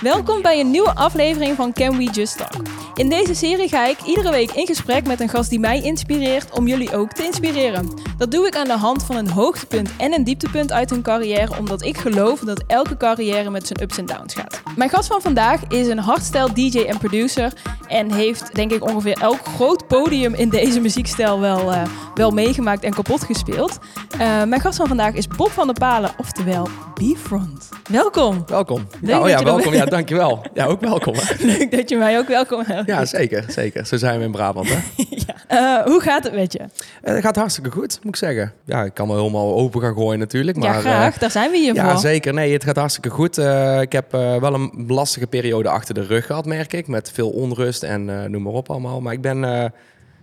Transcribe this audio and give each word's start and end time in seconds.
Welkom 0.00 0.42
bij 0.42 0.60
een 0.60 0.70
nieuwe 0.70 0.94
aflevering 0.94 1.56
van 1.56 1.72
Can 1.72 1.96
We 1.96 2.04
Just 2.04 2.36
Talk. 2.36 2.79
In 3.00 3.08
deze 3.08 3.34
serie 3.34 3.68
ga 3.68 3.86
ik 3.86 4.02
iedere 4.06 4.30
week 4.30 4.50
in 4.50 4.66
gesprek 4.66 5.06
met 5.06 5.20
een 5.20 5.28
gast 5.28 5.50
die 5.50 5.58
mij 5.58 5.82
inspireert 5.82 6.58
om 6.58 6.66
jullie 6.66 6.96
ook 6.96 7.12
te 7.12 7.24
inspireren. 7.24 7.88
Dat 8.18 8.30
doe 8.30 8.46
ik 8.46 8.56
aan 8.56 8.66
de 8.66 8.76
hand 8.76 9.04
van 9.04 9.16
een 9.16 9.30
hoogtepunt 9.30 9.90
en 9.96 10.12
een 10.12 10.24
dieptepunt 10.24 10.72
uit 10.72 10.90
hun 10.90 11.02
carrière, 11.02 11.58
omdat 11.58 11.84
ik 11.84 11.98
geloof 11.98 12.40
dat 12.40 12.62
elke 12.66 12.96
carrière 12.96 13.50
met 13.50 13.66
zijn 13.66 13.82
ups 13.82 13.98
en 13.98 14.06
downs 14.06 14.34
gaat. 14.34 14.62
Mijn 14.76 14.90
gast 14.90 15.08
van 15.08 15.20
vandaag 15.20 15.60
is 15.68 15.86
een 15.86 15.98
hardstyle 15.98 16.52
DJ 16.52 16.78
en 16.78 16.98
producer 16.98 17.52
en 17.86 18.12
heeft 18.12 18.54
denk 18.54 18.72
ik 18.72 18.84
ongeveer 18.84 19.18
elk 19.20 19.40
groot 19.44 19.86
podium 19.86 20.34
in 20.34 20.48
deze 20.48 20.80
muziekstijl 20.80 21.40
wel, 21.40 21.72
uh, 21.72 21.82
wel 22.14 22.30
meegemaakt 22.30 22.84
en 22.84 22.94
kapot 22.94 23.24
gespeeld. 23.24 23.78
Uh, 24.12 24.18
mijn 24.44 24.60
gast 24.60 24.76
van 24.76 24.86
vandaag 24.86 25.14
is 25.14 25.26
Bob 25.26 25.50
van 25.50 25.66
der 25.66 25.76
Palen, 25.78 26.10
oftewel 26.16 26.68
B-Front. 26.94 27.68
Welkom. 27.90 28.42
Welkom. 28.46 28.86
Ja, 29.02 29.20
oh 29.20 29.28
ja, 29.28 29.42
welkom. 29.42 29.72
Ja, 29.72 29.84
dankjewel. 29.84 30.42
Ja, 30.54 30.64
ook 30.64 30.80
welkom. 30.80 31.14
Leuk 31.38 31.70
dat 31.70 31.88
je 31.88 31.96
mij 31.96 32.18
ook 32.18 32.28
welkom 32.28 32.62
hebt. 32.66 32.89
Ja, 32.90 33.04
zeker. 33.04 33.44
Zeker. 33.48 33.86
Zo 33.86 33.96
zijn 33.96 34.18
we 34.18 34.24
in 34.24 34.30
Brabant, 34.30 34.68
hè? 34.68 34.78
ja. 35.26 35.80
Uh, 35.80 35.86
hoe 35.86 36.00
gaat 36.00 36.24
het 36.24 36.34
met 36.34 36.52
je? 36.52 36.60
Het 37.02 37.22
gaat 37.24 37.36
hartstikke 37.36 37.70
goed, 37.70 37.98
moet 38.02 38.14
ik 38.14 38.16
zeggen. 38.16 38.52
Ja, 38.64 38.84
ik 38.84 38.94
kan 38.94 39.08
wel 39.08 39.16
helemaal 39.16 39.54
open 39.54 39.80
gaan 39.80 39.94
gooien 39.94 40.18
natuurlijk. 40.18 40.56
Maar, 40.56 40.74
ja, 40.74 40.80
graag. 40.80 41.18
Daar 41.18 41.30
zijn 41.30 41.50
we 41.50 41.56
hier 41.56 41.74
ja, 41.74 41.82
voor. 41.82 41.92
Ja, 41.92 41.98
zeker. 41.98 42.34
Nee, 42.34 42.52
het 42.52 42.64
gaat 42.64 42.76
hartstikke 42.76 43.10
goed. 43.10 43.38
Ik 43.80 43.92
heb 43.92 44.12
wel 44.12 44.54
een 44.54 44.84
lastige 44.88 45.26
periode 45.26 45.68
achter 45.68 45.94
de 45.94 46.06
rug 46.06 46.26
gehad, 46.26 46.46
merk 46.46 46.72
ik. 46.72 46.86
Met 46.86 47.10
veel 47.14 47.30
onrust 47.30 47.82
en 47.82 48.30
noem 48.30 48.42
maar 48.42 48.52
op 48.52 48.70
allemaal. 48.70 49.00
Maar 49.00 49.12
ik 49.12 49.20
ben 49.20 49.72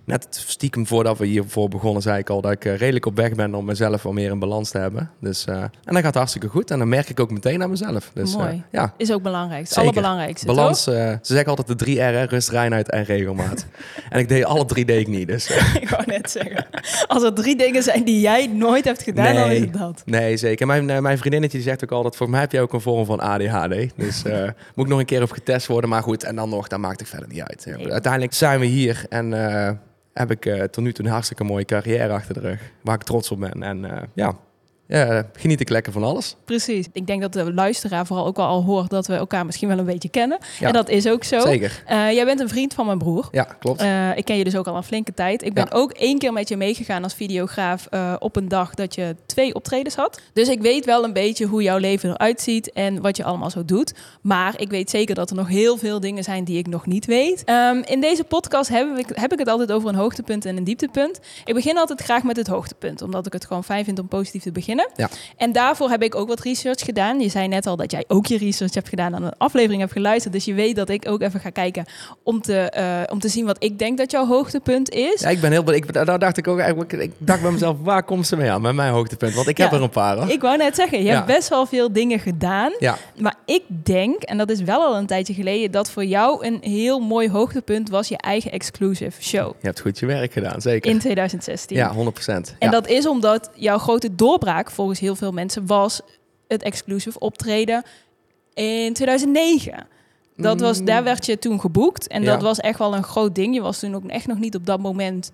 net 0.08 0.28
stiekem 0.30 0.88
voordat 0.88 1.18
we 1.18 1.26
hiervoor 1.26 1.70
begonnen, 1.70 2.02
zei 2.02 2.20
ik 2.20 2.30
al 2.30 2.42
dat 2.42 2.52
ik 2.52 2.66
uh, 2.66 2.78
redelijk 2.78 3.06
op 3.06 3.16
weg 3.16 3.36
ben 3.36 3.56
om 3.56 3.66
mezelf 3.66 4.04
wat 4.04 4.14
meer 4.14 4.32
in 4.32 4.40
balans 4.40 4.70
te 4.70 4.78
hebben. 4.78 5.12
Dus, 5.20 5.46
uh, 5.50 5.56
en 5.56 5.72
dat 5.84 6.04
gaat 6.04 6.16
hartstikke 6.16 6.48
goed. 6.48 6.72
En 6.72 6.80
dan 6.80 6.90
merk 6.90 7.10
ik 7.10 7.20
ook 7.20 7.32
meteen 7.32 7.64
aan 7.64 7.70
mezelf. 7.70 8.12
Dus, 8.14 8.36
Mooi. 8.36 8.54
Uh, 8.54 8.62
ja. 8.72 8.94
Is 8.98 9.12
ook 9.12 9.22
belangrijk. 9.22 9.68
Het 9.68 9.78
allerbelangrijkste. 9.78 10.46
Balans. 10.46 10.84
ze 10.84 11.20
zeggen 11.22 11.48
altijd 11.48 11.68
de 11.68 11.76
drie 11.76 12.02
R: 12.02 12.26
rust, 12.30 12.50
reinheid 12.50 12.90
en 12.90 13.04
regelmaat. 13.04 13.66
en 14.10 14.20
ik 14.20 14.28
deed 14.28 14.44
alle 14.44 14.66
drie 14.66 14.86
deed 14.86 15.00
ik 15.00 15.08
niet. 15.08 15.28
Dus, 15.28 15.50
ik 15.82 15.90
wou 15.90 16.04
net 16.06 16.32
zeggen. 16.32 16.66
Als 17.08 17.24
er 17.24 17.34
drie 17.34 17.56
dingen 17.56 17.84
zijn 17.84 18.04
die 18.04 18.20
jij 18.20 18.48
nooit 18.48 18.86
hebt 18.86 19.04
gedaan, 19.04 19.34
nee, 19.34 19.34
dan 19.34 19.52
is 19.52 19.60
het 19.60 19.74
dat. 19.74 20.02
Nee, 20.06 20.38
zeker. 20.38 20.68
Mijn, 20.68 20.86
mijn 20.86 21.18
vriendinnetje 21.18 21.58
die 21.58 21.68
zegt 21.68 21.84
ook 21.84 21.92
altijd: 21.92 22.16
voor 22.16 22.30
mij 22.30 22.40
heb 22.40 22.52
je 22.52 22.62
ook 22.62 22.74
een 22.74 22.82
vorm 22.82 23.06
van 23.06 23.20
ADHD. 23.20 23.90
Dus 23.96 24.24
moet 24.76 24.86
ik 24.86 24.88
nog 24.88 25.00
een 25.00 25.06
keer 25.06 25.22
op 25.22 25.32
getest 25.32 25.68
worden. 25.68 25.90
Maar 25.90 26.04
goed, 26.04 26.24
en 26.24 26.36
dan 26.36 26.50
nog, 26.50 26.68
dat 26.68 26.80
maakt 26.80 27.00
het 27.00 27.10
verder 27.10 27.28
niet 27.28 27.42
uit. 27.42 27.66
Nee. 27.66 27.92
Uiteindelijk 27.92 28.34
zijn 28.34 28.60
we 28.60 28.66
hier 28.66 29.06
en 29.10 29.34
heb 30.18 30.32
ik 30.32 30.46
uh, 30.46 30.64
tot 30.64 30.84
nu 30.84 30.94
toe 30.94 31.06
een 31.06 31.12
hartstikke 31.12 31.44
mooie 31.44 31.66
carrière 31.66 32.14
achter 32.14 32.34
de 32.34 32.40
rug. 32.40 32.72
Waar 32.82 32.96
ik 32.96 33.04
trots 33.04 33.32
op 33.32 33.40
ben. 33.40 33.64
En 33.64 33.84
uh, 33.84 34.02
ja, 34.14 34.36
ja, 34.88 35.26
geniet 35.34 35.60
ik 35.60 35.70
lekker 35.70 35.92
van 35.92 36.04
alles. 36.04 36.36
Precies. 36.46 36.86
Ik 36.92 37.08
denk 37.08 37.22
dat 37.22 37.34
de 37.34 37.54
luisteraar 37.54 38.06
vooral 38.06 38.26
ook 38.26 38.36
wel 38.36 38.46
al 38.46 38.64
hoort 38.64 38.90
dat 38.90 39.08
we 39.08 39.14
elkaar 39.14 39.46
misschien 39.46 39.68
wel 39.68 39.78
een 39.78 39.86
beetje 39.86 40.10
kennen. 40.10 40.38
Ja, 40.60 40.68
en 40.68 40.74
dat 40.74 40.90
is 40.90 41.08
ook 41.08 41.24
zo. 41.24 41.40
Zeker. 41.40 41.84
Uh, 41.90 42.12
jij 42.12 42.26
bent 42.26 42.40
een 42.40 42.50
vriend 42.50 42.74
van 42.74 42.86
mijn 42.86 42.98
broer. 42.98 43.28
Ja, 43.32 43.44
klopt. 43.44 43.82
Uh, 43.82 44.18
ik 44.18 44.26
ken 44.26 44.38
je 44.38 44.44
dus 44.44 44.56
ook 44.56 44.68
al 44.68 44.76
een 44.76 44.84
flinke 44.84 45.14
tijd. 45.14 45.44
Ik 45.44 45.54
ben 45.54 45.68
ja. 45.70 45.78
ook 45.78 45.92
één 45.92 46.18
keer 46.18 46.34
met 46.34 46.50
je 46.50 46.58
meegegaan 46.58 47.04
als 47.04 47.14
videograaf 47.14 47.88
uh, 47.92 48.14
op 48.20 48.36
een 48.36 48.48
dag 48.48 48.74
dat 48.74 48.96
je 48.96 49.16
twee 49.26 49.56
optredens 49.56 49.96
had. 49.96 50.22
Dus 50.34 50.48
ik 50.48 50.62
weet 50.62 50.86
wel 50.86 51.04
een 51.04 51.14
beetje 51.14 51.46
hoe 51.46 51.62
jouw 51.62 51.78
leven 51.78 52.10
eruit 52.10 52.42
ziet 52.42 52.72
en 52.72 53.02
wat 53.02 53.18
je 53.18 53.24
allemaal 53.24 53.50
zo 53.50 53.66
doet. 53.66 53.94
Maar 54.22 54.54
ik 54.58 54.70
weet 54.70 54.90
zeker 54.90 55.16
dat 55.16 55.30
er 55.30 55.36
nog 55.36 55.48
heel 55.48 55.78
veel 55.78 56.00
dingen 56.00 56.24
zijn 56.24 56.44
die 56.44 56.58
ik 56.58 56.68
nog 56.68 56.86
niet 56.86 57.06
weet. 57.06 57.44
Um, 57.50 57.84
in 57.86 58.02
deze 58.02 58.24
podcast 58.24 58.70
heb 58.70 58.98
ik, 58.98 59.08
heb 59.14 59.32
ik 59.32 59.40
het 59.40 59.48
altijd 59.48 59.72
over 59.72 59.90
een 59.90 59.96
hoogtepunt 59.96 60.46
en 60.46 60.58
een 60.58 60.64
dieptepunt. 60.64 61.20
Ik 61.46 61.54
begin 61.54 61.78
altijd 61.78 62.02
graag 62.02 62.24
met 62.24 62.38
het 62.38 62.48
hoogtepunt, 62.48 63.02
omdat 63.02 63.26
ik 63.26 63.34
het 63.34 63.46
gewoon 63.46 63.64
fijn 63.64 63.86
vind 63.86 64.00
om 64.00 64.08
positief 64.08 64.44
te 64.44 64.52
beginnen. 64.52 64.77
Ja. 64.96 65.10
En 65.38 65.52
daarvoor 65.52 65.90
heb 65.90 66.04
ik 66.04 66.16
ook 66.16 66.28
wat 66.28 66.40
research 66.40 66.80
gedaan. 66.86 67.20
Je 67.20 67.30
zei 67.30 67.48
net 67.48 67.66
al 67.68 67.76
dat 67.76 67.92
jij 67.92 68.04
ook 68.08 68.26
je 68.26 68.38
research 68.38 68.74
hebt 68.74 68.90
gedaan 68.90 69.14
en 69.14 69.24
een 69.24 69.38
aflevering 69.38 69.80
hebt 69.82 69.92
geluisterd. 69.92 70.34
Dus 70.34 70.46
je 70.46 70.54
weet 70.54 70.76
dat 70.76 70.90
ik 70.90 71.10
ook 71.10 71.22
even 71.22 71.40
ga 71.40 71.50
kijken 71.50 71.86
om 72.24 72.42
te, 72.42 72.74
uh, 72.78 73.14
om 73.14 73.20
te 73.20 73.28
zien 73.28 73.46
wat 73.46 73.64
ik 73.64 73.80
denk 73.80 73.98
dat 73.98 74.12
jouw 74.12 74.26
hoogtepunt 74.26 74.90
is. 74.90 75.22
Ja, 75.22 75.30
ik 75.30 75.42
ben 75.42 75.52
heel 75.52 75.74
ik, 75.74 75.94
daar 75.94 76.20
dacht 76.20 76.38
ik 76.38 76.48
ook 76.48 76.60
eigenlijk. 76.60 76.92
Ik 76.94 77.12
dacht 77.18 77.42
bij 77.42 77.52
mezelf, 77.52 77.78
waar 77.82 78.04
komt 78.04 78.28
ze 78.28 78.36
mee 78.36 78.52
aan 78.52 78.62
met 78.62 78.76
mijn 78.76 78.92
hoogtepunt? 78.92 79.34
Want 79.34 79.48
ik 79.48 79.58
heb 79.58 79.72
ja, 79.72 79.78
er 79.78 79.84
een 79.84 79.90
paar. 79.90 80.18
Hoor. 80.18 80.30
Ik 80.30 80.42
wou 80.42 80.58
net 80.58 80.76
zeggen, 80.76 80.98
je 80.98 81.04
Ja. 81.04 81.14
hebt 81.14 81.26
best 81.26 81.50
wel 81.50 81.66
veel 81.66 81.92
dingen 81.92 82.20
gedaan. 82.20 82.74
Ja. 82.80 82.98
Maar 83.18 83.36
ik 83.46 83.64
denk, 83.84 84.22
en 84.22 84.38
dat 84.38 84.50
is 84.50 84.62
wel 84.62 84.82
al 84.82 84.96
een 84.98 85.06
tijdje 85.06 85.34
geleden, 85.34 85.72
dat 85.72 85.90
voor 85.90 86.06
jou 86.06 86.46
een 86.46 86.58
heel 86.62 87.00
mooi 87.00 87.30
hoogtepunt 87.30 87.90
was 87.90 88.08
je 88.08 88.18
eigen 88.18 88.52
exclusive 88.52 89.24
show. 89.24 89.48
Je 89.60 89.68
hebt 89.68 89.80
goed 89.80 90.00
je 90.00 90.06
werk 90.06 90.34
gedaan, 90.34 90.62
zeker. 90.62 90.92
In 90.92 91.00
2016. 91.00 91.78
Ja, 91.78 91.94
100 91.94 92.14
procent. 92.14 92.56
En 92.60 92.72
dat 92.72 92.88
is 92.88 93.08
omdat 93.08 93.50
jouw 93.54 93.78
grote 93.78 94.16
doorbraak 94.16 94.67
volgens 94.72 95.00
heel 95.00 95.16
veel 95.16 95.32
mensen 95.32 95.66
was 95.66 96.02
het 96.48 96.64
exclusive 96.64 97.20
optreden 97.20 97.84
in 98.54 98.94
2009. 98.94 99.88
Dat 100.36 100.60
was, 100.60 100.84
daar 100.84 101.04
werd 101.04 101.26
je 101.26 101.40
toen 101.40 101.60
geboekt 101.60 102.08
en 102.08 102.24
Ja. 102.24 102.32
dat 102.32 102.42
was 102.42 102.60
echt 102.60 102.80
wel 102.80 102.96
een 102.96 103.04
groot 103.04 103.36
ding. 103.36 103.54
Je 103.54 103.62
was 103.62 103.80
toen 103.80 103.96
ook 103.96 104.06
echt 104.06 104.28
nog 104.28 104.38
niet 104.40 104.56
op 104.56 104.66
dat 104.66 104.80
moment 104.80 105.32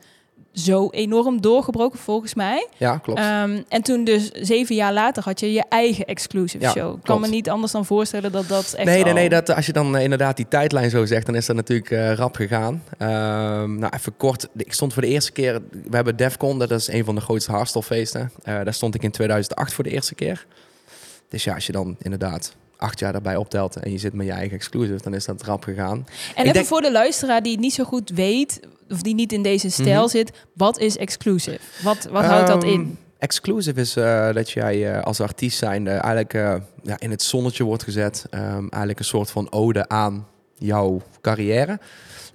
zo 0.53 0.89
enorm 0.89 1.41
doorgebroken 1.41 1.99
volgens 1.99 2.33
mij. 2.33 2.67
Ja, 2.77 2.97
klopt. 2.97 3.19
Ehm, 3.19 3.61
en 3.69 3.81
toen 3.81 4.03
dus 4.03 4.31
zeven 4.31 4.75
jaar 4.75 4.93
later 4.93 5.23
had 5.23 5.39
je 5.39 5.53
je 5.53 5.63
eigen 5.69 6.05
exclusive 6.05 6.63
Ja, 6.63 6.71
show. 6.71 6.97
Ik 6.97 7.03
kan 7.03 7.21
me 7.21 7.27
niet 7.27 7.49
anders 7.49 7.71
dan 7.71 7.85
voorstellen 7.85 8.31
dat 8.31 8.47
dat 8.47 8.73
echt 8.73 8.85
Nee, 8.87 9.03
nee, 9.03 9.13
nee. 9.13 9.29
Dat, 9.29 9.55
als 9.55 9.65
je 9.65 9.73
dan 9.73 9.95
eh, 9.97 10.03
inderdaad 10.03 10.35
die 10.37 10.47
tijdlijn 10.47 10.89
zo 10.89 11.05
zegt, 11.05 11.25
dan 11.25 11.35
is 11.35 11.45
dat 11.45 11.55
natuurlijk 11.55 11.91
eh, 11.91 12.13
rap 12.13 12.35
gegaan. 12.35 12.83
Ehm, 12.97 13.75
nou, 13.75 13.93
even 13.95 14.17
kort. 14.17 14.47
Ik 14.55 14.73
stond 14.73 14.93
voor 14.93 15.01
de 15.01 15.07
eerste 15.07 15.31
keer... 15.31 15.61
We 15.71 15.95
hebben 15.95 16.15
Defcon, 16.15 16.59
dat 16.59 16.71
is 16.71 16.87
een 16.87 17.05
van 17.05 17.15
de 17.15 17.21
grootste 17.21 17.51
hardstylefeesten. 17.51 18.31
Eh 18.43 18.63
daar 18.63 18.73
stond 18.73 18.95
ik 18.95 19.03
in 19.03 19.11
2008 19.11 19.73
voor 19.73 19.83
de 19.83 19.89
eerste 19.89 20.15
keer. 20.15 20.45
Dus 21.29 21.43
ja, 21.43 21.53
als 21.53 21.65
je 21.65 21.71
dan 21.71 21.95
inderdaad 22.01 22.55
acht 22.83 22.99
jaar 22.99 23.11
daarbij 23.11 23.35
optelt 23.35 23.75
en 23.75 23.91
je 23.91 23.97
zit 23.97 24.13
met 24.13 24.25
je 24.25 24.31
eigen 24.31 24.55
exclusive, 24.57 25.03
dan 25.03 25.13
is 25.13 25.25
dat 25.25 25.44
rap 25.44 25.63
gegaan. 25.63 25.97
En 25.97 26.03
Ik 26.35 26.38
even 26.38 26.53
denk- 26.53 26.66
voor 26.66 26.81
de 26.81 26.91
luisteraar 26.91 27.41
die 27.44 27.51
het 27.51 27.61
niet 27.61 27.73
zo 27.73 27.83
goed 27.83 28.09
weet, 28.09 28.59
of 28.89 29.01
die 29.01 29.13
niet 29.16 29.31
in 29.31 29.44
deze 29.44 29.69
stijl 29.69 30.01
Mhm. 30.01 30.09
zit, 30.09 30.31
wat 30.53 30.79
is 30.79 30.97
exclusive? 30.97 31.59
Wat, 31.83 32.07
wat 32.11 32.25
houdt 32.25 32.47
dat 32.47 32.63
Ehm, 32.63 32.71
in? 32.73 32.97
Exclusive 33.19 33.79
is 33.79 33.95
eh, 33.95 34.33
dat 34.33 34.51
jij 34.51 34.94
eh, 34.94 35.01
als 35.03 35.19
artiest 35.21 35.57
zijnde 35.57 35.89
eigenlijk 35.91 36.33
eh, 36.33 36.55
ja, 36.83 36.99
in 36.99 37.11
het 37.11 37.21
zonnetje 37.23 37.63
wordt 37.63 37.83
gezet. 37.83 38.25
Ehm, 38.29 38.44
eigenlijk 38.59 39.00
een 39.00 39.05
soort 39.05 39.31
van 39.31 39.51
ode 39.51 39.88
aan 39.89 40.27
jouw 40.57 41.01
carrière. 41.21 41.79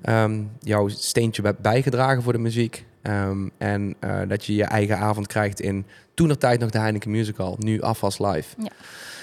Ehm, 0.02 0.40
jouw 0.60 0.88
steentje 0.88 1.42
hebt 1.42 1.60
bijgedragen 1.60 2.22
voor 2.22 2.32
de 2.32 2.38
muziek. 2.38 2.84
Ehm, 3.02 3.48
en 3.58 3.96
dat 4.28 4.44
je 4.44 4.54
je 4.54 4.64
eigen 4.64 4.98
avond 4.98 5.26
krijgt 5.26 5.60
in 5.60 5.86
toen 6.14 6.36
tijd 6.36 6.60
nog 6.60 6.70
de 6.70 6.78
Heineken 6.78 7.10
Musical, 7.10 7.56
nu 7.58 7.80
Afwas 7.80 8.18
Live. 8.18 8.54
Ja. 8.62 8.70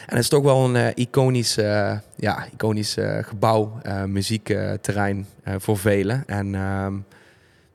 En 0.06 0.16
het 0.16 0.24
is 0.24 0.30
toch 0.30 0.44
wel 0.44 0.66
een 0.66 0.76
eh, 0.76 0.92
iconisch, 0.96 1.58
eh, 1.58 1.98
ja, 2.16 2.46
iconisch 2.54 2.98
eh, 2.98 3.24
gebouw, 3.24 3.82
muziekterrein 4.06 5.28
voor 5.58 5.78
velen. 5.78 6.24
En 6.28 6.56
ehm, 6.56 6.96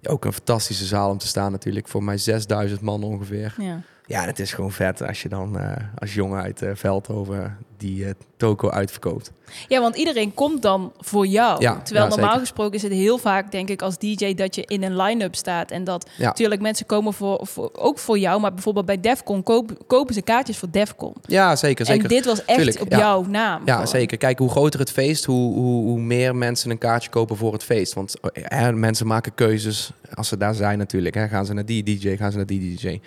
ook 0.02 0.24
een 0.24 0.32
fantastische 0.32 0.84
zaal 0.84 1.10
om 1.10 1.18
te 1.18 1.26
staan 1.26 1.52
natuurlijk. 1.52 1.88
Voor 1.88 2.04
mij 2.04 2.18
6000 2.18 2.80
man 2.80 3.02
ongeveer. 3.02 3.54
Ja. 3.58 3.80
Ja, 4.10 4.24
het 4.24 4.38
is 4.38 4.52
gewoon 4.52 4.72
vet 4.72 5.06
als 5.06 5.22
je 5.22 5.28
dan 5.28 5.58
als 5.98 6.14
jongen 6.14 6.42
uit 6.42 6.62
eh, 6.62 6.70
Veldhoven 6.74 7.56
die 7.80 8.04
eh, 8.04 8.10
toko 8.36 8.70
uitverkoopt. 8.70 9.32
ja, 9.68 9.80
want 9.80 9.96
iedereen 9.96 10.34
komt 10.34 10.62
dan 10.62 10.92
voor 10.98 11.26
jou. 11.26 11.60
Ja, 11.62 11.80
Terwijl 11.82 12.04
ja, 12.04 12.10
normaal 12.10 12.28
zeker. 12.28 12.46
gesproken 12.46 12.74
is 12.74 12.82
het 12.82 12.92
heel 12.92 13.18
vaak, 13.18 13.50
denk 13.52 13.68
ik, 13.68 13.82
als 13.82 13.98
DJ 13.98 14.34
dat 14.34 14.54
je 14.54 14.62
in 14.66 14.82
een 14.82 14.96
line-up 14.96 15.34
staat. 15.34 15.70
En 15.70 15.84
dat 15.84 16.10
Ja. 16.16 16.26
natuurlijk 16.26 16.60
mensen 16.60 16.86
komen 16.86 17.12
voor, 17.12 17.46
voor, 17.46 17.70
ook 17.72 17.98
voor 17.98 18.18
jou. 18.18 18.40
Maar 18.40 18.52
bijvoorbeeld 18.54 18.86
bij 18.86 19.00
Defcon 19.00 19.42
koop, 19.42 19.70
kopen 19.86 20.14
ze 20.14 20.22
kaartjes 20.22 20.58
voor 20.58 20.70
Defcon. 20.70 21.14
Ja, 21.26 21.56
zeker. 21.56 21.86
zeker. 21.86 22.02
En 22.02 22.08
dit 22.08 22.24
was 22.24 22.44
echt 22.44 22.56
Tuurlijk, 22.58 22.80
op 22.80 22.90
jouw 22.92 23.22
naam. 23.24 23.62
Ja, 23.64 23.72
gewoon. 23.72 23.88
zeker. 23.88 24.16
Kijk, 24.18 24.38
hoe 24.38 24.50
groter 24.50 24.80
het 24.80 24.90
feest, 24.90 25.24
hoe, 25.24 25.54
hoe, 25.54 25.82
hoe 25.84 26.00
meer 26.00 26.36
mensen 26.36 26.70
een 26.70 26.78
kaartje 26.78 27.10
kopen 27.10 27.36
voor 27.36 27.52
het 27.52 27.64
feest. 27.64 27.94
Want 27.94 28.14
eh, 28.20 28.68
mensen 28.68 29.06
maken 29.06 29.34
keuzes 29.34 29.90
als 30.14 30.28
ze 30.28 30.36
daar 30.36 30.54
zijn 30.54 30.78
natuurlijk. 30.78 31.14
Hè. 31.14 31.28
Gaan 31.28 31.46
ze 31.46 31.52
naar 31.52 31.66
die 31.66 31.82
DJ, 31.82 32.16
gaan 32.16 32.30
ze 32.30 32.36
naar 32.36 32.46
die 32.46 32.76
DJ. 32.76 32.98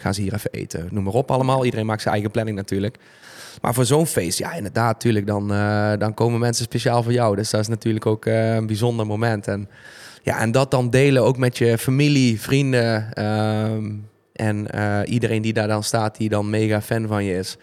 Gaan 0.00 0.14
ze 0.14 0.20
hier 0.22 0.34
even 0.34 0.50
eten. 0.50 0.88
Noem 0.90 1.04
maar 1.04 1.12
op 1.14 1.30
allemaal. 1.30 1.64
Iedereen 1.64 1.86
maakt 1.86 2.00
zijn 2.02 2.14
eigen 2.14 2.30
planning 2.32 2.56
natuurlijk. 2.56 2.96
Maar 3.60 3.74
voor 3.74 3.84
zo'n 3.84 4.06
feest, 4.06 4.38
ja, 4.38 4.52
inderdaad, 4.52 4.92
natuurlijk, 4.92 5.26
dan, 5.26 5.52
eh, 5.52 5.92
dan 5.98 6.14
komen 6.14 6.40
mensen 6.40 6.64
speciaal 6.64 7.02
voor 7.02 7.12
jou. 7.12 7.36
Dus 7.36 7.50
dat 7.50 7.60
is 7.60 7.68
natuurlijk 7.68 8.06
ook 8.06 8.26
eh, 8.26 8.54
een 8.54 8.66
bijzonder 8.66 9.06
moment. 9.06 9.48
En, 9.48 9.68
ja, 10.22 10.38
en 10.38 10.52
dat 10.52 10.70
dan 10.70 10.90
delen 10.90 11.22
ook 11.22 11.38
met 11.38 11.58
je 11.58 11.78
familie, 11.78 12.40
vrienden 12.40 13.12
ehm, 13.12 13.92
en 14.32 14.70
eh, 14.70 15.00
iedereen 15.04 15.42
die 15.42 15.52
daar 15.52 15.68
dan 15.68 15.82
staat, 15.82 16.16
die 16.16 16.28
dan 16.28 16.50
mega 16.50 16.82
fan 16.82 17.06
van 17.06 17.24
je 17.24 17.38
is. 17.38 17.56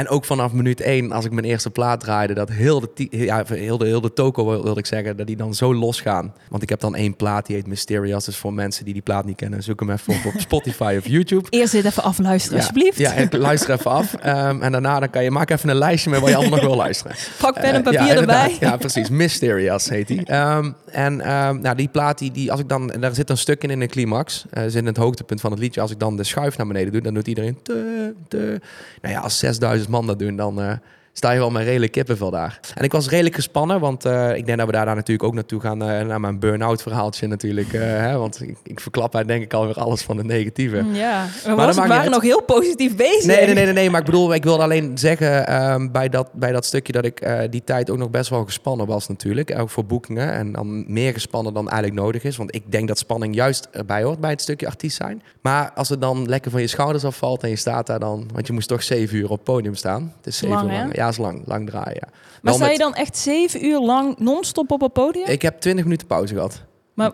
En 0.00 0.08
ook 0.08 0.24
vanaf 0.24 0.52
minuut 0.52 0.80
één, 0.80 1.12
als 1.12 1.24
ik 1.24 1.30
mijn 1.32 1.46
eerste 1.46 1.70
plaat 1.70 2.00
draaide, 2.00 2.34
dat 2.34 2.48
heel 2.48 2.80
de, 2.80 2.88
ja, 3.10 3.44
heel 3.46 3.78
de, 3.78 3.86
heel 3.86 4.00
de 4.00 4.12
toko, 4.12 4.44
wil- 4.44 4.62
wilde 4.62 4.80
ik 4.80 4.86
zeggen, 4.86 5.16
dat 5.16 5.26
die 5.26 5.36
dan 5.36 5.54
zo 5.54 5.74
losgaan. 5.74 6.34
Want 6.48 6.62
ik 6.62 6.68
heb 6.68 6.80
dan 6.80 6.94
één 6.94 7.16
plaat, 7.16 7.46
die 7.46 7.56
heet 7.56 7.66
Mysterious. 7.66 8.24
Dus 8.24 8.36
voor 8.36 8.52
mensen 8.52 8.84
die 8.84 8.92
die 8.92 9.02
plaat 9.02 9.24
niet 9.24 9.36
kennen, 9.36 9.62
zoek 9.62 9.80
hem 9.80 9.90
even 9.90 10.14
op 10.14 10.34
op 10.34 10.40
Spotify 10.40 10.94
of 10.98 11.06
YouTube. 11.06 11.46
Eerst 11.58 11.72
dit 11.72 11.84
even 11.84 12.02
afluisteren, 12.02 12.58
alsjeblieft. 12.58 12.98
Ja, 12.98 13.12
ik 13.12 13.32
luister 13.32 13.70
even 13.70 13.90
af. 13.90 14.14
Ehm, 14.14 14.62
en 14.62 14.72
daarna 14.72 15.00
dan 15.00 15.10
kan 15.10 15.22
je, 15.24 15.30
maak 15.30 15.50
even 15.50 15.68
een 15.68 15.76
lijstje 15.76 16.10
met 16.10 16.20
wat 16.20 16.28
je 16.28 16.36
allemaal 16.36 16.58
nog 16.58 16.68
wil 16.68 16.76
luisteren. 16.76 17.16
Pak 17.40 17.54
pen 17.54 17.62
en 17.64 17.74
Eh, 17.74 17.82
papier 17.82 18.00
ja, 18.06 18.14
erbij. 18.14 18.56
Ja, 18.60 18.76
precies. 18.76 19.08
Mysterious 19.24 19.88
heet 19.88 20.08
die. 20.08 20.24
Ehm, 20.24 20.70
en 20.90 21.20
ehm, 21.20 21.60
nou, 21.60 21.76
die 21.76 21.88
plaat, 21.88 22.18
die, 22.18 22.30
die, 22.30 22.50
als 22.50 22.60
ik 22.60 22.68
dan, 22.68 22.86
daar 23.00 23.14
zit 23.14 23.30
een 23.30 23.36
stuk 23.38 23.62
in 23.62 23.70
in 23.70 23.80
de 23.80 23.86
climax. 23.86 24.44
eh 24.50 24.62
zit 24.62 24.74
in 24.74 24.86
het 24.86 24.96
hoogtepunt 24.96 25.40
van 25.40 25.50
het 25.50 25.60
liedje. 25.60 25.80
Als 25.80 25.90
ik 25.90 25.98
dan 25.98 26.16
de 26.16 26.24
schuif 26.24 26.56
naar 26.56 26.66
beneden 26.66 26.92
doe, 26.92 27.00
dan 27.00 27.14
doet 27.14 27.26
iedereen... 27.26 27.58
Te, 27.62 28.14
te. 28.28 28.60
Nou 29.02 29.14
ja, 29.14 29.20
als 29.20 29.38
6000 29.38 29.88
man 29.90 30.06
dat 30.06 30.18
doen, 30.18 30.36
dan 30.36 30.60
eh, 30.60 30.72
sta 31.20 31.30
je 31.30 31.38
wel 31.38 31.50
met 31.50 31.64
redelijk 31.64 31.92
kippenvel 31.92 32.30
daar. 32.30 32.60
En 32.74 32.84
ik 32.84 32.92
was 32.92 33.08
redelijk 33.08 33.34
gespannen, 33.34 33.80
want 33.80 34.04
eh, 34.04 34.36
ik 34.36 34.46
denk 34.46 34.58
dat 34.58 34.66
we 34.66 34.72
daar, 34.72 34.86
natuurlijk 34.86 35.22
ook 35.22 35.34
naartoe 35.34 35.60
gaan, 35.60 35.82
uh, 35.82 36.00
naar 36.00 36.20
mijn 36.20 36.38
burn-out 36.38 36.82
verhaaltje 36.82 37.26
natuurlijk. 37.26 37.72
Uh, 37.72 37.80
hè, 37.82 38.16
want 38.16 38.40
ik, 38.42 38.56
ik 38.64 38.80
verklap 38.80 39.12
daar 39.12 39.26
denk 39.26 39.42
ik 39.42 39.52
alweer 39.52 39.74
alles 39.74 40.02
van 40.02 40.16
het 40.16 40.26
negatieve. 40.26 40.84
Ja, 40.92 41.26
we 41.44 41.54
maar 41.54 41.66
was, 41.66 41.76
waren 41.76 42.10
nog 42.10 42.22
heel 42.22 42.42
positief 42.42 42.96
bezig. 42.96 43.24
Nee, 43.24 43.44
nee, 43.44 43.54
nee, 43.54 43.64
nee, 43.64 43.72
nee, 43.72 43.90
maar 43.90 44.00
ik 44.00 44.06
bedoel, 44.06 44.34
ik 44.34 44.44
wilde 44.44 44.62
alleen 44.62 44.98
zeggen 44.98 45.62
um, 45.72 45.92
bij, 45.92 46.08
dat, 46.08 46.32
bij 46.32 46.52
dat 46.52 46.64
stukje 46.64 46.92
dat 46.92 47.04
ik 47.04 47.28
die 47.50 47.64
tijd 47.64 47.90
ook 47.90 47.98
nog 47.98 48.10
best 48.10 48.30
wel 48.30 48.44
gespannen 48.44 48.86
was 48.86 49.08
natuurlijk. 49.08 49.58
Ook 49.58 49.70
voor 49.70 49.84
boekingen 49.84 50.32
en 50.32 50.52
dan 50.52 50.92
meer 50.92 51.12
gespannen 51.12 51.54
dan 51.54 51.68
eigenlijk 51.68 52.00
nodig 52.00 52.22
is. 52.22 52.36
Want 52.36 52.54
ik 52.54 52.62
denk 52.66 52.88
dat 52.88 52.98
spanning 52.98 53.34
juist 53.34 53.68
erbij 53.70 54.02
hoort 54.02 54.20
bij 54.20 54.30
het 54.30 54.40
stukje 54.40 54.66
artiest 54.66 54.96
zijn. 54.96 55.22
Maar 55.40 55.70
als 55.74 55.88
het 55.88 56.00
dan 56.00 56.28
lekker 56.28 56.50
van 56.50 56.60
je 56.60 56.66
schouders 56.66 57.04
afvalt 57.04 57.42
en 57.42 57.48
je 57.48 57.56
staat 57.56 57.86
daar 57.86 58.00
dan, 58.00 58.28
want 58.32 58.46
je 58.46 58.52
moest 58.52 58.68
toch 58.68 58.82
zeven 58.82 59.16
uur 59.16 59.30
op 59.30 59.44
podium 59.44 59.74
staan. 59.74 60.12
Het 60.16 60.26
is 60.26 60.36
zeven 60.36 60.64
uur 60.64 60.72
lang. 60.72 60.96
Ja, 60.96 61.09
lang, 61.18 61.42
lang 61.46 61.66
draaien. 61.66 62.08
Ja. 62.10 62.18
Maar 62.42 62.54
sta 62.54 62.68
je 62.70 62.78
dan 62.78 62.94
echt 62.94 63.16
zeven 63.16 63.64
uur 63.64 63.80
lang 63.80 64.18
non-stop 64.18 64.70
op 64.70 64.80
het 64.80 64.92
podium? 64.92 65.26
Ik 65.26 65.42
heb 65.42 65.60
twintig 65.60 65.84
minuten 65.84 66.06
pauze 66.06 66.34
gehad. 66.34 66.62
Maar 66.94 67.12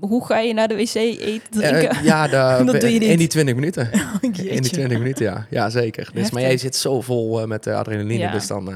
hoe 0.00 0.26
ga 0.26 0.38
je 0.38 0.54
naar 0.54 0.68
de 0.68 0.76
wc 0.76 0.94
eten, 0.94 1.50
drinken? 1.50 1.96
Uh, 1.96 2.04
ja, 2.04 2.28
de, 2.28 2.64
dat 2.72 2.80
doe 2.80 2.92
je 2.92 2.98
niet. 2.98 3.08
in 3.08 3.18
die 3.18 3.26
20 3.26 3.54
minuten. 3.54 3.90
Oh, 4.14 4.22
in 4.22 4.62
die 4.62 4.70
20 4.70 4.98
minuten, 4.98 5.24
ja. 5.24 5.46
Ja, 5.50 5.70
zeker. 5.70 6.10
Dus, 6.14 6.30
maar 6.30 6.42
jij 6.42 6.56
zit 6.56 6.76
zo 6.76 7.00
vol 7.00 7.40
uh, 7.40 7.46
met 7.46 7.66
adrenaline, 7.66 8.18
ja. 8.18 8.32
dus 8.32 8.46
dan, 8.46 8.72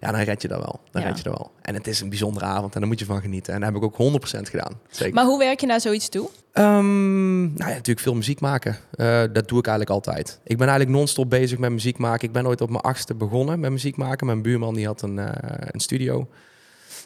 ja, 0.00 0.12
dan 0.12 0.20
red 0.20 0.42
je 0.42 0.48
dat 0.48 0.58
wel. 0.58 0.80
Dan 0.90 1.02
ja. 1.02 1.08
red 1.08 1.16
je 1.16 1.22
dat 1.22 1.32
wel. 1.38 1.50
En 1.62 1.74
het 1.74 1.86
is 1.86 2.00
een 2.00 2.08
bijzondere 2.08 2.44
avond 2.44 2.74
en 2.74 2.80
daar 2.80 2.88
moet 2.88 2.98
je 2.98 3.04
van 3.04 3.20
genieten. 3.20 3.54
En 3.54 3.60
dat 3.60 3.72
heb 3.72 3.82
ik 3.82 4.00
ook 4.00 4.20
100% 4.20 4.40
gedaan. 4.42 4.80
Zeker. 4.90 5.14
Maar 5.14 5.24
hoe 5.24 5.38
werk 5.38 5.60
je 5.60 5.66
naar 5.66 5.80
zoiets 5.80 6.08
toe? 6.08 6.28
Um, 6.54 7.40
nou 7.40 7.70
ja, 7.70 7.76
natuurlijk 7.76 8.00
veel 8.00 8.14
muziek 8.14 8.40
maken. 8.40 8.76
dat 9.32 9.48
doe 9.48 9.58
ik 9.58 9.66
eigenlijk 9.66 9.90
altijd. 9.90 10.40
Ik 10.44 10.58
ben 10.58 10.68
eigenlijk 10.68 10.98
non-stop 10.98 11.30
bezig 11.30 11.58
met 11.58 11.70
muziek 11.70 11.98
maken. 11.98 12.26
Ik 12.28 12.32
ben 12.32 12.46
ooit 12.46 12.60
op 12.60 12.70
mijn 12.70 12.82
achtste 12.82 13.14
begonnen 13.14 13.60
met 13.60 13.70
muziek 13.70 13.96
maken. 13.96 14.26
Mijn 14.26 14.42
buurman 14.42 14.74
die 14.74 14.86
had 14.86 15.02
een, 15.02 15.18
een 15.70 15.80
studio. 15.80 16.28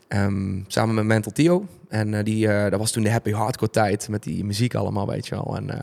Um, 0.09 0.65
samen 0.67 0.95
met 0.95 1.05
Mental 1.05 1.33
Tio. 1.33 1.67
En 1.89 2.13
uh, 2.13 2.25
die, 2.25 2.47
uh, 2.47 2.71
dat 2.71 2.79
was 2.79 2.91
toen 2.91 3.03
de 3.03 3.11
happy 3.11 3.31
hardcore 3.31 3.71
tijd 3.71 4.09
met 4.09 4.23
die 4.23 4.45
muziek 4.45 4.75
allemaal, 4.75 5.07
weet 5.07 5.27
je 5.27 5.35
wel. 5.35 5.57
En 5.57 5.65
uh, 5.69 5.79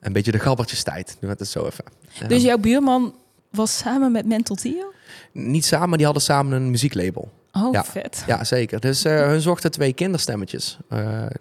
een 0.00 0.12
beetje 0.12 0.32
de 0.32 0.38
gabbertjes 0.38 0.82
tijd, 0.82 1.16
we 1.20 1.26
het 1.26 1.48
zo 1.48 1.66
even. 1.66 1.84
Dus 2.28 2.40
um, 2.40 2.46
jouw 2.46 2.58
buurman 2.58 3.14
was 3.50 3.78
samen 3.78 4.12
met 4.12 4.26
Mental 4.26 4.56
Tio? 4.56 4.92
Niet 5.32 5.64
samen, 5.64 5.96
die 5.96 6.04
hadden 6.04 6.22
samen 6.22 6.52
een 6.52 6.70
muzieklabel. 6.70 7.30
Oh, 7.52 7.72
ja, 7.72 7.84
vet. 7.84 8.24
Ja, 8.26 8.44
zeker. 8.44 8.80
Dus 8.80 9.02
hun 9.02 9.40
zochten 9.40 9.70
twee 9.70 9.92
kinderstemmetjes. 9.92 10.78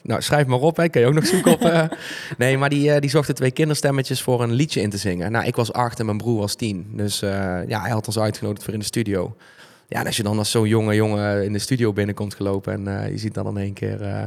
Nou, 0.01 0.21
schrijf 0.21 0.47
maar 0.47 0.59
op, 0.59 0.77
hè. 0.77 0.89
kan 0.89 1.01
je 1.01 1.07
ook 1.07 1.13
nog 1.13 1.25
zoeken 1.25 1.51
op. 1.51 1.61
Nee, 2.37 2.57
maar 2.57 2.69
die, 2.69 2.99
die 2.99 3.09
zochten 3.09 3.35
twee 3.35 3.51
kinderstemmetjes 3.51 4.21
voor 4.21 4.43
een 4.43 4.51
liedje 4.51 4.81
in 4.81 4.89
te 4.89 4.97
zingen. 4.97 5.31
Nou, 5.31 5.45
ik 5.45 5.55
was 5.55 5.73
acht 5.73 5.99
en 5.99 6.05
mijn 6.05 6.17
broer 6.17 6.39
was 6.39 6.55
tien. 6.55 6.87
Dus 6.93 7.19
ja, 7.19 7.81
hij 7.81 7.91
had 7.91 8.07
ons 8.07 8.19
uitgenodigd 8.19 8.63
voor 8.63 8.73
in 8.73 8.79
de 8.79 8.85
studio. 8.85 9.35
Ja, 9.91 9.99
en 9.99 10.05
als 10.05 10.17
je 10.17 10.23
dan 10.23 10.37
als 10.37 10.51
zo'n 10.51 10.67
jonge 10.67 10.95
jongen 10.95 11.43
in 11.43 11.53
de 11.53 11.59
studio 11.59 11.93
binnenkomt 11.93 12.35
gelopen 12.35 12.73
en 12.73 12.87
uh, 12.87 13.09
je 13.09 13.17
ziet 13.17 13.33
dan 13.33 13.47
in 13.47 13.57
één 13.57 13.73
keer 13.73 14.01
uh, 14.01 14.23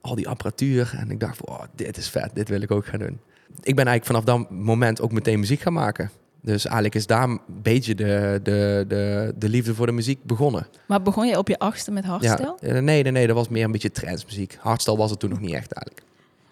al 0.00 0.14
die 0.14 0.28
apparatuur. 0.28 0.94
En 0.96 1.10
ik 1.10 1.20
dacht, 1.20 1.44
oh, 1.44 1.60
dit 1.74 1.96
is 1.96 2.08
vet, 2.08 2.30
dit 2.34 2.48
wil 2.48 2.60
ik 2.60 2.70
ook 2.70 2.86
gaan 2.86 2.98
doen. 2.98 3.20
Ik 3.62 3.76
ben 3.76 3.86
eigenlijk 3.86 4.04
vanaf 4.04 4.24
dat 4.24 4.50
moment 4.50 5.00
ook 5.00 5.12
meteen 5.12 5.40
muziek 5.40 5.60
gaan 5.60 5.72
maken. 5.72 6.10
Dus 6.40 6.64
eigenlijk 6.64 6.94
is 6.94 7.06
daar 7.06 7.22
een 7.22 7.40
beetje 7.46 7.94
de, 7.94 8.40
de, 8.42 8.84
de, 8.88 9.34
de 9.36 9.48
liefde 9.48 9.74
voor 9.74 9.86
de 9.86 9.92
muziek 9.92 10.24
begonnen. 10.24 10.66
Maar 10.86 11.02
begon 11.02 11.26
je 11.26 11.38
op 11.38 11.48
je 11.48 11.58
achtste 11.58 11.90
met 11.90 12.04
hardstyle? 12.04 12.56
Ja, 12.60 12.80
nee, 12.80 13.02
nee, 13.02 13.12
nee, 13.12 13.26
dat 13.26 13.36
was 13.36 13.48
meer 13.48 13.64
een 13.64 13.72
beetje 13.72 13.90
transmuziek. 13.90 14.56
Hardstyle 14.60 14.96
was 14.96 15.10
het 15.10 15.20
toen 15.20 15.30
nog 15.30 15.40
niet 15.40 15.54
echt 15.54 15.72
eigenlijk. 15.72 16.06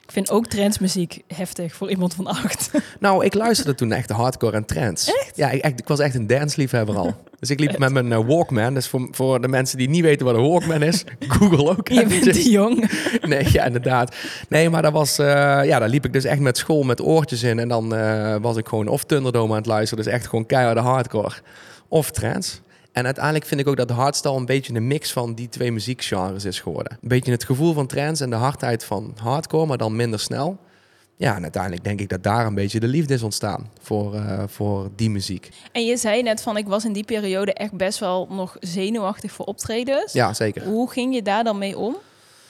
Ik 0.06 0.12
vind 0.12 0.31
ook 0.31 0.47
trendsmuziek 0.47 1.23
heftig 1.35 1.75
voor 1.75 1.91
iemand 1.91 2.14
van 2.14 2.26
acht. 2.26 2.70
Nou, 3.00 3.25
ik 3.25 3.35
luisterde 3.35 3.75
toen 3.75 3.93
echt 3.93 4.11
hardcore 4.11 4.56
en 4.56 4.64
trends. 4.64 5.08
Echt? 5.08 5.37
Ja, 5.37 5.50
ik, 5.50 5.62
echt, 5.62 5.79
ik 5.79 5.88
was 5.88 5.99
echt 5.99 6.14
een 6.14 6.26
dansliefhebber 6.26 6.97
al. 6.97 7.14
Dus 7.38 7.50
ik 7.50 7.61
liep 7.61 7.79
met 7.79 7.93
mijn 7.93 8.11
uh, 8.11 8.19
Walkman. 8.26 8.75
Dus 8.75 8.88
voor, 8.88 9.08
voor 9.11 9.41
de 9.41 9.49
mensen 9.49 9.79
die 9.79 9.88
niet 9.88 10.03
weten 10.03 10.26
wat 10.26 10.35
een 10.35 10.49
Walkman 10.49 10.82
is, 10.82 11.05
Google 11.29 11.70
ook. 11.70 11.88
Je 11.88 12.06
bent 12.06 12.23
te 12.23 12.50
jong. 12.50 12.91
Nee, 13.20 13.53
ja, 13.53 13.64
inderdaad. 13.64 14.17
Nee, 14.49 14.70
maar 14.70 14.82
dat 14.82 14.93
was, 14.93 15.19
uh, 15.19 15.26
ja, 15.64 15.79
daar 15.79 15.88
liep 15.88 16.05
ik 16.05 16.12
dus 16.12 16.25
echt 16.25 16.41
met 16.41 16.56
school 16.56 16.82
met 16.82 17.00
oortjes 17.00 17.43
in. 17.43 17.58
En 17.58 17.69
dan 17.69 17.94
uh, 17.94 18.37
was 18.41 18.56
ik 18.56 18.67
gewoon 18.67 18.88
of 18.88 19.05
Thunderdome 19.05 19.50
aan 19.50 19.58
het 19.58 19.67
luisteren. 19.67 20.05
Dus 20.05 20.12
echt 20.12 20.26
gewoon 20.26 20.47
keiharde 20.47 20.81
hardcore. 20.81 21.32
Of 21.88 22.11
trends. 22.11 22.61
En 22.96 23.04
uiteindelijk 23.04 23.46
vind 23.46 23.60
ik 23.60 23.66
ook 23.66 23.76
dat 23.76 23.90
hardstyle 23.90 24.37
een 24.37 24.46
beetje 24.46 24.75
een 24.75 24.87
mix 24.87 25.12
van 25.12 25.34
die 25.34 25.48
twee 25.48 25.72
muziekgenres 25.72 26.44
is 26.44 26.60
geworden. 26.60 26.98
Een 27.02 27.08
beetje 27.08 27.31
het 27.31 27.44
gevoel 27.44 27.72
van 27.72 27.87
trance 27.87 28.25
en 28.25 28.31
de 28.31 28.37
hardheid 28.37 28.84
van 28.84 29.14
hardcore, 29.22 29.66
maar 29.66 29.78
dan 29.78 29.96
minder 29.96 30.20
snel. 30.20 30.58
Ja, 31.16 31.37
en 31.37 31.43
uiteindelijk 31.43 31.84
denk 31.84 32.00
ik 32.00 32.08
dat 32.08 32.22
daar 32.22 32.46
een 32.46 32.54
beetje 32.54 32.81
de 32.81 32.87
liefde 32.87 33.14
is 33.14 33.22
ontstaan 33.22 33.70
voor, 33.81 34.14
uh, 34.14 34.43
voor 34.46 34.90
die 34.94 35.10
muziek. 35.10 35.48
En 35.72 35.84
je 35.84 35.96
zei 35.96 36.22
net 36.22 36.43
van, 36.43 36.56
ik 36.56 36.66
was 36.66 36.84
in 36.84 36.93
die 36.93 37.04
periode 37.04 37.52
echt 37.52 37.72
best 37.72 37.98
wel 37.98 38.26
nog 38.31 38.56
zenuwachtig 38.60 39.32
voor 39.32 39.46
optredens. 39.46 40.12
Ja, 40.12 40.34
zeker. 40.34 40.64
Hoe 40.64 40.90
ging 40.90 41.14
je 41.14 41.22
daar 41.22 41.44
dan 41.44 41.58
mee 41.58 41.78
om? 41.78 41.96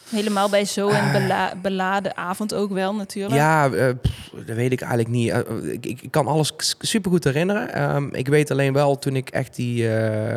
Helemaal 0.09 0.49
bij 0.49 0.65
zo'n 0.65 0.91
uh, 0.91 1.13
bela 1.13 1.53
beladen 1.63 2.17
avond 2.17 2.55
ook 2.55 2.73
wel 2.73 2.95
natuurlijk. 2.95 3.35
Ja, 3.35 3.69
uh, 3.69 3.89
pff, 4.03 4.31
dat 4.47 4.57
weet 4.57 4.73
ik 4.73 4.81
eigenlijk 4.81 5.11
niet. 5.11 5.31
Uh, 5.31 5.73
ik, 5.73 5.87
ik, 5.87 6.11
kan 6.11 6.27
alles 6.27 6.53
supergoed 6.79 7.25
herinneren. 7.25 7.95
Um, 7.95 8.15
ik 8.15 8.29
weet 8.29 8.51
alleen 8.51 8.73
wel 8.73 8.99
toen 8.99 9.17
ik 9.17 9.29
echt 9.29 9.57
die... 9.57 9.89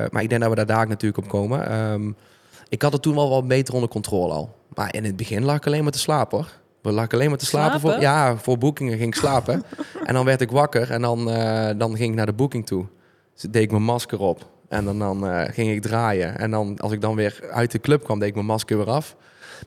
maar 0.10 0.22
ik 0.22 0.30
denk 0.30 0.42
dat 0.42 0.50
we 0.50 0.56
daar 0.56 0.66
daar 0.66 0.88
natuurlijk 0.88 1.24
op 1.24 1.28
komen. 1.28 1.82
Um, 1.92 2.16
ik 2.70 2.82
had 2.82 2.94
het 2.94 3.02
toen 3.02 3.16
wel 3.16 3.30
wat 3.30 3.48
beter 3.48 3.74
onder 3.74 3.90
controle 3.90 4.34
al. 4.34 4.56
Maar 4.74 4.96
in 4.96 5.04
het 5.04 5.16
begin 5.16 5.44
lag 5.44 5.56
ik 5.56 5.66
alleen 5.66 5.84
maar 5.84 5.92
te 5.92 6.00
slapen 6.00 6.38
hoor. 6.38 6.48
We 6.82 6.92
lag 6.92 7.10
alleen 7.10 7.30
maar 7.30 7.38
te 7.38 7.46
slapen. 7.46 7.80
slapen? 7.80 7.96
Voor, 7.96 8.02
ja, 8.02 8.38
voor 8.38 8.58
boekingen 8.58 8.98
ging 8.98 9.14
ik 9.14 9.20
slapen. 9.20 9.64
en 10.06 10.14
dan 10.14 10.26
werd 10.26 10.42
ik 10.42 10.52
wakker 10.52 10.92
en 10.92 11.02
dan, 11.02 11.26
dan 11.78 11.96
ging 11.96 12.10
ik 12.10 12.16
naar 12.16 12.26
de 12.26 12.34
boeking 12.34 12.66
toe. 12.66 12.86
Dus 13.34 13.42
deed 13.52 13.64
ik 13.64 13.72
mijn 13.72 13.84
masker 13.84 14.20
op. 14.20 14.50
En 14.70 14.86
dan, 14.86 15.00
dan 15.00 15.48
ging 15.52 15.72
ik 15.72 15.82
draaien. 15.82 16.38
En 16.38 16.52
dan, 16.52 16.80
als 16.80 16.92
ik 16.92 17.02
dan 17.02 17.16
weer 17.16 17.40
uit 17.52 17.72
de 17.72 17.80
club 17.80 18.04
kwam, 18.04 18.20
deed 18.20 18.28
ik 18.28 18.34
mijn 18.34 18.46
masker 18.46 18.78
weer 18.78 18.90
af. 18.90 19.16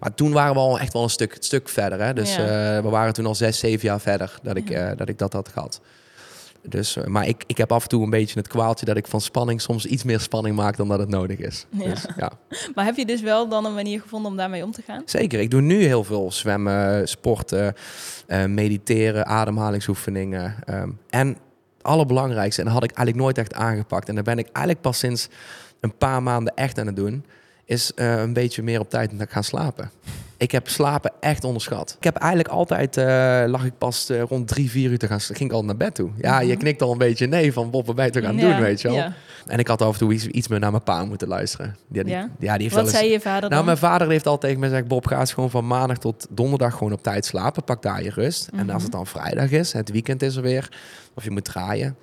Maar 0.00 0.14
toen 0.14 0.32
waren 0.32 0.54
we 0.54 0.58
al 0.58 0.78
echt 0.78 0.92
wel 0.92 1.02
een 1.02 1.10
stuk, 1.10 1.36
stuk 1.40 1.68
verder. 1.68 2.00
Hè? 2.00 2.12
Dus 2.12 2.36
ja. 2.36 2.76
uh, 2.76 2.82
we 2.82 2.88
waren 2.88 3.12
toen 3.12 3.26
al 3.26 3.34
zes, 3.34 3.58
zeven 3.58 3.88
jaar 3.88 4.00
verder 4.00 4.38
dat 4.42 4.56
ik, 4.56 4.70
uh, 4.70 4.90
dat, 4.96 5.08
ik 5.08 5.18
dat 5.18 5.32
had 5.32 5.48
gehad. 5.48 5.80
Dus, 6.68 6.96
uh, 6.96 7.04
maar 7.04 7.28
ik, 7.28 7.44
ik 7.46 7.56
heb 7.56 7.72
af 7.72 7.82
en 7.82 7.88
toe 7.88 8.02
een 8.02 8.10
beetje 8.10 8.38
het 8.38 8.48
kwaaltje 8.48 8.86
dat 8.86 8.96
ik 8.96 9.06
van 9.06 9.20
spanning 9.20 9.60
soms 9.60 9.86
iets 9.86 10.02
meer 10.02 10.20
spanning 10.20 10.56
maak 10.56 10.76
dan 10.76 10.88
dat 10.88 10.98
het 10.98 11.08
nodig 11.08 11.38
is. 11.38 11.66
Ja. 11.70 11.84
Dus, 11.84 12.06
ja. 12.16 12.32
Maar 12.74 12.84
heb 12.84 12.96
je 12.96 13.06
dus 13.06 13.20
wel 13.20 13.48
dan 13.48 13.64
een 13.64 13.74
manier 13.74 14.00
gevonden 14.00 14.30
om 14.30 14.36
daarmee 14.36 14.64
om 14.64 14.72
te 14.72 14.82
gaan? 14.82 15.02
Zeker. 15.04 15.40
Ik 15.40 15.50
doe 15.50 15.60
nu 15.60 15.84
heel 15.84 16.04
veel 16.04 16.32
zwemmen, 16.32 17.08
sporten, 17.08 17.74
mediteren, 18.46 19.26
ademhalingsoefeningen. 19.26 20.54
Um, 20.70 20.98
en 21.10 21.36
allerbelangrijkste, 21.82 22.60
en 22.60 22.66
dat 22.66 22.74
had 22.74 22.84
ik 22.84 22.96
eigenlijk 22.96 23.26
nooit 23.26 23.38
echt 23.38 23.54
aangepakt. 23.54 24.08
En 24.08 24.14
daar 24.14 24.24
ben 24.24 24.38
ik 24.38 24.46
eigenlijk 24.46 24.80
pas 24.80 24.98
sinds 24.98 25.28
een 25.80 25.96
paar 25.96 26.22
maanden 26.22 26.54
echt 26.54 26.78
aan 26.78 26.86
het 26.86 26.96
doen 26.96 27.24
is 27.72 27.92
uh, 27.96 28.20
een 28.20 28.32
beetje 28.32 28.62
meer 28.62 28.80
op 28.80 28.90
tijd 28.90 29.10
gaan 29.28 29.44
slapen. 29.44 29.90
Ik 30.36 30.50
heb 30.50 30.68
slapen 30.68 31.12
echt 31.20 31.44
onderschat. 31.44 31.94
Ik 31.98 32.04
heb 32.04 32.16
eigenlijk 32.16 32.50
altijd, 32.52 32.96
uh, 32.96 33.04
lag 33.46 33.64
ik 33.64 33.78
pas 33.78 34.10
uh, 34.10 34.22
rond 34.22 34.48
drie, 34.48 34.70
vier 34.70 34.90
uur 34.90 34.98
te 34.98 35.06
gaan, 35.06 35.20
ging 35.20 35.50
ik 35.50 35.52
al 35.52 35.64
naar 35.64 35.76
bed 35.76 35.94
toe. 35.94 36.10
Ja, 36.16 36.38
-hmm. 36.38 36.48
je 36.48 36.56
knikt 36.56 36.82
al 36.82 36.92
een 36.92 36.98
beetje 36.98 37.26
nee 37.26 37.52
van 37.52 37.70
Bob, 37.70 37.86
wat 37.86 37.96
ben 37.96 38.04
je 38.04 38.10
te 38.10 38.22
gaan 38.22 38.36
ja, 38.36 38.50
doen, 38.50 38.60
weet 38.60 38.80
je 38.80 38.88
wel. 38.88 38.96
Ja. 38.96 39.12
En 39.46 39.58
ik 39.58 39.68
had 39.68 39.82
af 39.82 39.92
en 39.92 39.98
toe 39.98 40.12
iets, 40.12 40.26
iets 40.26 40.48
meer 40.48 40.58
naar 40.58 40.70
mijn 40.70 40.82
pa 40.82 41.04
moeten 41.04 41.28
luisteren. 41.28 41.76
Die, 41.88 42.06
ja. 42.06 42.28
ja, 42.38 42.52
die 42.52 42.62
heeft 42.62 42.74
wat 42.74 42.84
eens, 42.84 42.92
zei 42.92 43.10
je 43.10 43.20
vader 43.20 43.40
dan? 43.40 43.50
Nou, 43.50 43.64
mijn 43.64 43.76
vader 43.76 44.08
heeft 44.08 44.26
altijd 44.26 44.40
tegen 44.40 44.60
mij 44.60 44.68
gezegd, 44.68 44.88
Bob, 44.88 45.06
ga 45.06 45.20
eens 45.20 45.32
gewoon 45.32 45.50
van 45.50 45.66
maandag 45.66 45.98
tot 45.98 46.26
donderdag 46.30 46.72
gewoon 46.72 46.92
op 46.92 47.02
tijd 47.02 47.24
slapen. 47.24 47.64
Pak 47.64 47.82
daar 47.82 48.02
je 48.02 48.10
rust. 48.10 48.48
En 48.54 48.70
als 48.70 48.82
het 48.82 48.92
dan 48.92 49.06
vrijdag 49.06 49.50
is, 49.50 49.72
het 49.72 49.90
weekend 49.90 50.22
is 50.22 50.36
er 50.36 50.42
weer, 50.42 50.68
of 51.14 51.24
je 51.24 51.30
moet 51.30 51.44
draaien, 51.44 51.96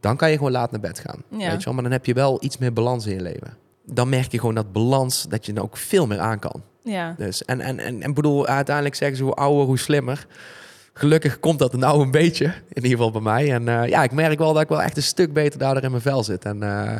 dan 0.00 0.16
kan 0.16 0.30
je 0.30 0.36
gewoon 0.36 0.52
laat 0.52 0.70
naar 0.70 0.80
bed 0.80 0.98
gaan. 0.98 1.22
Weet 1.28 1.58
je 1.58 1.64
wel? 1.64 1.74
Maar 1.74 1.82
dan 1.82 1.92
heb 1.92 2.06
je 2.06 2.14
wel 2.14 2.38
iets 2.40 2.58
meer 2.58 2.72
balans 2.72 3.06
in 3.06 3.14
je 3.14 3.22
leven 3.22 3.63
dan 3.84 4.08
merk 4.08 4.32
je 4.32 4.38
gewoon 4.38 4.54
dat 4.54 4.72
balans, 4.72 5.26
dat 5.28 5.46
je 5.46 5.52
dan 5.52 5.64
ook 5.64 5.76
veel 5.76 6.06
meer 6.06 6.18
aan 6.18 6.38
kan. 6.38 6.62
Ja. 6.82 7.14
Dus, 7.18 7.44
en, 7.44 7.60
en, 7.60 7.78
en, 7.78 8.02
en 8.02 8.14
bedoel, 8.14 8.46
uiteindelijk 8.46 8.94
zeggen 8.94 9.16
ze 9.16 9.22
hoe 9.22 9.34
ouder, 9.34 9.66
hoe 9.66 9.78
slimmer. 9.78 10.26
Gelukkig 10.92 11.40
komt 11.40 11.58
dat 11.58 11.76
nou 11.76 12.02
een 12.02 12.10
beetje, 12.10 12.44
in 12.44 12.82
ieder 12.82 12.90
geval 12.90 13.10
bij 13.10 13.20
mij. 13.20 13.52
En 13.52 13.62
uh, 13.66 13.88
ja, 13.88 14.02
ik 14.02 14.12
merk 14.12 14.38
wel 14.38 14.52
dat 14.52 14.62
ik 14.62 14.68
wel 14.68 14.82
echt 14.82 14.96
een 14.96 15.02
stuk 15.02 15.32
beter 15.32 15.58
daardoor 15.58 15.82
in 15.82 15.90
mijn 15.90 16.02
vel 16.02 16.24
zit. 16.24 16.44
En 16.44 16.62
uh, 16.62 16.92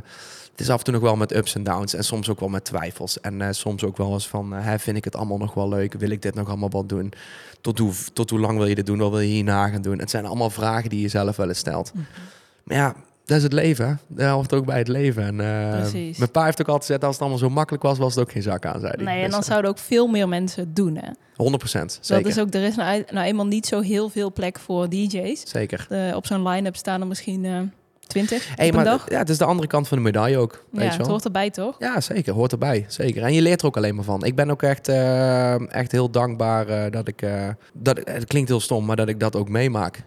het 0.50 0.60
is 0.60 0.70
af 0.70 0.78
en 0.78 0.84
toe 0.84 0.92
nog 0.92 1.02
wel 1.02 1.16
met 1.16 1.34
ups 1.34 1.54
en 1.54 1.62
downs 1.62 1.94
en 1.94 2.04
soms 2.04 2.28
ook 2.28 2.40
wel 2.40 2.48
met 2.48 2.64
twijfels. 2.64 3.20
En 3.20 3.40
uh, 3.40 3.48
soms 3.50 3.84
ook 3.84 3.96
wel 3.96 4.12
eens 4.12 4.28
van, 4.28 4.52
hè, 4.52 4.78
vind 4.78 4.96
ik 4.96 5.04
het 5.04 5.16
allemaal 5.16 5.38
nog 5.38 5.54
wel 5.54 5.68
leuk? 5.68 5.94
Wil 5.94 6.10
ik 6.10 6.22
dit 6.22 6.34
nog 6.34 6.48
allemaal 6.48 6.70
wel 6.70 6.86
doen? 6.86 7.12
Tot 7.60 7.78
hoe, 7.78 7.92
tot 8.12 8.30
hoe 8.30 8.40
lang 8.40 8.58
wil 8.58 8.66
je 8.66 8.74
dit 8.74 8.86
doen? 8.86 8.98
Wat 8.98 9.10
wil 9.10 9.20
je 9.20 9.26
hierna 9.26 9.68
gaan 9.68 9.82
doen? 9.82 9.98
Het 9.98 10.10
zijn 10.10 10.26
allemaal 10.26 10.50
vragen 10.50 10.90
die 10.90 11.00
je 11.00 11.08
zelf 11.08 11.36
wel 11.36 11.48
eens 11.48 11.58
stelt. 11.58 11.94
Mm 11.94 12.00
-hmm. 12.00 12.24
Maar 12.64 12.76
ja, 12.76 12.94
dat 13.24 13.36
is 13.36 13.42
het 13.42 13.52
leven. 13.52 14.00
Dat 14.06 14.30
hoort 14.30 14.52
ook 14.52 14.64
bij 14.64 14.78
het 14.78 14.88
leven. 14.88 15.22
En, 15.22 15.34
uh, 15.34 16.18
mijn 16.18 16.30
pa 16.30 16.44
heeft 16.44 16.60
ook 16.60 16.68
altijd 16.68 16.84
gezegd, 16.84 17.04
als 17.04 17.12
het 17.12 17.20
allemaal 17.20 17.38
zo 17.38 17.50
makkelijk 17.50 17.82
was, 17.82 17.98
was 17.98 18.14
het 18.14 18.24
ook 18.24 18.32
geen 18.32 18.42
zak 18.42 18.66
aan, 18.66 18.80
zei 18.80 18.92
hij. 18.96 19.04
Nee, 19.04 19.22
en 19.22 19.30
dan 19.30 19.38
dus, 19.38 19.48
zouden 19.48 19.70
ook 19.70 19.78
veel 19.78 20.06
meer 20.06 20.28
mensen 20.28 20.60
het 20.62 20.76
doen, 20.76 20.96
hè? 20.96 21.08
100 21.36 21.58
procent, 21.58 21.98
zeker. 22.00 22.22
Dat 22.22 22.32
is 22.32 22.38
ook, 22.38 22.54
er 22.54 22.62
is 22.62 22.76
nou, 22.76 23.04
nou, 23.10 23.26
eenmaal 23.26 23.46
niet 23.46 23.66
zo 23.66 23.80
heel 23.80 24.08
veel 24.08 24.32
plek 24.32 24.58
voor 24.58 24.88
DJ's. 24.88 25.42
Zeker. 25.44 25.86
De, 25.88 26.12
op 26.14 26.26
zo'n 26.26 26.48
line-up 26.48 26.76
staan 26.76 27.00
er 27.00 27.06
misschien 27.06 27.44
uh, 27.44 27.60
20 28.06 28.56
hey, 28.56 28.66
op 28.66 28.74
maar, 28.74 28.86
een 28.86 28.90
dag. 28.90 29.10
Ja, 29.10 29.18
het 29.18 29.28
is 29.28 29.38
de 29.38 29.44
andere 29.44 29.68
kant 29.68 29.88
van 29.88 29.96
de 29.96 30.02
medaille 30.04 30.38
ook. 30.38 30.52
Ja, 30.52 30.78
weet 30.78 30.82
je 30.82 30.88
wel? 30.88 30.98
het 30.98 31.06
hoort 31.06 31.24
erbij, 31.24 31.50
toch? 31.50 31.76
Ja, 31.78 32.00
zeker. 32.00 32.34
Hoort 32.34 32.52
erbij. 32.52 32.84
Zeker. 32.88 33.22
En 33.22 33.32
je 33.32 33.42
leert 33.42 33.60
er 33.60 33.66
ook 33.66 33.76
alleen 33.76 33.94
maar 33.94 34.04
van. 34.04 34.24
Ik 34.24 34.34
ben 34.34 34.50
ook 34.50 34.62
echt, 34.62 34.88
uh, 34.88 35.74
echt 35.74 35.92
heel 35.92 36.10
dankbaar 36.10 36.68
uh, 36.68 36.90
dat 36.90 37.08
ik... 37.08 37.28
dat, 37.72 38.00
het 38.04 38.24
klinkt 38.24 38.48
heel 38.48 38.60
stom, 38.60 38.84
maar 38.84 38.96
dat 38.96 39.08
ik 39.08 39.20
dat 39.20 39.36
ook 39.36 39.48
meemaak. 39.48 40.04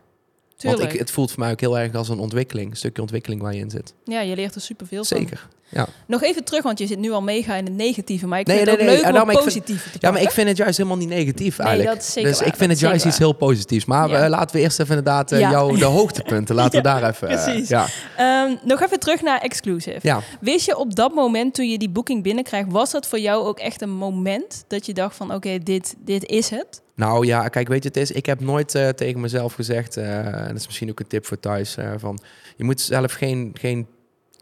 Tuurlijk. 0.57 0.81
Want 0.81 0.93
ik, 0.93 0.99
het 0.99 1.11
voelt 1.11 1.31
voor 1.31 1.39
mij 1.39 1.51
ook 1.51 1.59
heel 1.59 1.79
erg 1.79 1.93
als 1.93 2.09
een 2.09 2.19
ontwikkeling. 2.19 2.71
Een 2.71 2.77
stukje 2.77 3.01
ontwikkeling 3.01 3.41
waar 3.41 3.53
je 3.53 3.59
in 3.59 3.69
zit. 3.69 3.93
Ja, 4.03 4.21
je 4.21 4.35
leert 4.35 4.55
er 4.55 4.61
superveel 4.61 5.03
van. 5.05 5.17
Zeker. 5.17 5.47
Ja. 5.69 5.87
Nog 6.05 6.23
even 6.23 6.43
terug, 6.43 6.63
want 6.63 6.79
je 6.79 6.87
zit 6.87 6.99
nu 6.99 7.11
al 7.11 7.21
mega 7.21 7.55
in 7.55 7.65
het 7.65 7.73
negatieve. 7.73 8.27
Maar 8.27 8.39
ik 8.39 8.47
Nee, 8.47 8.55
vind 8.55 8.69
het 8.69 8.79
ook 8.79 8.85
nee, 8.85 8.95
leuk 8.95 9.03
nou, 9.11 9.21
om 9.21 9.29
vind- 9.29 9.43
positief 9.43 9.91
te 9.91 9.97
ja, 10.01 10.11
maar 10.11 10.21
ik 10.21 10.31
vind 10.31 10.47
het 10.47 10.57
juist 10.57 10.77
helemaal 10.77 10.97
niet 10.97 11.09
negatief 11.09 11.59
eigenlijk. 11.59 11.89
dat 11.89 12.01
is 12.07 12.13
zeker 12.13 12.29
dus 12.29 12.39
waar. 12.39 12.47
ik 12.47 12.55
vind 12.55 12.69
het 12.69 12.81
is 12.81 12.87
juist 12.87 13.05
iets 13.05 13.17
heel 13.17 13.33
positiefs. 13.33 13.85
Maar 13.85 14.09
Ja. 14.09 14.23
eh, 14.23 14.29
laten 14.29 14.55
we 14.55 14.61
eerst 14.61 14.79
even 14.79 14.95
inderdaad 14.97 15.29
Ja. 15.29 15.37
jou 15.49 15.77
de 15.77 15.85
hoogtepunten. 15.85 16.55
Laten 16.61 16.77
we 16.77 16.83
daar 16.83 17.09
even... 17.09 17.27
Precies. 17.27 17.69
Ehm, 18.17 18.55
nog 18.63 18.81
even 18.81 18.99
terug 18.99 19.21
naar 19.21 19.39
Exclusive. 19.41 19.99
ja. 20.01 20.21
Wist 20.41 20.65
je 20.65 20.77
op 20.77 20.95
dat 20.95 21.13
moment, 21.13 21.53
toen 21.53 21.69
je 21.69 21.77
die 21.77 21.89
boeking 21.89 22.23
binnenkrijgt... 22.23 22.71
was 22.71 22.91
dat 22.91 23.07
voor 23.07 23.19
jou 23.19 23.45
ook 23.45 23.59
echt 23.59 23.81
een 23.81 23.91
moment 23.95 24.63
dat 24.67 24.85
je 24.85 24.93
dacht 24.93 25.15
van... 25.15 25.33
oké, 25.33 25.57
dit, 25.57 25.95
dit 25.99 26.25
is 26.25 26.49
het? 26.49 26.81
Nou 26.95 27.25
ja, 27.25 27.47
kijk, 27.47 27.67
weet 27.67 27.83
je, 27.83 27.87
het 27.87 27.97
is, 27.97 28.11
ik 28.11 28.25
heb 28.25 28.39
nooit 28.39 28.69
tegen 28.95 29.19
mezelf 29.19 29.53
gezegd, 29.53 29.97
en 29.97 30.45
dat 30.47 30.55
is 30.57 30.65
misschien 30.65 30.89
ook 30.89 30.99
een 30.99 31.07
tip 31.07 31.25
voor 31.25 31.39
thuis, 31.39 31.77
van 31.97 32.19
je 32.55 32.63
moet 32.63 32.81
zelf 32.81 33.11
geen, 33.13 33.51
geen 33.59 33.87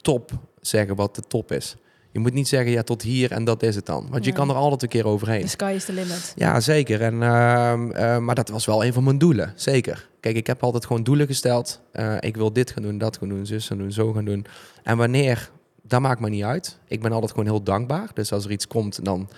top 0.01 0.31
zeggen 0.67 0.95
wat 0.95 1.15
de 1.15 1.21
top 1.21 1.51
is. 1.51 1.75
Je 2.15 2.21
moet 2.21 2.33
niet 2.33 2.47
zeggen, 2.47 2.71
ja, 2.71 2.83
tot 2.83 3.01
hier 3.01 3.31
en 3.31 3.43
dat 3.43 3.63
is 3.63 3.75
het 3.75 3.85
dan. 3.85 4.07
Want 4.09 4.25
je 4.25 4.31
kan 4.31 4.49
er 4.49 4.55
altijd 4.55 4.81
een 4.81 4.87
keer 4.87 5.07
overheen. 5.07 5.41
The 5.41 5.47
sky 5.47 5.73
is 5.75 5.85
the 5.85 5.93
limit. 5.93 6.33
Ja, 6.35 6.59
zeker. 6.59 7.01
En, 7.01 7.23
ehm, 7.23 7.91
eh, 7.91 8.17
maar 8.17 8.35
dat 8.35 8.49
was 8.49 8.65
wel 8.65 8.85
een 8.85 8.93
van 8.93 9.03
mijn 9.03 9.17
doelen, 9.17 9.53
zeker. 9.55 10.09
Kijk, 10.19 10.35
ik 10.35 10.47
heb 10.47 10.63
altijd 10.63 10.85
gewoon 10.85 11.03
doelen 11.03 11.27
gesteld. 11.27 11.81
Eh, 11.91 12.15
ik 12.19 12.35
wil 12.35 12.53
dit 12.53 12.71
gaan 12.71 12.83
doen, 12.83 12.97
dat 12.97 13.17
gaan 13.17 13.29
doen, 13.29 13.45
zus 13.45 13.67
gaan 13.67 13.77
doen, 13.77 13.91
zo 13.91 14.13
gaan 14.13 14.25
doen. 14.25 14.45
En 14.83 14.97
wanneer, 14.97 15.49
dat 15.81 16.01
maakt 16.01 16.19
me 16.19 16.29
niet 16.29 16.43
uit. 16.43 16.77
Ik 16.87 17.01
ben 17.01 17.11
altijd 17.11 17.31
gewoon 17.31 17.45
heel 17.45 17.63
dankbaar. 17.63 18.09
Dus 18.13 18.31
als 18.31 18.45
er 18.45 18.51
iets 18.51 18.67
komt, 18.67 19.05
dan 19.05 19.29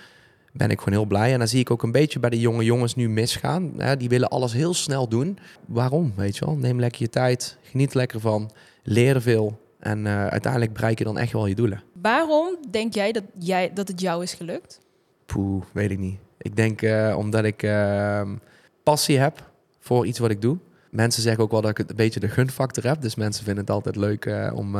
ben 0.52 0.70
ik 0.70 0.78
gewoon 0.78 0.98
heel 0.98 1.06
blij. 1.06 1.32
En 1.32 1.38
dan 1.38 1.48
zie 1.48 1.60
ik 1.60 1.70
ook 1.70 1.82
een 1.82 1.92
beetje 1.92 2.18
bij 2.18 2.30
de 2.30 2.40
jonge 2.40 2.64
jongens 2.64 2.94
nu 2.94 3.08
misgaan. 3.08 3.72
Hè, 3.76 3.96
die 3.96 4.08
willen 4.08 4.28
alles 4.28 4.52
heel 4.52 4.74
snel 4.74 5.08
doen. 5.08 5.38
Waarom, 5.66 6.12
weet 6.16 6.36
je 6.36 6.44
wel? 6.44 6.56
Neem 6.56 6.80
lekker 6.80 7.02
je 7.02 7.08
tijd, 7.08 7.56
geniet 7.62 7.94
lekker 7.94 8.20
van, 8.20 8.50
leer 8.82 9.14
er 9.14 9.22
veel. 9.22 9.58
En 9.78 10.06
eh, 10.06 10.26
uiteindelijk 10.26 10.72
bereik 10.72 10.98
je 10.98 11.04
dan 11.04 11.18
echt 11.18 11.32
wel 11.32 11.46
je 11.46 11.54
doelen. 11.54 11.82
Waarom 12.02 12.56
denk 12.70 12.94
jij 12.94 13.12
dat, 13.12 13.22
jij 13.38 13.70
dat 13.74 13.88
het 13.88 14.00
jou 14.00 14.22
is 14.22 14.34
gelukt? 14.34 14.80
Poeh, 15.26 15.64
weet 15.72 15.90
ik 15.90 15.98
niet. 15.98 16.18
Ik 16.38 16.56
denk 16.56 16.82
eh, 16.82 17.14
omdat 17.18 17.44
ik 17.44 17.62
ehm, 17.62 18.36
passie 18.82 19.18
heb 19.18 19.50
voor 19.80 20.06
iets 20.06 20.18
wat 20.18 20.30
ik 20.30 20.40
doe. 20.42 20.58
Mensen 20.90 21.22
zeggen 21.22 21.42
ook 21.42 21.50
wel 21.50 21.60
dat 21.60 21.78
ik 21.78 21.78
een 21.78 21.96
beetje 21.96 22.20
de 22.20 22.28
gunfactor 22.28 22.84
heb. 22.84 23.00
Dus 23.00 23.14
mensen 23.14 23.44
vinden 23.44 23.62
het 23.64 23.72
altijd 23.72 23.96
leuk 23.96 24.24
eh, 24.24 24.52
om, 24.54 24.76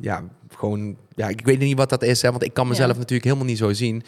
ja, 0.00 0.24
gewoon... 0.48 0.96
Ja, 1.14 1.28
ik 1.28 1.44
weet 1.44 1.58
niet 1.58 1.76
wat 1.76 1.90
dat 1.90 2.02
is, 2.02 2.22
hè, 2.22 2.30
want 2.30 2.42
ik 2.42 2.54
kan 2.54 2.68
mezelf 2.68 2.92
Ja. 2.92 2.98
natuurlijk 2.98 3.24
helemaal 3.24 3.46
niet 3.46 3.58
zo 3.58 3.72
zien. 3.72 4.02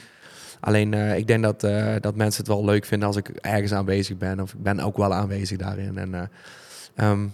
Alleen, 0.60 0.94
ik 0.94 1.26
denk 1.26 1.42
dat, 1.42 1.60
dat 2.02 2.14
mensen 2.16 2.44
het 2.44 2.52
wel 2.52 2.64
leuk 2.64 2.84
vinden 2.84 3.08
als 3.08 3.16
ik 3.16 3.28
ergens 3.28 3.72
aanwezig 3.72 4.16
ben. 4.16 4.40
Of 4.40 4.52
ik 4.52 4.62
ben 4.62 4.80
ook 4.80 4.96
wel 4.96 5.14
aanwezig 5.14 5.58
daarin. 5.58 5.98
En 5.98 6.14
eh, 6.14 7.10
ehm, 7.10 7.26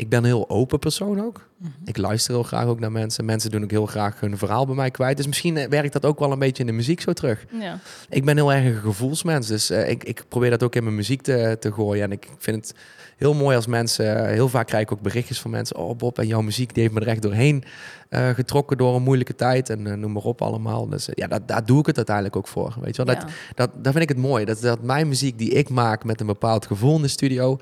ik 0.00 0.08
ben 0.08 0.18
een 0.18 0.24
heel 0.24 0.50
open 0.50 0.78
persoon 0.78 1.20
ook. 1.20 1.48
Ik 1.84 1.96
luister 1.96 2.34
heel 2.34 2.42
graag 2.42 2.66
ook 2.66 2.80
naar 2.80 2.92
mensen. 2.92 3.24
Mensen 3.24 3.50
doen 3.50 3.62
ook 3.62 3.70
heel 3.70 3.86
graag 3.86 4.20
hun 4.20 4.38
verhaal 4.38 4.66
bij 4.66 4.74
mij 4.74 4.90
kwijt. 4.90 5.16
Dus 5.16 5.26
misschien 5.26 5.56
eh, 5.56 5.68
werkt 5.68 5.92
dat 5.92 6.04
ook 6.04 6.18
wel 6.18 6.32
een 6.32 6.38
beetje 6.38 6.62
in 6.62 6.68
de 6.68 6.76
muziek 6.76 7.00
zo 7.00 7.12
terug. 7.12 7.46
Ja. 7.60 7.78
Ik 8.08 8.24
ben 8.24 8.36
heel 8.36 8.52
erg 8.52 8.64
een 8.64 8.80
gevoelsmens, 8.80 9.46
dus 9.46 9.70
eh, 9.70 9.88
ik, 9.88 10.04
ik 10.04 10.24
probeer 10.28 10.50
dat 10.50 10.62
ook 10.62 10.74
in 10.74 10.82
mijn 10.82 10.94
muziek 10.94 11.22
te, 11.22 11.56
te 11.60 11.72
gooien. 11.72 12.02
En 12.02 12.12
ik 12.12 12.28
vind 12.38 12.56
het 12.56 12.74
heel 13.20 13.34
mooi 13.34 13.56
als 13.56 13.66
mensen, 13.66 14.28
heel 14.28 14.48
vaak 14.48 14.66
krijg 14.66 14.82
ik 14.82 14.92
ook 14.92 15.00
berichtjes 15.00 15.40
van 15.40 15.50
mensen, 15.50 15.76
oh 15.76 15.96
Bob, 15.96 16.18
en 16.18 16.26
jouw 16.26 16.40
muziek 16.40 16.74
die 16.74 16.82
heeft 16.82 16.94
me 16.94 17.00
er 17.00 17.08
echt 17.08 17.22
doorheen 17.22 17.64
eh, 18.08 18.28
getrokken 18.28 18.76
door 18.76 18.96
een 18.96 19.02
moeilijke 19.02 19.34
tijd 19.34 19.70
en 19.70 19.86
eh, 19.86 19.94
noem 19.94 20.12
maar 20.12 20.22
op 20.22 20.42
allemaal. 20.42 20.88
Dus 20.88 21.08
eh, 21.08 21.14
ja, 21.14 21.26
dat, 21.26 21.48
daar 21.48 21.64
doe 21.64 21.80
ik 21.80 21.86
het 21.86 21.96
uiteindelijk 21.96 22.36
ook 22.36 22.48
voor, 22.48 22.74
weet 22.80 22.96
je 22.96 23.04
wel. 23.04 23.14
Dat, 23.14 23.24
dat, 23.54 23.70
dat 23.74 23.92
vind 23.92 24.02
ik 24.02 24.08
het 24.08 24.18
mooi, 24.18 24.44
dat, 24.44 24.60
dat 24.60 24.82
mijn 24.82 25.08
muziek 25.08 25.38
die 25.38 25.50
ik 25.50 25.68
maak 25.68 26.04
met 26.04 26.20
een 26.20 26.26
bepaald 26.26 26.66
gevoel 26.66 26.96
in 26.96 27.02
de 27.02 27.08
studio, 27.08 27.58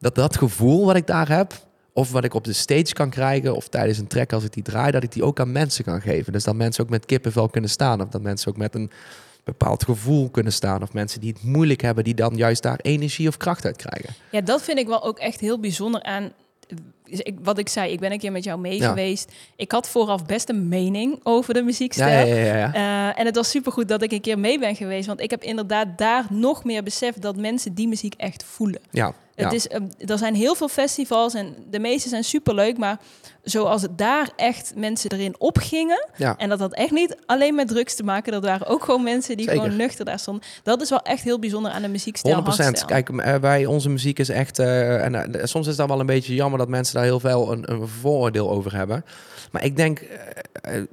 dat 0.00 0.14
dat 0.14 0.36
gevoel 0.36 0.86
wat 0.86 0.96
ik 0.96 1.06
daar 1.06 1.28
heb, 1.28 1.52
of 1.98 2.10
wat 2.12 2.24
ik 2.24 2.34
op 2.34 2.44
de 2.44 2.52
stage 2.52 2.92
kan 2.92 3.10
krijgen, 3.10 3.56
of 3.56 3.68
tijdens 3.68 3.98
een 3.98 4.06
track 4.06 4.32
als 4.32 4.44
ik 4.44 4.52
die 4.52 4.62
draai, 4.62 4.90
dat 4.90 5.02
ik 5.02 5.12
die 5.12 5.22
ook 5.24 5.40
aan 5.40 5.52
mensen 5.52 5.84
kan 5.84 6.00
geven. 6.00 6.32
Dus 6.32 6.44
dat 6.44 6.54
mensen 6.54 6.84
ook 6.84 6.90
met 6.90 7.06
kippenvel 7.06 7.48
kunnen 7.48 7.70
staan, 7.70 8.00
of 8.00 8.08
dat 8.08 8.22
mensen 8.22 8.48
ook 8.50 8.56
met 8.56 8.74
een 8.74 8.90
bepaald 9.44 9.84
gevoel 9.84 10.28
kunnen 10.30 10.52
staan, 10.52 10.82
of 10.82 10.92
mensen 10.92 11.20
die 11.20 11.32
het 11.32 11.42
moeilijk 11.42 11.80
hebben, 11.82 12.04
die 12.04 12.14
dan 12.14 12.36
juist 12.36 12.62
daar 12.62 12.78
energie 12.82 13.28
of 13.28 13.36
kracht 13.36 13.64
uit 13.64 13.76
krijgen. 13.76 14.14
Ja, 14.30 14.40
dat 14.40 14.62
vind 14.62 14.78
ik 14.78 14.86
wel 14.86 15.04
ook 15.04 15.18
echt 15.18 15.40
heel 15.40 15.58
bijzonder 15.60 16.02
aan. 16.02 16.32
dus 17.04 17.20
Ik, 17.20 17.36
wat 17.42 17.58
ik 17.58 17.68
zei, 17.68 17.92
ik 17.92 18.00
ben 18.00 18.12
een 18.12 18.18
keer 18.18 18.32
met 18.32 18.44
jou 18.44 18.60
mee 18.60 18.78
Ja. 18.78 18.88
geweest. 18.88 19.32
Ik 19.56 19.72
had 19.72 19.88
vooraf 19.88 20.26
best 20.26 20.48
een 20.48 20.68
mening 20.68 21.20
over 21.22 21.54
de 21.54 21.62
muziekstijl. 21.62 22.26
Ja, 22.26 22.34
ja. 22.56 22.74
Eh, 22.74 23.20
en 23.20 23.26
het 23.26 23.36
was 23.36 23.50
supergoed 23.50 23.88
dat 23.88 24.02
ik 24.02 24.12
een 24.12 24.20
keer 24.20 24.38
mee 24.38 24.58
ben 24.58 24.76
geweest. 24.76 25.06
Want 25.06 25.20
ik 25.20 25.30
heb 25.30 25.42
inderdaad 25.42 25.98
daar 25.98 26.26
nog 26.30 26.64
meer 26.64 26.82
beseft 26.82 27.22
dat 27.22 27.36
mensen 27.36 27.74
die 27.74 27.88
muziek 27.88 28.14
echt 28.16 28.44
voelen. 28.44 28.80
ja. 28.90 29.12
Het 29.44 29.52
is, 29.52 29.68
eh, 29.68 29.80
er 30.06 30.18
zijn 30.18 30.34
heel 30.34 30.54
veel 30.54 30.68
festivals 30.68 31.34
en 31.34 31.54
de 31.70 31.78
meeste 31.78 32.08
zijn 32.08 32.24
superleuk. 32.24 32.78
Maar 32.78 32.98
zoals 33.42 33.82
het 33.82 33.98
daar 33.98 34.30
echt 34.36 34.72
mensen 34.76 35.10
erin 35.10 35.34
opgingen. 35.38 36.08
En 36.36 36.48
dat 36.48 36.58
had 36.58 36.74
echt 36.74 36.90
niet 36.90 37.16
alleen 37.26 37.54
met 37.54 37.68
drugs 37.68 37.94
te 37.94 38.02
maken. 38.02 38.32
Dat 38.32 38.44
waren 38.44 38.66
ook 38.66 38.84
gewoon 38.84 39.02
mensen 39.02 39.36
die 39.36 39.46
Zeker. 39.48 39.62
gewoon 39.62 39.76
nuchter 39.76 40.04
daar 40.04 40.18
stonden. 40.18 40.42
Dat 40.62 40.80
is 40.82 40.90
wel 40.90 41.02
echt 41.02 41.22
heel 41.22 41.38
bijzonder 41.38 41.70
aan 41.72 41.82
de 41.82 41.88
muziekstijl. 41.88 42.34
100%. 42.34 42.44
hardstyle. 42.46 42.86
Kijk, 43.02 43.08
eh, 43.08 43.34
wij, 43.34 43.66
onze 43.66 43.88
muziek 43.88 44.18
is 44.18 44.28
echt. 44.28 44.58
eh, 44.58 45.04
en 45.04 45.14
eh, 45.34 45.44
soms 45.44 45.66
is 45.66 45.76
dat 45.76 45.88
wel 45.88 46.00
een 46.00 46.06
beetje 46.06 46.34
jammer 46.34 46.58
dat 46.58 46.68
mensen 46.68 46.94
daar 46.94 47.04
heel 47.04 47.20
veel 47.20 47.52
een, 47.52 47.72
een 47.72 47.88
vooroordeel 47.88 48.50
over 48.50 48.74
hebben. 48.74 49.04
Maar 49.52 49.64
ik 49.64 49.76
denk. 49.76 49.98
eh, 49.98 50.74
eh, 50.74 50.74
en 50.74 50.88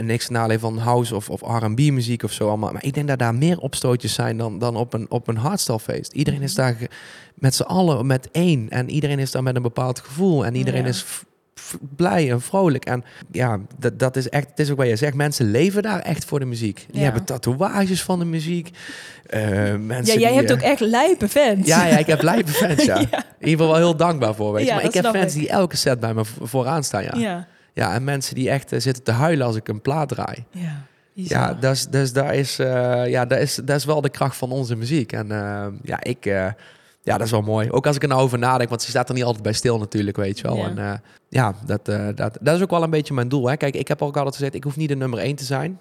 niks 0.00 0.24
ten 0.24 0.34
nadele 0.34 0.58
van 0.58 0.78
house 0.78 1.14
of, 1.16 1.30
of 1.30 1.40
R&B 1.40 1.78
muziek 1.78 2.22
of 2.22 2.32
zo 2.32 2.48
allemaal. 2.48 2.72
Maar 2.72 2.84
ik 2.84 2.94
denk 2.94 3.08
dat 3.08 3.18
daar 3.18 3.34
meer 3.34 3.58
opstootjes 3.58 4.14
zijn 4.14 4.36
dan, 4.36 4.58
dan 4.58 4.76
op 4.76 4.92
een, 4.92 5.06
op 5.10 5.28
een. 5.28 5.38
Iedereen 6.12 6.42
is 6.42 6.54
daar 6.54 6.74
ge- 6.74 6.88
met 7.34 7.54
z'n 7.54 7.62
allen 7.62 8.06
met 8.06 8.28
één. 8.32 8.70
En 8.70 8.90
iedereen 8.90 9.18
is 9.18 9.30
daar 9.30 9.42
met 9.42 9.56
een 9.56 9.62
bepaald 9.62 9.98
gevoel. 9.98 10.44
En 10.46 10.54
iedereen 10.54 10.82
Ja. 10.82 10.88
is 10.88 11.04
blij 11.96 12.30
en 12.30 12.40
vrolijk. 12.40 12.84
En 12.84 13.04
ja, 13.30 13.60
dat, 13.78 13.98
dat 13.98 14.16
is 14.16 14.28
echt, 14.28 14.48
het 14.48 14.58
is 14.58 14.70
ook 14.70 14.76
wat 14.76 14.86
je 14.88 14.96
zegt. 14.96 15.14
Mensen 15.14 15.50
leven 15.50 15.82
daar 15.82 15.98
echt 16.00 16.24
voor 16.24 16.38
de 16.38 16.44
muziek. 16.44 16.86
Die 16.90 16.96
Ja. 16.98 17.02
hebben 17.04 17.24
tatoeages 17.24 18.02
van 18.02 18.18
de 18.18 18.24
muziek. 18.24 18.70
Eh, 19.26 19.40
mensen 19.76 20.14
Ja, 20.14 20.20
jij 20.20 20.28
die, 20.28 20.38
hebt 20.38 20.50
eh, 20.50 20.56
ook 20.56 20.62
echt 20.62 20.80
lijpe 20.80 21.28
fans. 21.28 21.66
ja, 21.66 21.86
ja, 21.86 21.98
ik 21.98 22.06
heb 22.06 22.22
lijpe 22.22 22.50
fans, 22.50 22.84
ja. 22.84 22.98
In 23.42 23.48
ieder 23.48 23.64
geval 23.64 23.66
wel 23.66 23.76
heel 23.76 23.96
dankbaar 23.96 24.34
voor, 24.34 24.52
weet 24.52 24.62
je. 24.62 24.68
Ja, 24.68 24.74
maar 24.74 24.84
ik 24.84 24.94
heb 24.94 25.04
fans 25.06 25.34
ik. 25.34 25.40
die 25.40 25.48
elke 25.48 25.76
set 25.76 26.00
bij 26.00 26.14
me 26.14 26.24
vo- 26.24 26.46
vooraan 26.46 26.84
staan, 26.84 27.02
ja. 27.18 27.46
Ja, 27.72 27.94
en 27.94 28.04
mensen 28.04 28.34
die 28.34 28.50
echt 28.50 28.72
eh, 28.72 28.80
zitten 28.80 29.02
te 29.02 29.10
huilen 29.10 29.46
als 29.46 29.56
ik 29.56 29.68
een 29.68 29.80
plaat 29.80 30.08
draai. 30.08 30.44
ja. 30.50 30.84
bizar. 31.14 31.40
Ja, 31.40 31.54
dus, 31.54 31.86
dus 31.86 32.12
daar 32.12 32.34
is, 32.34 32.58
eh, 32.58 33.08
ja, 33.08 33.24
dat 33.24 33.38
is, 33.38 33.54
dat 33.54 33.76
is 33.76 33.84
wel 33.84 34.00
de 34.00 34.08
kracht 34.08 34.36
van 34.36 34.50
onze 34.50 34.76
muziek. 34.76 35.12
En 35.12 35.30
eh, 35.30 35.66
ja, 35.82 36.02
ik... 36.02 36.24
ja, 36.24 37.16
dat 37.16 37.20
is 37.20 37.30
wel 37.30 37.42
mooi. 37.42 37.70
Ook 37.70 37.86
als 37.86 37.96
ik 37.96 38.02
er 38.02 38.08
nou 38.08 38.22
over 38.22 38.38
nadenk, 38.38 38.68
want 38.68 38.82
ze 38.82 38.90
staat 38.90 39.08
er 39.08 39.14
niet 39.14 39.24
altijd 39.24 39.42
bij 39.42 39.52
stil 39.52 39.78
natuurlijk, 39.78 40.16
weet 40.16 40.38
je 40.38 40.46
wel. 40.46 40.56
Ja. 40.56 40.76
En 40.76 41.02
ja, 41.28 41.54
dat, 41.66 41.84
dat, 42.16 42.38
dat 42.40 42.56
is 42.56 42.62
ook 42.62 42.70
wel 42.70 42.82
een 42.82 42.90
beetje 42.90 43.14
mijn 43.14 43.28
doel. 43.28 43.48
Hè. 43.48 43.56
Kijk, 43.56 43.74
ik 43.74 43.88
heb 43.88 44.02
ook 44.02 44.16
altijd 44.16 44.34
gezegd, 44.34 44.54
ik 44.54 44.64
hoef 44.64 44.76
niet 44.76 44.88
de 44.88 44.96
nummer 44.96 45.18
één 45.18 45.36
te 45.36 45.44
zijn. 45.44 45.78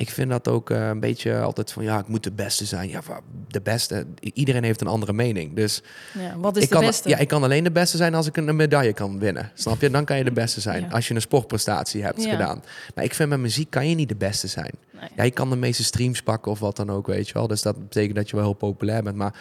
Ik 0.00 0.10
vind 0.10 0.30
dat 0.30 0.48
ook 0.48 0.70
eh, 0.70 0.88
een 0.88 1.00
beetje 1.00 1.40
altijd 1.40 1.72
van, 1.72 1.84
ja, 1.84 1.98
ik 1.98 2.08
moet 2.08 2.24
de 2.24 2.32
beste 2.32 2.64
zijn. 2.64 2.88
Ja, 2.88 3.00
de 3.48 3.60
beste. 3.60 4.06
Iedereen 4.20 4.64
heeft 4.64 4.80
een 4.80 4.86
andere 4.86 5.12
mening. 5.12 5.56
Dus 5.56 5.82
Ja, 6.18 6.36
wat 6.38 6.56
is 6.56 6.62
ik 6.62 6.68
de 6.68 6.74
kan, 6.74 6.84
beste? 6.84 7.08
Ja, 7.08 7.16
ik 7.18 7.28
kan 7.28 7.42
alleen 7.42 7.64
de 7.64 7.70
beste 7.70 7.96
zijn 7.96 8.14
als 8.14 8.26
ik 8.26 8.36
een, 8.36 8.56
medaille 8.56 8.92
kan 8.92 9.18
winnen. 9.18 9.50
Snap 9.54 9.80
je? 9.80 9.90
Dan 9.90 10.04
kan 10.04 10.16
je 10.18 10.24
de 10.24 10.32
beste 10.32 10.60
zijn. 10.60 10.82
Ja. 10.82 10.88
Als 10.88 11.08
je 11.08 11.14
een 11.14 11.20
sportprestatie 11.20 12.02
hebt 12.02 12.22
Ja. 12.24 12.30
gedaan. 12.30 12.62
Maar 12.94 13.04
ik 13.04 13.14
vind 13.14 13.28
met 13.28 13.38
muziek 13.38 13.70
kan 13.70 13.88
je 13.88 13.94
niet 13.94 14.08
de 14.08 14.16
beste 14.16 14.46
zijn. 14.46 14.72
Nee. 15.00 15.08
Ja, 15.16 15.22
je 15.22 15.30
kan 15.30 15.50
de 15.50 15.56
meeste 15.56 15.84
streams 15.84 16.22
pakken 16.22 16.52
of 16.52 16.58
wat 16.58 16.76
dan 16.76 16.90
ook, 16.90 17.06
weet 17.06 17.26
je 17.28 17.34
wel. 17.34 17.46
Dus 17.46 17.62
dat 17.62 17.78
betekent 17.78 18.16
dat 18.16 18.30
je 18.30 18.36
wel 18.36 18.44
heel 18.44 18.54
populair 18.54 19.02
bent. 19.02 19.16
Maar, 19.16 19.34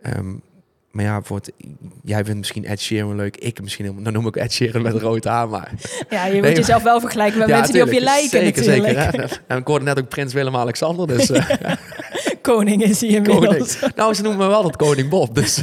ehm, 0.00 0.34
maar 0.92 1.04
ja, 1.04 1.22
voor 1.22 1.36
het, 1.36 1.52
jij 2.02 2.24
vindt 2.24 2.38
misschien 2.38 2.64
Ed 2.66 2.80
Sheeran 2.80 3.16
leuk. 3.16 3.36
Ik 3.36 3.60
misschien 3.62 3.84
helemaal... 3.84 4.04
Dan 4.04 4.12
noem 4.12 4.26
ik 4.26 4.36
Ed 4.36 4.52
Sheeran 4.52 4.82
met 4.82 4.94
rood 4.94 5.24
haar, 5.24 5.48
maar... 5.48 5.72
Ja, 6.10 6.26
je 6.26 6.32
moet 6.32 6.42
Nee, 6.42 6.54
jezelf 6.54 6.82
wel 6.82 7.00
vergelijken 7.00 7.38
met 7.38 7.48
Ja, 7.48 7.54
mensen 7.56 7.72
die 7.74 7.82
op 7.82 7.92
je 7.92 8.00
lijken 8.00 8.28
zeker, 8.28 8.64
natuurlijk. 8.64 8.94
Zeker, 8.94 9.20
hè? 9.20 9.36
En 9.46 9.58
ik 9.58 9.66
hoorde 9.66 9.84
net 9.84 9.98
ook 9.98 10.08
Prins 10.08 10.32
Willem-Alexander, 10.32 11.06
dus... 11.06 11.30
eh, 11.30 11.48
Koning 12.42 12.82
is 12.82 13.00
hij 13.00 13.10
inmiddels. 13.10 13.78
koning. 13.78 13.94
Nou, 13.96 14.14
ze 14.14 14.22
noemen 14.22 14.40
me 14.40 14.46
wel 14.46 14.56
altijd 14.56 14.76
Koning 14.76 15.08
Bob, 15.08 15.34
dus... 15.34 15.62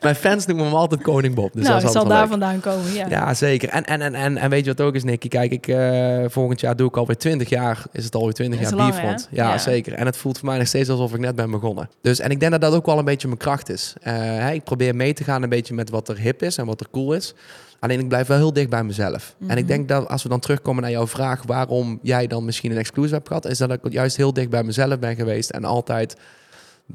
Mijn 0.00 0.14
fans 0.14 0.46
noemen 0.46 0.68
me 0.68 0.74
altijd 0.76 1.02
Koning 1.02 1.34
Bob. 1.34 1.52
Dus 1.52 1.66
nou, 1.66 1.80
dat 1.82 1.92
zal 1.92 2.04
daar 2.08 2.20
leuk. 2.20 2.28
vandaan 2.30 2.60
komen, 2.60 2.92
ja. 2.94 3.06
Ja, 3.08 3.34
zeker. 3.34 3.68
En, 3.68 3.84
en, 3.84 4.00
en, 4.02 4.14
en, 4.14 4.36
en 4.36 4.50
weet 4.50 4.64
je 4.64 4.70
wat 4.74 4.80
ook 4.86 4.94
is, 4.94 5.04
Nicky? 5.04 5.28
Kijk, 5.28 5.50
ik, 5.52 5.66
eh, 5.68 6.24
volgend 6.28 6.60
jaar 6.60 6.76
doe 6.76 6.88
ik 6.88 6.96
alweer 6.96 7.16
20 7.16 7.48
jaar. 7.48 7.82
Is 7.92 8.04
het 8.04 8.14
alweer 8.14 8.32
20 8.32 8.60
Dat 8.60 8.70
is 8.72 8.76
jaar 8.76 8.86
lang, 8.86 8.94
Bierfront? 9.00 9.28
Ja, 9.30 9.48
Ja. 9.50 9.58
zeker. 9.58 9.92
En 9.92 10.06
het 10.06 10.16
voelt 10.16 10.38
voor 10.38 10.48
mij 10.48 10.58
nog 10.58 10.66
steeds 10.66 10.88
alsof 10.88 11.12
ik 11.14 11.20
net 11.20 11.34
ben 11.34 11.50
begonnen. 11.50 11.88
Dus, 12.02 12.18
en 12.18 12.30
ik 12.30 12.40
denk 12.40 12.52
dat 12.52 12.60
dat 12.60 12.74
ook 12.74 12.86
wel 12.86 12.98
een 12.98 13.04
beetje 13.04 13.26
mijn 13.26 13.38
kracht 13.40 13.68
is. 13.70 13.94
Eh, 14.02 14.54
ik 14.54 14.64
probeer 14.64 14.94
mee 14.96 15.12
te 15.12 15.24
gaan 15.24 15.42
een 15.42 15.48
beetje 15.48 15.74
met 15.74 15.90
wat 15.90 16.08
er 16.08 16.18
hip 16.18 16.42
is 16.42 16.56
en 16.56 16.66
wat 16.66 16.80
er 16.80 16.86
cool 16.90 17.12
is. 17.12 17.34
Alleen 17.80 17.98
ik 18.00 18.08
blijf 18.08 18.26
wel 18.26 18.36
heel 18.36 18.52
dicht 18.52 18.68
bij 18.68 18.84
mezelf. 18.84 19.34
En 19.40 19.56
ik 19.56 19.56
Mhm. 19.58 19.66
denk 19.66 19.88
dat 19.88 20.08
als 20.08 20.22
we 20.22 20.28
dan 20.28 20.40
terugkomen 20.40 20.82
naar 20.82 20.90
jouw 20.90 21.06
vraag... 21.06 21.42
waarom 21.46 21.98
jij 22.02 22.26
dan 22.26 22.44
misschien 22.44 22.70
een 22.70 22.76
exclusive 22.78 23.14
hebt 23.14 23.26
gehad... 23.28 23.44
is 23.46 23.58
dat 23.58 23.70
ik 23.72 23.78
juist 23.88 24.16
heel 24.16 24.32
dicht 24.32 24.50
bij 24.50 24.62
mezelf 24.62 24.98
ben 24.98 25.16
geweest... 25.16 25.50
en 25.50 25.64
altijd, 25.64 26.16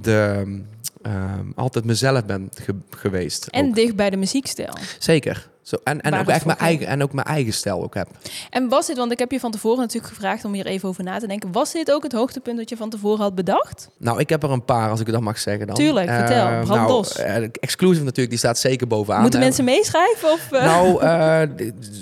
de, 0.02 0.44
ehm, 1.02 1.46
altijd 1.56 1.86
mezelf 1.86 2.26
ben 2.26 2.50
ge- 2.56 2.76
geweest. 2.90 3.48
En 3.48 3.68
ook. 3.68 3.76
dicht 3.76 3.96
bij 3.96 4.10
de 4.10 4.18
muziekstijl. 4.18 4.74
Zeker, 5.00 5.50
Zo, 5.68 5.76
en, 5.84 6.02
en, 6.02 6.14
ook 6.14 6.28
echt 6.28 6.46
mijn 6.46 6.58
eigen, 6.58 6.88
en 6.88 7.04
ook 7.04 7.14
mijn 7.14 7.28
eigen 7.28 7.54
stijl 7.54 7.84
ook 7.84 7.94
heb. 7.94 8.08
En 8.50 8.70
was 8.70 8.88
dit, 8.88 8.98
want 8.98 9.12
ik 9.12 9.20
heb 9.20 9.32
je 9.32 9.40
van 9.40 9.52
tevoren 9.52 9.80
natuurlijk 9.80 10.14
gevraagd 10.14 10.46
om 10.46 10.54
hier 10.54 10.66
even 10.66 10.90
over 10.90 11.04
na 11.04 11.20
te 11.20 11.28
denken. 11.28 11.52
Was 11.52 11.72
dit 11.72 11.92
ook 11.92 12.04
het 12.04 12.12
hoogtepunt 12.12 12.58
dat 12.58 12.70
je 12.70 12.78
van 12.78 12.90
tevoren 12.90 13.20
had 13.20 13.36
bedacht? 13.36 13.90
Nou, 13.98 14.20
ik 14.20 14.30
heb 14.30 14.44
er 14.44 14.52
een 14.52 14.66
paar, 14.66 14.90
als 14.90 15.00
ik 15.00 15.12
dat 15.12 15.22
mag 15.22 15.40
zeggen 15.40 15.68
dan. 15.68 15.76
Tuurlijk, 15.76 16.10
vertel. 16.10 16.48
Eh, 16.48 16.62
Brand 16.62 16.88
nou, 16.88 17.06
eh, 17.16 17.50
exclusive 17.60 18.04
natuurlijk, 18.04 18.30
die 18.30 18.38
staat 18.38 18.60
zeker 18.60 18.88
bovenaan. 18.88 19.22
Moeten 19.22 19.40
mensen 19.40 19.64
meeschrijven? 19.64 20.32
Of, 20.32 20.52
eh? 20.52 20.66
Nou, 20.66 21.00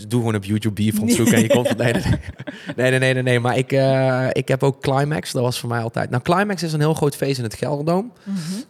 doe 0.07 0.19
gewoon 0.19 0.35
op 0.35 0.43
YouTube 0.43 0.73
Bierfront 0.73 1.11
zoeken 1.13 1.33
en 1.33 1.41
je 1.41 1.49
komt... 1.49 1.77
Nee, 1.77 1.93
nee, 1.93 2.01
nee, 2.75 2.89
nee, 2.89 2.89
nee, 2.89 2.99
nee, 2.99 3.13
nee, 3.13 3.23
nee. 3.23 3.39
Maar 3.39 3.57
ik, 3.57 3.71
ik 4.35 4.47
heb 4.47 4.63
ook 4.63 4.81
Climax, 4.81 5.31
dat 5.31 5.43
was 5.43 5.59
voor 5.59 5.69
mij 5.69 5.81
altijd... 5.81 6.09
Nou, 6.09 6.23
Climax 6.23 6.63
is 6.63 6.73
een 6.73 6.79
heel 6.79 6.93
groot 6.93 7.15
feest 7.15 7.37
in 7.37 7.43
het 7.43 7.55
Gelderdoom. 7.55 8.11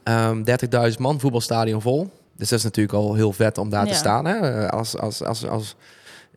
Ehm 0.03 0.43
30.000 0.91 0.97
man, 0.97 1.19
voetbalstadion 1.19 1.81
vol. 1.81 2.11
Dus 2.37 2.49
dat 2.49 2.57
is 2.59 2.63
natuurlijk 2.65 2.97
al 2.97 3.13
heel 3.13 3.31
vet 3.33 3.57
om 3.57 3.69
daar 3.69 3.85
Ja. 3.85 3.91
te 3.91 3.97
staan. 3.97 4.25
Hè? 4.25 4.35
Eh, 4.35 4.69
Als, 4.69 4.97
als, 4.97 5.23
als, 5.23 5.45
als, 5.47 5.75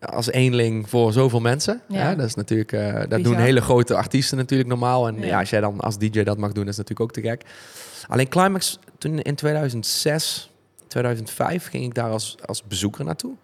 als 0.00 0.30
eenling 0.30 0.88
voor 0.88 1.12
zoveel 1.12 1.40
mensen. 1.40 1.80
Ja. 1.88 1.98
Hè? 1.98 2.16
Dat 2.16 2.26
is 2.26 2.34
natuurlijk, 2.34 2.72
eh, 2.72 2.92
dat 2.94 3.08
Bizar. 3.08 3.22
doen 3.22 3.36
hele 3.36 3.60
grote 3.60 3.94
artiesten 3.96 4.36
natuurlijk 4.36 4.68
normaal. 4.68 5.08
En 5.08 5.18
Ja. 5.20 5.26
ja. 5.26 5.38
als 5.38 5.50
jij 5.50 5.60
dan 5.60 5.80
als 5.80 5.98
DJ 5.98 6.22
dat 6.22 6.38
mag 6.38 6.52
doen, 6.52 6.64
dat 6.64 6.72
is 6.72 6.78
natuurlijk 6.78 7.00
ook 7.10 7.12
te 7.22 7.28
gek. 7.28 7.44
Alleen 8.08 8.28
Climax, 8.28 8.78
toen 8.98 9.18
in 9.20 9.34
2006, 9.34 10.50
2005 10.86 11.68
ging 11.68 11.84
ik 11.84 11.94
daar 11.94 12.10
als, 12.10 12.36
als 12.44 12.62
bezoeker 12.64 13.04
naartoe. 13.04 13.34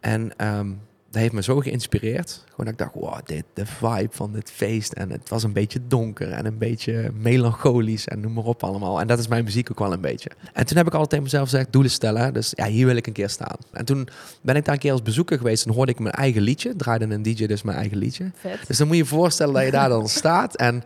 En 0.00 0.36
ehm, 0.36 0.70
dat 1.10 1.20
heeft 1.20 1.32
me 1.32 1.42
zo 1.42 1.60
geïnspireerd. 1.60 2.44
Gewoon 2.50 2.56
dat 2.56 2.68
ik 2.68 2.78
dacht, 2.78 2.94
wow, 2.94 3.18
dit, 3.24 3.44
de 3.52 3.66
vibe 3.66 4.08
van 4.10 4.32
dit 4.32 4.50
feest. 4.50 4.92
En 4.92 5.10
het 5.10 5.28
was 5.28 5.42
een 5.42 5.52
beetje 5.52 5.80
donker 5.86 6.30
en 6.30 6.46
een 6.46 6.58
beetje 6.58 7.10
melancholisch 7.14 8.08
en 8.08 8.20
noem 8.20 8.32
maar 8.32 8.44
op 8.44 8.62
allemaal. 8.62 9.00
En 9.00 9.06
dat 9.06 9.18
is 9.18 9.28
mijn 9.28 9.44
muziek 9.44 9.70
ook 9.70 9.78
wel 9.78 9.92
een 9.92 10.00
beetje. 10.00 10.30
En 10.52 10.66
toen 10.66 10.76
heb 10.76 10.86
ik 10.86 10.92
altijd 10.92 11.10
tegen 11.10 11.24
mezelf 11.24 11.48
gezegd, 11.48 11.72
doelen 11.72 11.90
stellen. 11.90 12.34
Dus 12.34 12.52
ja, 12.54 12.66
hier 12.66 12.86
wil 12.86 12.96
ik 12.96 13.06
een 13.06 13.12
keer 13.12 13.28
staan. 13.28 13.56
En 13.72 13.84
toen 13.84 14.08
ben 14.40 14.56
ik 14.56 14.64
daar 14.64 14.74
een 14.74 14.80
keer 14.80 14.92
als 14.92 15.02
bezoeker 15.02 15.38
geweest 15.38 15.66
en 15.66 15.72
hoorde 15.72 15.92
ik 15.92 15.98
mijn 15.98 16.14
eigen 16.14 16.42
liedje. 16.42 16.76
Draaide 16.76 17.04
een 17.04 17.22
DJ 17.22 17.46
dus 17.46 17.62
mijn 17.62 17.76
eigen 17.76 17.98
liedje. 17.98 18.30
Vet. 18.34 18.66
Dus 18.66 18.76
dan 18.76 18.86
moet 18.86 18.96
je 18.96 19.02
je 19.02 19.08
voorstellen 19.08 19.54
dat 19.54 19.64
je 19.64 19.70
daar 19.70 19.88
dan 19.88 20.08
staat 20.08 20.56
en 20.56 20.82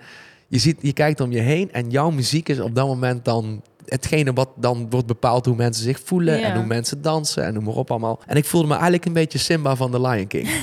je, 0.47 0.59
ziet, 0.59 0.79
je 0.81 0.93
kijkt 0.93 1.21
om 1.21 1.33
je 1.33 1.41
heen 1.41 1.73
en 1.73 1.91
jouw 1.91 2.11
muziek 2.11 2.49
is 2.49 2.61
op 2.61 2.75
dat 2.75 2.87
moment 2.87 3.25
dan 3.25 3.63
hetgene 3.93 4.33
wat 4.33 4.49
dan 4.57 4.91
wordt 4.91 5.07
bepaald 5.07 5.47
hoe 5.47 5.57
mensen 5.57 5.85
zich 5.85 6.01
voelen 6.05 6.43
en 6.43 6.57
hoe 6.57 6.67
mensen 6.67 7.03
dansen 7.03 7.45
en 7.45 7.55
noem 7.55 7.65
maar 7.65 7.75
op 7.75 7.91
allemaal. 7.91 8.21
En 8.27 8.37
ik 8.37 8.45
voelde 8.45 8.67
me 8.67 8.73
eigenlijk 8.73 9.05
een 9.05 9.13
beetje 9.13 9.39
Simba 9.39 9.77
van 9.77 9.91
The 9.91 10.01
Lion 10.01 10.27
King. 10.27 10.49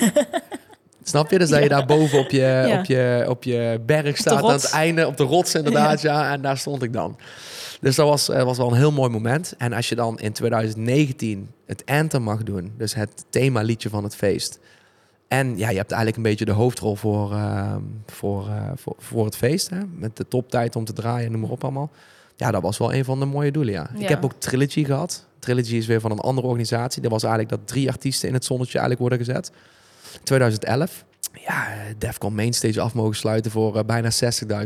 Snap 1.03 1.31
je? 1.31 1.39
Dus 1.39 1.49
dat 1.49 1.63
je 1.63 1.69
daar 1.69 1.85
boven 1.85 2.19
op 2.19 2.29
je, 2.29 2.37
Ja. 2.39 2.79
op 2.79 2.85
je, 2.85 3.25
op 3.27 3.43
je 3.43 3.81
berg 3.85 4.17
staat 4.17 4.43
aan 4.43 4.51
het 4.51 4.69
einde, 4.69 5.07
op 5.07 5.17
de 5.17 5.23
rots 5.23 5.55
inderdaad, 5.55 6.01
ja. 6.09 6.31
En 6.31 6.41
daar 6.41 6.57
stond 6.57 6.83
ik 6.83 6.93
dan. 6.93 7.17
Dus 7.81 7.95
dat 7.95 8.07
was, 8.07 8.29
eh, 8.29 8.43
was 8.43 8.57
wel 8.57 8.71
een 8.71 8.77
heel 8.77 8.91
mooi 8.91 9.09
moment. 9.09 9.53
En 9.57 9.73
als 9.73 9.89
je 9.89 9.95
dan 9.95 10.19
in 10.19 10.31
2019 10.31 11.49
het 11.65 11.83
anthem 11.85 12.21
mag 12.21 12.43
doen, 12.43 12.71
dus 12.77 12.93
het 12.93 13.25
themaliedje 13.29 13.89
van 13.89 14.03
het 14.03 14.15
feest. 14.15 14.59
En 15.27 15.57
ja, 15.57 15.69
je 15.69 15.77
hebt 15.77 15.91
eigenlijk 15.91 16.17
een 16.17 16.29
beetje 16.29 16.45
de 16.45 16.51
hoofdrol 16.51 16.95
voor, 16.95 17.31
ehm, 17.31 17.81
voor, 18.05 18.47
eh, 18.47 18.71
voor, 18.75 18.95
voor 18.97 19.25
het 19.25 19.35
feest. 19.35 19.69
Hè? 19.69 19.79
Met 19.95 20.17
de 20.17 20.27
toptijd 20.27 20.75
om 20.75 20.85
te 20.85 20.93
draaien, 20.93 21.31
noem 21.31 21.41
maar 21.41 21.49
op 21.49 21.63
allemaal. 21.63 21.89
Ja, 22.39 22.51
dat 22.51 22.61
was 22.61 22.77
wel 22.77 22.93
een 22.93 23.05
van 23.05 23.19
de 23.19 23.25
mooie 23.25 23.51
doelen, 23.51 23.73
ja. 23.73 23.89
Ja. 23.95 23.99
Ik 24.01 24.09
heb 24.09 24.23
ook 24.25 24.33
Trilogy 24.37 24.85
gehad. 24.85 25.25
Trilogy 25.39 25.75
is 25.75 25.85
weer 25.87 25.99
van 26.01 26.11
een 26.11 26.19
andere 26.19 26.47
organisatie. 26.47 27.01
Dat 27.01 27.11
was 27.11 27.23
eigenlijk 27.23 27.51
dat 27.55 27.67
drie 27.67 27.89
artiesten 27.89 28.27
in 28.27 28.33
het 28.33 28.45
zonnetje 28.45 28.79
eigenlijk 28.79 29.09
worden 29.09 29.25
gezet. 29.25 29.51
2011. 30.23 31.03
Ja, 31.33 31.67
eh, 31.67 31.79
Defcon 31.97 32.35
Mainstage 32.35 32.81
af 32.81 32.93
mogen 32.93 33.15
sluiten 33.15 33.51
voor 33.51 33.77
eh, 33.77 33.83
bijna 33.85 34.09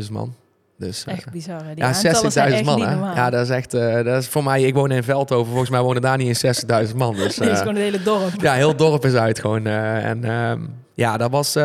60.000 0.02 0.10
man. 0.12 0.34
Dus, 0.78 1.04
eh, 1.04 1.14
Echt 1.14 1.30
bizar. 1.30 1.64
Hè? 1.64 1.74
Die 1.74 1.84
ja, 1.84 1.92
aantallen 1.92 2.32
zijn 2.32 2.48
60.000 2.50 2.54
echt 2.54 2.64
man. 2.64 2.80
Hè? 2.88 3.14
Ja, 3.14 3.30
dat 3.30 3.42
is 3.42 3.48
echt. 3.50 3.74
eh, 3.74 3.94
dat 4.04 4.22
is 4.22 4.28
voor 4.28 4.44
mij. 4.44 4.62
Ik 4.62 4.74
woon 4.74 4.90
in 4.90 5.02
Veldhoven. 5.02 5.46
Volgens 5.48 5.70
mij 5.70 5.80
wonen 5.80 6.02
daar 6.02 6.16
niet 6.16 6.42
in 6.42 6.54
60.000 6.88 6.96
man. 6.96 7.14
Dus, 7.14 7.36
Nee, 7.38 7.48
is 7.50 7.54
eh, 7.54 7.58
gewoon 7.60 7.74
het 7.74 7.84
hele 7.84 8.02
dorp. 8.02 8.40
ja, 8.40 8.52
heel 8.52 8.76
dorp 8.76 9.04
is 9.04 9.14
uit 9.14 9.38
gewoon. 9.38 9.66
eh, 9.66 10.04
en 10.04 10.24
ehm, 10.24 10.60
ja, 10.94 11.16
dat 11.16 11.30
was 11.30 11.56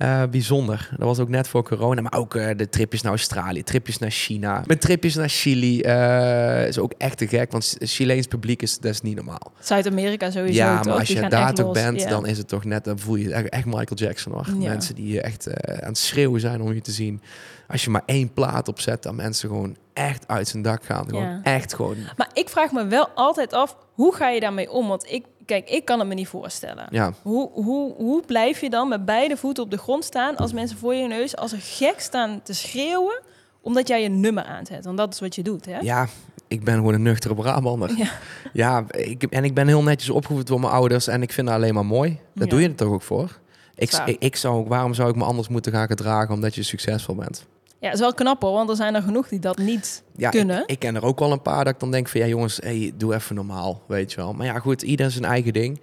eh, 0.00 0.22
bijzonder. 0.30 0.88
Dat 0.96 1.06
was 1.06 1.18
ook 1.18 1.28
net 1.28 1.48
voor 1.48 1.62
corona. 1.62 2.00
Maar 2.00 2.12
ook 2.18 2.34
eh, 2.34 2.56
de 2.56 2.68
tripjes 2.68 3.02
naar 3.02 3.12
Australië, 3.12 3.62
tripjes 3.62 3.98
naar 3.98 4.10
China. 4.10 4.62
Met 4.66 4.80
tripjes 4.80 5.14
naar 5.14 5.28
Chili 5.28 5.80
eh, 5.80 6.66
is 6.66 6.78
ook 6.78 6.92
echt 6.98 7.18
te 7.18 7.28
gek. 7.28 7.52
Want 7.52 7.76
Chileens 7.80 8.26
publiek 8.26 8.62
is, 8.62 8.78
dat 8.78 8.90
is 8.92 9.00
niet 9.00 9.14
normaal. 9.16 9.52
Zuid-Amerika 9.58 10.30
sowieso. 10.30 10.58
ja, 10.58 10.76
toch? 10.76 10.86
maar 10.86 10.98
als 10.98 11.08
je 11.08 11.28
daar 11.28 11.54
toch 11.54 11.72
bent, 11.72 12.00
Ja. 12.00 12.08
dan 12.08 12.26
is 12.26 12.38
het 12.38 12.48
toch 12.48 12.64
net... 12.64 12.84
Dan 12.84 12.98
voel 12.98 13.14
je 13.16 13.32
echt, 13.32 13.48
echt 13.48 13.64
Michael 13.64 13.94
Jackson 13.94 14.32
hoor. 14.32 14.46
Ja. 14.46 14.68
Mensen 14.68 14.94
die 14.94 15.20
echt 15.20 15.48
aan 15.64 15.88
het 15.88 15.98
schreeuwen 15.98 16.40
zijn 16.40 16.60
om 16.62 16.72
je 16.72 16.80
te 16.80 16.92
zien. 16.92 17.22
Als 17.68 17.84
je 17.84 17.90
maar 17.90 18.02
één 18.06 18.32
plaat 18.32 18.68
opzet, 18.68 19.02
dan 19.02 19.14
mensen 19.16 19.48
gewoon 19.48 19.76
echt 19.92 20.28
uit 20.28 20.48
zijn 20.48 20.62
dak 20.62 20.84
gaan. 20.84 21.04
Gewoon 21.08 21.22
Ja. 21.24 21.40
echt 21.42 21.74
gewoon... 21.74 21.96
Maar 22.16 22.30
ik 22.32 22.48
vraag 22.48 22.72
me 22.72 22.86
wel 22.86 23.08
altijd 23.14 23.52
af, 23.52 23.76
hoe 23.94 24.14
ga 24.14 24.28
je 24.28 24.40
daarmee 24.40 24.70
om? 24.70 24.88
Want 24.88 25.10
ik, 25.10 25.24
kijk, 25.50 25.70
ik 25.70 25.84
kan 25.84 25.98
het 25.98 26.08
me 26.08 26.14
niet 26.14 26.28
voorstellen. 26.28 26.86
Ja, 26.90 27.12
Hoe, 27.22 27.50
hoe, 27.52 27.94
hoe 27.94 28.22
blijf 28.26 28.60
je 28.60 28.70
dan 28.70 28.88
met 28.88 29.04
beide 29.04 29.36
voeten 29.36 29.62
op 29.62 29.70
de 29.70 29.78
grond 29.78 30.04
staan 30.04 30.36
als 30.36 30.52
mensen 30.52 30.78
voor 30.78 30.94
je 30.94 31.06
neus 31.08 31.36
als 31.36 31.52
een 31.52 31.60
gek 31.60 32.00
staan 32.00 32.40
te 32.42 32.52
schreeuwen 32.54 33.20
omdat 33.60 33.88
jij 33.88 34.02
je 34.02 34.08
nummer 34.08 34.44
aanzet? 34.44 34.84
Want 34.84 34.96
dat 34.96 35.12
is 35.14 35.20
wat 35.20 35.34
je 35.34 35.42
doet, 35.42 35.64
hè? 35.66 35.78
Ja, 35.78 36.06
ik 36.48 36.64
ben 36.64 36.74
gewoon 36.74 36.94
een 36.94 37.02
nuchtere 37.02 37.34
Brabander. 37.34 37.96
Ja. 37.96 38.10
Ja, 38.52 38.84
ik, 38.90 39.22
en 39.22 39.44
ik 39.44 39.54
ben 39.54 39.66
heel 39.66 39.82
netjes 39.82 40.10
opgevoed 40.10 40.46
door 40.46 40.60
mijn 40.60 40.72
ouders 40.72 41.06
en 41.06 41.22
ik 41.22 41.32
vind 41.32 41.46
dat 41.46 41.56
alleen 41.56 41.74
maar 41.74 41.86
mooi. 41.86 42.10
Daar 42.34 42.44
Ja. 42.44 42.50
doe 42.50 42.60
je 42.60 42.68
het 42.68 42.76
toch 42.76 42.88
ook 42.92 43.02
voor? 43.02 43.38
Ik, 43.74 43.92
ik, 44.06 44.16
ik 44.18 44.36
zou 44.36 44.56
ook, 44.58 44.68
waarom 44.68 44.94
zou 44.94 45.08
ik 45.10 45.16
me 45.16 45.24
anders 45.24 45.48
moeten 45.48 45.72
gaan 45.72 45.86
gedragen 45.86 46.34
omdat 46.34 46.54
je 46.54 46.62
succesvol 46.62 47.14
bent? 47.14 47.46
Ja, 47.80 47.86
het 47.86 47.94
is 47.94 48.00
wel 48.00 48.14
knap 48.14 48.42
hoor, 48.42 48.52
want 48.52 48.70
er 48.70 48.76
zijn 48.76 48.94
er 48.94 49.02
genoeg 49.02 49.28
die 49.28 49.38
dat 49.38 49.58
niet 49.58 50.02
Ja, 50.16 50.30
kunnen. 50.30 50.62
Ik, 50.62 50.70
ik 50.70 50.78
ken 50.78 50.94
er 50.94 51.04
ook 51.04 51.18
wel 51.18 51.32
een 51.32 51.42
paar 51.42 51.64
dat 51.64 51.74
ik 51.74 51.80
dan 51.80 51.90
denk 51.90 52.08
van 52.08 52.20
ja 52.20 52.26
jongens, 52.26 52.56
hey, 52.62 52.92
doe 52.96 53.14
even 53.14 53.34
normaal, 53.34 53.82
weet 53.86 54.10
je 54.10 54.16
wel. 54.16 54.32
Maar 54.32 54.46
ja 54.46 54.58
goed, 54.58 54.82
ieder 54.82 55.10
zijn 55.10 55.24
eigen 55.24 55.52
ding. 55.52 55.80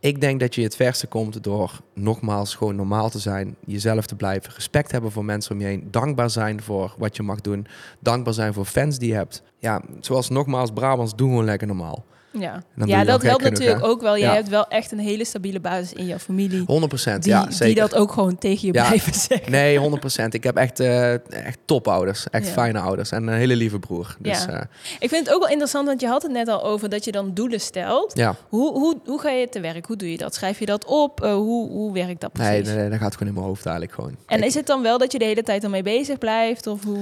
Ik 0.00 0.20
denk 0.20 0.40
dat 0.40 0.54
je 0.54 0.62
het 0.62 0.76
verste 0.76 1.06
komt 1.06 1.42
door 1.42 1.80
nogmaals 1.94 2.54
gewoon 2.54 2.76
normaal 2.76 3.10
te 3.10 3.18
zijn, 3.18 3.56
jezelf 3.66 4.06
te 4.06 4.14
blijven, 4.14 4.52
respect 4.54 4.92
hebben 4.92 5.12
voor 5.12 5.24
mensen 5.24 5.52
om 5.52 5.60
je 5.60 5.66
heen, 5.66 5.88
dankbaar 5.90 6.30
zijn 6.30 6.62
voor 6.62 6.94
wat 6.98 7.16
je 7.16 7.22
mag 7.22 7.40
doen, 7.40 7.66
dankbaar 7.98 8.34
zijn 8.34 8.52
voor 8.54 8.64
fans 8.64 8.98
die 8.98 9.08
je 9.08 9.14
hebt. 9.14 9.42
Ja, 9.58 9.82
zoals 10.00 10.28
nogmaals 10.28 10.70
Brabants, 10.70 11.16
doe 11.16 11.28
gewoon 11.28 11.44
lekker 11.44 11.66
normaal. 11.66 12.04
Ja, 12.32 12.62
ja 12.84 13.04
dat 13.04 13.22
helpt 13.22 13.42
genoeg, 13.42 13.58
natuurlijk 13.58 13.84
ook 13.84 14.00
wel. 14.00 14.16
Je 14.16 14.22
Ja. 14.24 14.34
hebt 14.34 14.48
wel 14.48 14.68
echt 14.68 14.92
een 14.92 14.98
hele 14.98 15.24
stabiele 15.24 15.60
basis 15.60 15.92
in 15.92 16.06
jouw 16.06 16.18
familie. 16.18 16.62
100 16.66 16.88
procent, 16.88 17.22
Die, 17.22 17.32
ja 17.32 17.44
die 17.44 17.54
zeker. 17.54 17.80
dat 17.80 17.94
ook 17.94 18.12
gewoon 18.12 18.38
tegen 18.38 18.66
je 18.68 18.74
Ja. 18.74 18.86
blijven 18.86 19.14
zeggen. 19.28 19.50
Nee, 19.52 19.78
100% 19.78 20.34
Ik 20.34 20.44
heb 20.44 20.56
echt, 20.56 20.80
eh 20.80 21.12
echt 21.44 21.58
topouders, 21.64 22.26
echt 22.30 22.48
fijne 22.48 22.78
ouders 22.80 23.10
en 23.10 23.26
een 23.26 23.34
hele 23.38 23.56
lieve 23.56 23.78
broer. 23.78 24.16
Dus 24.18 24.44
ja, 24.44 24.66
Ik 24.98 25.08
vind 25.08 25.26
het 25.26 25.34
ook 25.34 25.40
wel 25.40 25.48
interessant, 25.50 25.86
want 25.86 26.00
je 26.00 26.06
had 26.06 26.22
het 26.22 26.32
net 26.32 26.48
al 26.48 26.64
over 26.64 26.88
dat 26.88 27.04
je 27.04 27.12
dan 27.12 27.34
doelen 27.34 27.60
stelt. 27.60 28.16
ja. 28.16 28.34
Hoe, 28.48 28.72
hoe, 28.72 28.98
hoe 29.04 29.20
ga 29.20 29.30
je 29.30 29.48
te 29.48 29.60
werk? 29.60 29.86
Hoe 29.86 29.96
doe 29.96 30.10
je 30.10 30.16
dat? 30.18 30.34
Schrijf 30.34 30.58
je 30.58 30.66
dat 30.66 30.84
op? 30.84 31.22
Eh, 31.22 31.32
hoe, 31.34 31.70
hoe 31.70 31.92
werkt 31.92 32.20
dat 32.20 32.32
precies? 32.32 32.52
Nee, 32.52 32.62
nee, 32.62 32.74
nee, 32.76 32.88
dat 32.90 32.98
gaat 32.98 33.12
gewoon 33.12 33.28
in 33.28 33.34
mijn 33.34 33.46
hoofd 33.46 33.66
eigenlijk 33.66 33.94
gewoon. 33.94 34.16
En 34.26 34.42
is 34.42 34.54
het 34.54 34.66
dan 34.66 34.82
wel 34.82 34.98
dat 34.98 35.12
je 35.12 35.18
de 35.18 35.24
hele 35.24 35.42
tijd 35.42 35.64
ermee 35.64 35.82
bezig 35.82 36.18
blijft? 36.18 36.66
Of 36.66 36.84
hoe 36.84 36.98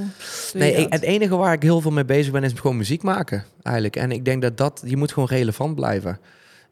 Nee, 0.54 0.72
ik- 0.74 0.92
het 0.92 1.02
enige 1.02 1.36
waar 1.36 1.52
ik 1.52 1.62
heel 1.62 1.80
veel 1.80 1.90
mee 1.90 2.04
bezig 2.04 2.32
ben 2.32 2.44
is 2.44 2.52
gewoon 2.56 2.76
muziek 2.76 3.02
maken 3.02 3.44
eigenlijk. 3.62 3.96
En 3.96 4.10
ik 4.12 4.24
denk 4.24 4.42
dat 4.42 4.56
dat, 4.56 4.82
je 4.84 4.96
moet 4.96 5.12
gewoon 5.18 5.38
relevant 5.38 5.74
blijven. 5.74 6.18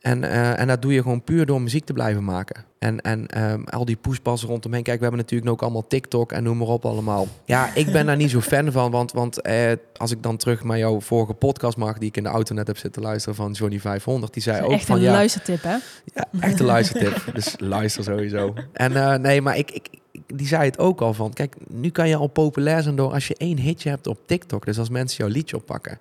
En, 0.01 0.25
eh, 0.25 0.61
en 0.61 0.67
dat 0.67 0.83
doe 0.83 0.93
je 0.93 1.03
gewoon 1.03 1.25
puur 1.25 1.47
door 1.47 1.63
muziek 1.63 1.85
te 1.85 1.93
blijven 1.93 2.25
maken. 2.25 2.65
En, 2.79 3.01
en 3.01 3.27
ehm, 3.27 3.63
al 3.65 3.85
die 3.85 3.97
poespassen 3.97 4.49
rondomheen. 4.49 4.83
Kijk, 4.83 4.97
we 4.97 5.03
hebben 5.03 5.21
natuurlijk 5.21 5.51
ook 5.51 5.63
allemaal 5.63 5.87
TikTok 5.87 6.33
en 6.33 6.43
noem 6.43 6.57
maar 6.57 6.67
op 6.69 6.85
allemaal. 6.85 7.27
Ja, 7.45 7.75
ik 7.75 7.93
ben 7.93 8.07
daar 8.07 8.17
niet 8.17 8.31
zo 8.31 8.41
fan 8.41 8.73
van. 8.73 8.91
Want, 8.91 9.13
want 9.13 9.41
eh, 9.41 9.73
als 9.97 10.11
ik 10.11 10.23
dan 10.23 10.37
terug 10.37 10.65
naar 10.65 10.79
jouw 10.79 11.01
vorige 11.01 11.33
podcast 11.33 11.77
mag... 11.77 11.99
die 11.99 12.09
ik 12.09 12.17
in 12.17 12.23
de 12.23 12.29
auto 12.29 12.55
net 12.55 12.67
heb 12.67 12.79
zitten 12.79 13.03
luisteren 13.03 13.35
van 13.37 13.53
Johnny 13.53 13.81
500... 13.81 14.33
die 14.33 14.43
zei 14.43 14.63
ook 14.63 14.71
echt 14.71 14.85
van 14.85 14.97
een 14.97 15.03
ja, 15.03 15.13
luistertip, 15.13 15.63
hè? 15.63 15.77
ja, 16.15 16.25
echt 16.41 16.61
een 16.61 16.67
luistertip. 16.67 17.25
dus 17.35 17.55
luister 17.59 18.05
sowieso. 18.05 18.55
En 18.73 18.97
eh, 18.97 19.15
nee, 19.19 19.41
maar 19.43 19.57
ik, 19.57 19.71
ik, 19.71 19.89
ik- 20.11 20.23
die 20.37 20.47
zei 20.47 20.65
het 20.65 20.79
ook 20.79 21.01
al 21.01 21.15
van... 21.15 21.33
Kijk, 21.33 21.55
nu 21.69 21.91
kan 21.91 22.09
je 22.09 22.17
al 22.17 22.27
populair 22.27 22.83
zijn 22.83 22.97
door 22.97 23.13
als 23.13 23.27
je 23.29 23.35
één 23.39 23.59
hitje 23.59 23.89
hebt 23.89 24.07
op 24.07 24.19
TikTok. 24.27 24.65
Dus 24.65 24.79
als 24.79 24.89
mensen 24.89 25.17
jouw 25.25 25.35
liedje 25.35 25.57
oppakken. 25.57 25.99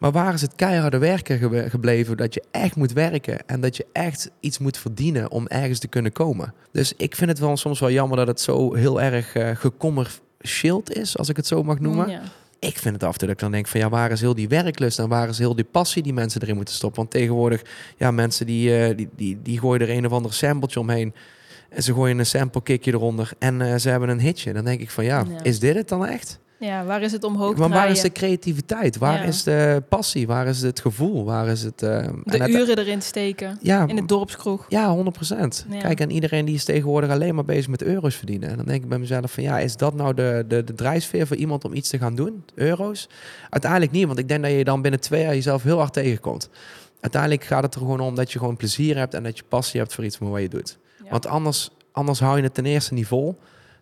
Maar 0.00 0.12
waar 0.12 0.34
is 0.34 0.40
het 0.40 0.54
keiharde 0.54 0.98
werken 0.98 1.70
gebleven? 1.70 2.16
Dat 2.16 2.34
je 2.34 2.42
echt 2.50 2.76
moet 2.76 2.92
werken 2.92 3.46
en 3.46 3.60
dat 3.60 3.76
je 3.76 3.86
echt 3.92 4.30
iets 4.40 4.58
moet 4.58 4.76
verdienen 4.78 5.30
om 5.30 5.46
ergens 5.46 5.78
te 5.78 5.88
kunnen 5.88 6.12
komen. 6.12 6.54
Dus 6.72 6.92
ik 6.96 7.16
vind 7.16 7.30
het 7.30 7.38
wel 7.38 7.56
soms 7.56 7.80
wel 7.80 7.90
jammer 7.90 8.16
dat 8.16 8.26
het 8.26 8.40
zo 8.40 8.74
heel 8.74 9.00
erg 9.00 9.32
gecommerciëeld 9.60 10.92
is, 10.96 11.18
als 11.18 11.28
ik 11.28 11.36
het 11.36 11.46
zo 11.46 11.62
mag 11.62 11.78
noemen. 11.78 12.08
Ja. 12.08 12.22
Ik 12.58 12.78
vind 12.78 12.94
het 12.94 13.04
af 13.04 13.12
en 13.12 13.18
toe 13.18 13.26
dat 13.26 13.36
ik 13.36 13.42
dan 13.42 13.50
denk 13.52 13.66
van 13.66 13.80
ja, 13.80 13.88
waar 13.88 14.10
is 14.10 14.20
heel 14.20 14.34
die 14.34 14.48
werklust 14.48 14.98
en 14.98 15.08
waar 15.08 15.28
is 15.28 15.38
heel 15.38 15.54
die 15.54 15.64
passie 15.64 16.02
die 16.02 16.12
mensen 16.12 16.42
erin 16.42 16.56
moeten 16.56 16.74
stoppen? 16.74 16.98
Want 17.00 17.12
tegenwoordig, 17.12 17.62
ja, 17.96 18.10
mensen 18.10 18.46
die, 18.46 18.76
eh, 18.84 18.96
die, 18.96 19.08
die, 19.16 19.38
die 19.42 19.58
gooien 19.58 19.80
er 19.88 19.96
een 19.96 20.06
of 20.06 20.12
ander 20.12 20.32
sampletje 20.32 20.80
omheen. 20.80 21.14
En 21.68 21.82
ze 21.82 21.92
gooien 21.94 22.18
een 22.18 22.26
sample 22.26 22.62
kickje 22.62 22.92
eronder 22.92 23.32
en 23.38 23.60
eh, 23.60 23.76
ze 23.76 23.88
hebben 23.88 24.08
een 24.08 24.20
hitje. 24.20 24.52
Dan 24.52 24.64
denk 24.64 24.80
ik 24.80 24.90
van 24.90 25.04
ja, 25.04 25.24
Ja. 25.28 25.42
is 25.42 25.58
dit 25.58 25.74
het 25.74 25.88
dan 25.88 26.06
echt? 26.06 26.38
Ja, 26.60 26.84
waar 26.84 27.02
is 27.02 27.12
het 27.12 27.24
omhoog 27.24 27.56
Maar 27.56 27.68
waar 27.68 27.90
is 27.90 28.00
de 28.00 28.12
creativiteit? 28.12 28.98
Waar 28.98 29.14
Ja. 29.20 29.22
is 29.22 29.42
de 29.42 29.82
passie? 29.88 30.26
Waar 30.26 30.46
is 30.46 30.62
het 30.62 30.80
gevoel? 30.80 31.24
Waar 31.24 31.48
is 31.48 31.62
het... 31.62 31.82
eh, 31.82 32.08
De 32.24 32.36
het- 32.38 32.48
uren 32.48 32.78
erin 32.78 33.02
steken. 33.02 33.58
Ja, 33.62 33.86
In 33.86 33.96
de 33.96 34.04
dorpskroeg. 34.04 34.66
ja, 34.68 34.90
100 34.90 35.16
procent. 35.16 35.66
Ja. 35.70 35.78
Kijk, 35.78 36.00
en 36.00 36.10
iedereen 36.10 36.44
die 36.44 36.54
is 36.54 36.64
tegenwoordig 36.64 37.10
alleen 37.10 37.34
maar 37.34 37.44
bezig 37.44 37.68
met 37.68 37.82
euro's 37.82 38.14
verdienen. 38.14 38.48
En 38.48 38.56
dan 38.56 38.66
denk 38.66 38.82
ik 38.82 38.88
bij 38.88 38.98
mezelf 38.98 39.32
van 39.32 39.42
ja, 39.42 39.58
is 39.58 39.76
dat 39.76 39.94
nou 39.94 40.14
de, 40.14 40.44
de, 40.48 40.64
de 40.64 40.74
drijfveer 40.74 41.26
voor 41.26 41.36
iemand 41.36 41.64
om 41.64 41.72
iets 41.74 41.88
te 41.88 41.98
gaan 41.98 42.14
doen? 42.14 42.44
Euro's? 42.54 43.08
Uiteindelijk 43.50 43.92
niet, 43.92 44.06
want 44.06 44.18
ik 44.18 44.28
denk 44.28 44.42
dat 44.42 44.52
je 44.52 44.64
dan 44.64 44.82
binnen 44.82 45.00
twee 45.00 45.22
jaar 45.22 45.34
jezelf 45.34 45.62
heel 45.62 45.78
hard 45.78 45.92
tegenkomt. 45.92 46.48
uiteindelijk 47.00 47.44
gaat 47.44 47.62
het 47.62 47.74
er 47.74 47.80
gewoon 47.80 48.00
om 48.00 48.14
dat 48.14 48.32
je 48.32 48.38
gewoon 48.38 48.56
plezier 48.56 48.96
hebt 48.96 49.14
en 49.14 49.22
dat 49.22 49.36
je 49.36 49.44
passie 49.48 49.80
hebt 49.80 49.94
voor 49.94 50.04
iets 50.04 50.18
wat 50.18 50.40
je 50.40 50.48
doet. 50.48 50.78
Want 51.10 51.26
anders, 51.26 51.70
anders 51.92 52.20
hou 52.20 52.36
je 52.36 52.42
het 52.42 52.54
ten 52.54 52.66
eerste 52.66 52.94
niet 52.94 53.06
vol. 53.06 53.38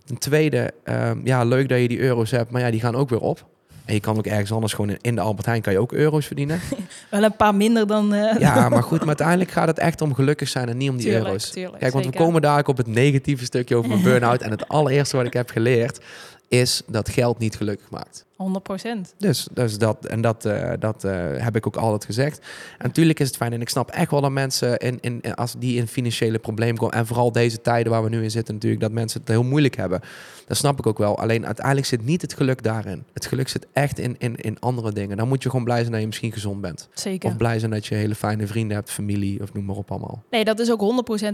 Ten 0.08 0.18
tweede, 0.18 0.70
ehm, 0.84 1.18
ja, 1.24 1.44
leuk 1.44 1.68
dat 1.68 1.80
je 1.80 1.88
die 1.88 1.98
euro's 2.00 2.30
hebt, 2.30 2.50
maar 2.50 2.60
ja, 2.60 2.70
die 2.70 2.80
gaan 2.80 2.94
ook 2.96 3.08
weer 3.08 3.20
op. 3.20 3.46
En 3.84 3.94
je 3.94 4.00
kan 4.00 4.16
ook 4.16 4.26
ergens 4.26 4.52
anders 4.52 4.72
gewoon 4.72 4.90
in, 4.90 4.98
in 5.00 5.14
de 5.14 5.20
Albert 5.20 5.46
Heijn 5.46 5.62
kan 5.62 5.72
je 5.72 5.78
ook 5.78 5.92
euro's 5.92 6.26
verdienen. 6.26 6.60
Wel 7.10 7.22
een 7.22 7.36
paar 7.36 7.54
minder 7.54 7.86
dan... 7.86 8.14
eh, 8.14 8.40
Ja, 8.46 8.68
maar 8.68 8.82
goed, 8.82 8.98
maar 8.98 9.06
uiteindelijk 9.16 9.50
gaat 9.50 9.66
het 9.66 9.78
echt 9.78 10.00
om 10.00 10.14
gelukkig 10.14 10.48
zijn 10.48 10.68
en 10.68 10.76
niet 10.76 10.90
om 10.90 10.96
die 10.96 11.04
Tuurlijk, 11.04 11.26
euro's. 11.26 11.50
tuurlijk, 11.50 11.78
Kijk, 11.78 11.92
want 11.92 12.04
we 12.04 12.12
komen 12.12 12.42
daar 12.42 12.58
ook 12.58 12.68
op 12.68 12.76
het 12.76 12.86
negatieve 12.86 13.44
stukje 13.44 13.76
over 13.76 13.90
mijn 13.90 14.02
burn-out. 14.02 14.40
en 14.42 14.50
het 14.50 14.68
allereerste 14.68 15.16
wat 15.16 15.26
ik 15.26 15.32
heb 15.32 15.50
geleerd 15.50 16.00
is 16.48 16.82
dat 16.86 17.08
geld 17.08 17.38
niet 17.38 17.56
gelukkig 17.56 17.90
maakt. 17.90 18.24
100 18.38 18.62
procent. 18.64 19.14
Dus, 19.18 19.48
dus 19.52 19.78
dat, 19.78 20.06
en 20.06 20.20
dat, 20.20 20.44
eh, 20.44 20.72
dat 20.78 21.04
eh, 21.04 21.12
heb 21.36 21.56
ik 21.56 21.66
ook 21.66 21.76
altijd 21.76 22.04
gezegd. 22.04 22.38
En 22.78 22.86
natuurlijk 22.86 23.20
is 23.20 23.26
het 23.26 23.36
fijn. 23.36 23.52
En 23.52 23.60
ik 23.60 23.68
snap 23.68 23.90
echt 23.90 24.10
wel 24.10 24.20
dat 24.20 24.30
mensen 24.30 24.76
in, 24.78 24.98
in, 25.00 25.18
in- 25.20 25.34
als 25.34 25.54
die 25.58 25.76
in 25.76 25.86
financiële 25.88 26.38
problemen 26.38 26.76
komen. 26.76 26.94
En 26.96 27.06
vooral 27.06 27.32
deze 27.32 27.60
tijden 27.60 27.92
waar 27.92 28.02
we 28.02 28.08
nu 28.08 28.22
in 28.22 28.30
zitten, 28.30 28.54
natuurlijk, 28.54 28.82
dat 28.82 28.92
mensen 28.92 29.20
het 29.20 29.28
heel 29.28 29.42
moeilijk 29.42 29.76
hebben. 29.76 30.00
Dat 30.46 30.56
snap 30.56 30.78
ik 30.78 30.86
ook 30.86 30.98
wel. 30.98 31.18
Alleen 31.18 31.46
uiteindelijk 31.46 31.86
zit 31.86 32.04
niet 32.04 32.22
het 32.22 32.34
geluk 32.34 32.62
daarin. 32.62 33.04
Het 33.12 33.26
geluk 33.26 33.48
zit 33.48 33.66
echt 33.72 33.98
in, 33.98 34.14
in, 34.18 34.36
in 34.36 34.60
andere 34.60 34.92
dingen. 34.92 35.16
Dan 35.16 35.28
moet 35.28 35.42
je 35.42 35.50
gewoon 35.50 35.64
blij 35.64 35.78
zijn 35.80 35.90
dat 35.90 36.00
je 36.00 36.06
misschien 36.06 36.32
gezond 36.32 36.60
bent. 36.60 36.88
Zeker. 36.94 37.28
Of 37.30 37.36
blij 37.36 37.58
zijn 37.58 37.70
dat 37.70 37.86
je 37.86 37.94
hele 37.94 38.14
fijne 38.14 38.46
vrienden 38.46 38.76
hebt, 38.76 38.90
familie 38.90 39.42
of 39.42 39.52
noem 39.52 39.64
maar 39.64 39.76
op 39.76 39.90
allemaal. 39.90 40.22
Nee, 40.30 40.44
dat 40.44 40.58
is 40.58 40.70
ook 40.70 40.80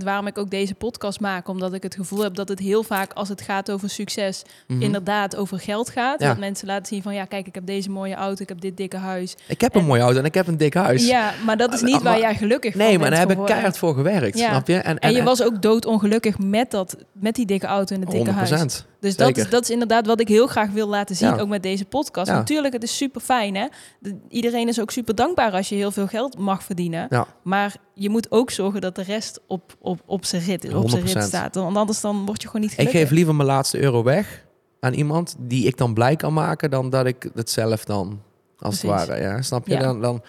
100% 0.01 0.05
waarom 0.05 0.27
ik 0.27 0.39
ook 0.39 0.51
deze 0.51 0.75
podcast 0.75 1.21
maak. 1.21 1.49
Omdat 1.49 1.73
ik 1.73 1.83
het 1.83 1.95
gevoel 1.95 2.23
heb 2.23 2.35
dat 2.35 2.49
het 2.49 2.59
heel 2.59 2.83
vaak, 2.83 3.13
als 3.13 3.29
het 3.29 3.41
gaat 3.41 3.71
over 3.71 3.91
succes, 3.91 4.43
Mhm. 4.67 4.83
inderdaad 4.83 5.37
over 5.37 5.59
geld 5.61 5.91
gaat. 5.91 6.21
Ja. 6.21 6.29
Dat 6.29 6.39
mensen 6.39 6.67
laten 6.67 6.87
zien 6.87 6.94
van, 7.03 7.15
ja, 7.15 7.25
kijk, 7.25 7.47
ik 7.47 7.55
heb 7.55 7.67
deze 7.67 7.91
mooie 7.91 8.15
auto, 8.15 8.43
ik 8.43 8.49
heb 8.49 8.61
dit 8.61 8.77
dikke 8.77 8.97
huis. 8.97 9.37
Ik 9.49 9.61
heb 9.61 9.75
een 9.75 9.81
En- 9.81 9.87
mooie 9.87 10.01
auto 10.03 10.19
en 10.19 10.25
ik 10.25 10.35
heb 10.35 10.47
een 10.47 10.57
dik 10.57 10.75
huis. 10.75 11.07
Ja, 11.07 11.33
maar 11.47 11.57
dat 11.57 11.73
is 11.73 11.83
niet 11.83 11.93
Maar- 11.93 12.03
waar 12.03 12.19
jij 12.19 12.35
gelukkig 12.35 12.73
van 12.75 12.81
nee, 12.83 12.99
maar 12.99 13.11
daar 13.11 13.19
heb 13.19 13.31
ik 13.31 13.45
keihard 13.45 13.79
voor 13.79 13.95
gewerkt, 13.95 14.39
Ja. 14.39 14.49
snap 14.49 14.69
je? 14.69 14.77
En, 14.77 14.99
En 14.99 15.13
je 15.13 15.23
was 15.23 15.43
ook 15.43 15.63
doodongelukkig 15.63 16.39
met, 16.39 16.71
dat, 16.71 16.97
met 17.13 17.35
die 17.35 17.47
dikke 17.47 17.67
auto 17.67 17.95
en 17.95 18.01
het 18.01 18.11
dikke 18.11 18.31
100%. 18.31 18.61
huis. 18.61 18.85
Dus 19.01 19.17
dat 19.17 19.37
is, 19.37 19.49
dat 19.51 19.63
is 19.63 19.71
inderdaad 19.71 20.07
wat 20.07 20.21
ik 20.21 20.29
heel 20.29 20.47
graag 20.47 20.71
wil 20.71 20.89
laten 20.89 21.17
zien, 21.17 21.29
Ja. 21.29 21.37
ook 21.41 21.49
met 21.49 21.63
deze 21.63 21.85
podcast. 21.85 22.29
Ja. 22.29 22.35
Natuurlijk, 22.35 22.73
het 22.75 22.83
is 22.83 22.97
super 22.97 23.21
fijn, 23.21 23.55
hè? 23.57 23.67
De- 23.99 24.17
iedereen 24.29 24.69
is 24.69 24.81
ook 24.81 24.91
super 24.91 25.15
dankbaar 25.15 25.53
als 25.53 25.69
je 25.69 25.75
heel 25.75 25.91
veel 25.91 26.07
geld 26.07 26.39
mag 26.39 26.63
verdienen. 26.63 27.07
Ja. 27.11 27.27
Maar 27.43 27.75
je 27.95 28.09
moet 28.11 28.31
ook 28.31 28.51
zorgen 28.51 28.81
dat 28.81 28.95
de 28.97 29.03
rest 29.03 29.41
op, 29.47 29.77
op, 29.81 30.01
op 30.07 30.25
zijn 30.25 30.43
rit, 30.43 30.75
op 30.75 30.91
zijn 30.91 31.03
rit 31.05 31.15
100%. 31.15 31.23
staat. 31.29 31.55
Want 31.55 31.77
anders 31.77 32.01
dan 32.01 32.27
word 32.27 32.41
je 32.43 32.47
gewoon 32.47 32.63
niet 32.63 32.71
Ik 32.71 32.77
gelukkig. 32.79 33.01
geef 33.01 33.11
liever 33.11 33.35
mijn 33.35 33.49
laatste 33.49 33.79
euro 33.83 34.03
weg 34.03 34.44
aan 34.85 34.93
iemand 34.93 35.35
die 35.39 35.67
ik 35.67 35.77
dan 35.77 35.95
blij 35.95 36.17
kan 36.17 36.33
maken, 36.33 36.71
dan 36.71 36.91
dat 36.91 37.07
ik 37.07 37.31
het 37.35 37.51
zelf 37.51 37.85
dan, 37.85 38.21
als 38.59 38.83
het 38.83 38.91
ware, 38.91 39.21
ja, 39.21 39.43
snap 39.43 39.67
je? 39.67 39.73
Ja. 39.75 39.81
Dan, 39.81 40.01
dan, 40.01 40.23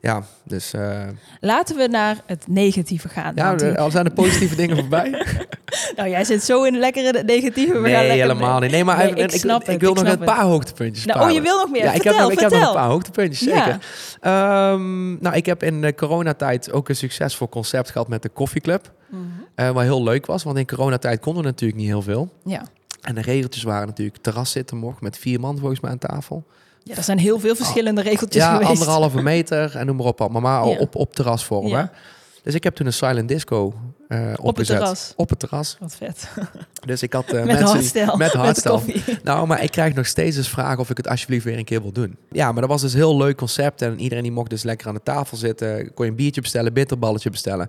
ja, 0.00 0.22
dus 0.44 0.72
eh, 0.72 1.02
Laten 1.40 1.76
we 1.76 1.86
naar 1.86 2.16
het 2.26 2.44
negatieve 2.48 3.08
gaan. 3.08 3.32
ja, 3.34 3.54
al 3.76 3.90
zijn 3.90 4.04
de 4.04 4.10
positieve 4.10 4.56
dingen 4.56 4.76
voorbij. 4.76 5.10
nou, 5.96 6.08
jij 6.08 6.24
zit 6.24 6.42
zo 6.42 6.62
in 6.64 6.78
lekker 6.78 7.06
in 7.06 7.14
het 7.14 7.26
negatieve. 7.26 7.72
We 7.72 7.88
nee, 7.88 8.10
helemaal 8.10 8.60
niet. 8.60 8.70
Nee, 8.70 8.84
maar 8.84 8.96
Nee, 8.96 9.08
ik, 9.10 9.32
ik 9.32 9.40
snap 9.40 9.60
ik, 9.60 9.66
het, 9.66 9.80
wil 9.80 9.90
ik 9.90 9.96
nog 10.02 10.12
een 10.12 10.18
paar 10.18 10.44
hoogtepuntjes. 10.44 11.04
Nou, 11.04 11.20
oh, 11.20 11.30
je 11.30 11.40
wil 11.40 11.58
nog 11.58 11.70
meer? 11.70 11.84
Ja, 11.84 11.92
ik, 11.92 12.02
heb, 12.02 12.14
ik 12.30 12.38
heb 12.38 12.50
nog 12.50 12.66
een 12.66 12.74
paar 12.74 12.88
hoogtepuntjes, 12.88 13.48
Ja. 13.48 13.64
zeker. 13.64 13.78
Ehm, 14.20 15.22
nou, 15.22 15.36
ik 15.36 15.46
heb 15.46 15.62
in 15.62 15.80
de 15.80 15.94
coronatijd 15.94 16.72
ook 16.72 16.88
een 16.88 16.96
succesvol 16.96 17.48
concept 17.48 17.90
gehad 17.90 18.08
met 18.08 18.22
de 18.22 18.28
koffieclub. 18.28 18.92
Mhm. 19.08 19.22
eh 19.54 19.70
wat 19.70 19.82
heel 19.82 20.02
leuk 20.02 20.26
was, 20.26 20.42
want 20.42 20.58
in 20.58 20.66
coronatijd 20.66 21.20
konden 21.20 21.42
we 21.42 21.48
natuurlijk 21.48 21.80
niet 21.80 21.88
heel 21.88 22.02
veel. 22.02 22.32
Ja. 22.44 22.62
En 23.04 23.14
de 23.14 23.20
regeltjes 23.20 23.62
waren 23.62 23.86
natuurlijk 23.86 24.16
terras 24.22 24.50
zitten 24.50 24.76
mocht 24.76 25.00
met 25.00 25.18
vier 25.18 25.40
man 25.40 25.58
volgens 25.58 25.80
mij 25.80 25.90
aan 25.90 25.98
tafel. 25.98 26.44
ja, 26.82 26.96
er 26.96 27.02
zijn 27.02 27.18
heel 27.18 27.38
veel 27.38 27.54
verschillende 27.56 28.02
regeltjes 28.02 28.42
ja, 28.42 28.52
geweest. 28.52 28.70
anderhalve 28.70 29.22
meter 29.22 29.76
en 29.76 29.86
noem 29.86 29.96
maar 29.96 30.06
op. 30.06 30.28
Maar 30.30 30.42
Ja. 30.66 30.78
op, 30.78 30.94
op 30.94 31.14
terrasvorm. 31.14 31.66
Ja. 31.66 31.90
Dus 32.42 32.54
ik 32.54 32.64
heb 32.64 32.74
toen 32.74 32.86
een 32.86 32.92
silent 32.92 33.28
disco 33.28 33.74
eh 34.08 34.32
Op 34.40 34.56
het 34.56 34.66
terras. 34.66 35.12
Op 35.16 35.28
het 35.28 35.38
terras. 35.38 35.76
Wat 35.80 35.94
vet. 35.96 36.28
Dus 36.86 37.02
ik 37.02 37.12
had 37.12 37.24
eh, 37.32 37.32
met 37.44 37.46
mensen... 37.46 37.64
die- 37.66 38.02
hardstel. 38.02 38.16
met 38.16 38.32
hardstel. 38.42 38.82
Nou, 39.22 39.46
maar 39.46 39.62
ik 39.62 39.70
krijg 39.70 39.94
nog 39.94 40.06
steeds 40.06 40.36
eens 40.36 40.48
vragen 40.48 40.78
of 40.78 40.90
ik 40.90 40.96
het 40.96 41.08
alsjeblieft 41.08 41.44
weer 41.44 41.58
een 41.58 41.64
keer 41.64 41.82
wil 41.82 41.92
doen. 41.92 42.16
Ja, 42.30 42.52
maar 42.52 42.60
dat 42.60 42.70
was 42.70 42.80
dus 42.80 42.92
een 42.92 42.98
heel 42.98 43.16
leuk 43.16 43.36
concept. 43.36 43.82
En 43.82 44.00
iedereen 44.00 44.22
die 44.22 44.32
mocht 44.32 44.50
dus 44.50 44.62
lekker 44.62 44.88
aan 44.88 44.94
de 44.94 45.00
tafel 45.02 45.36
zitten. 45.36 45.94
Kon 45.94 46.04
je 46.04 46.10
een 46.10 46.16
biertje 46.16 46.40
bestellen, 46.40 46.72
bitterballetje 46.72 47.30
bestellen. 47.30 47.68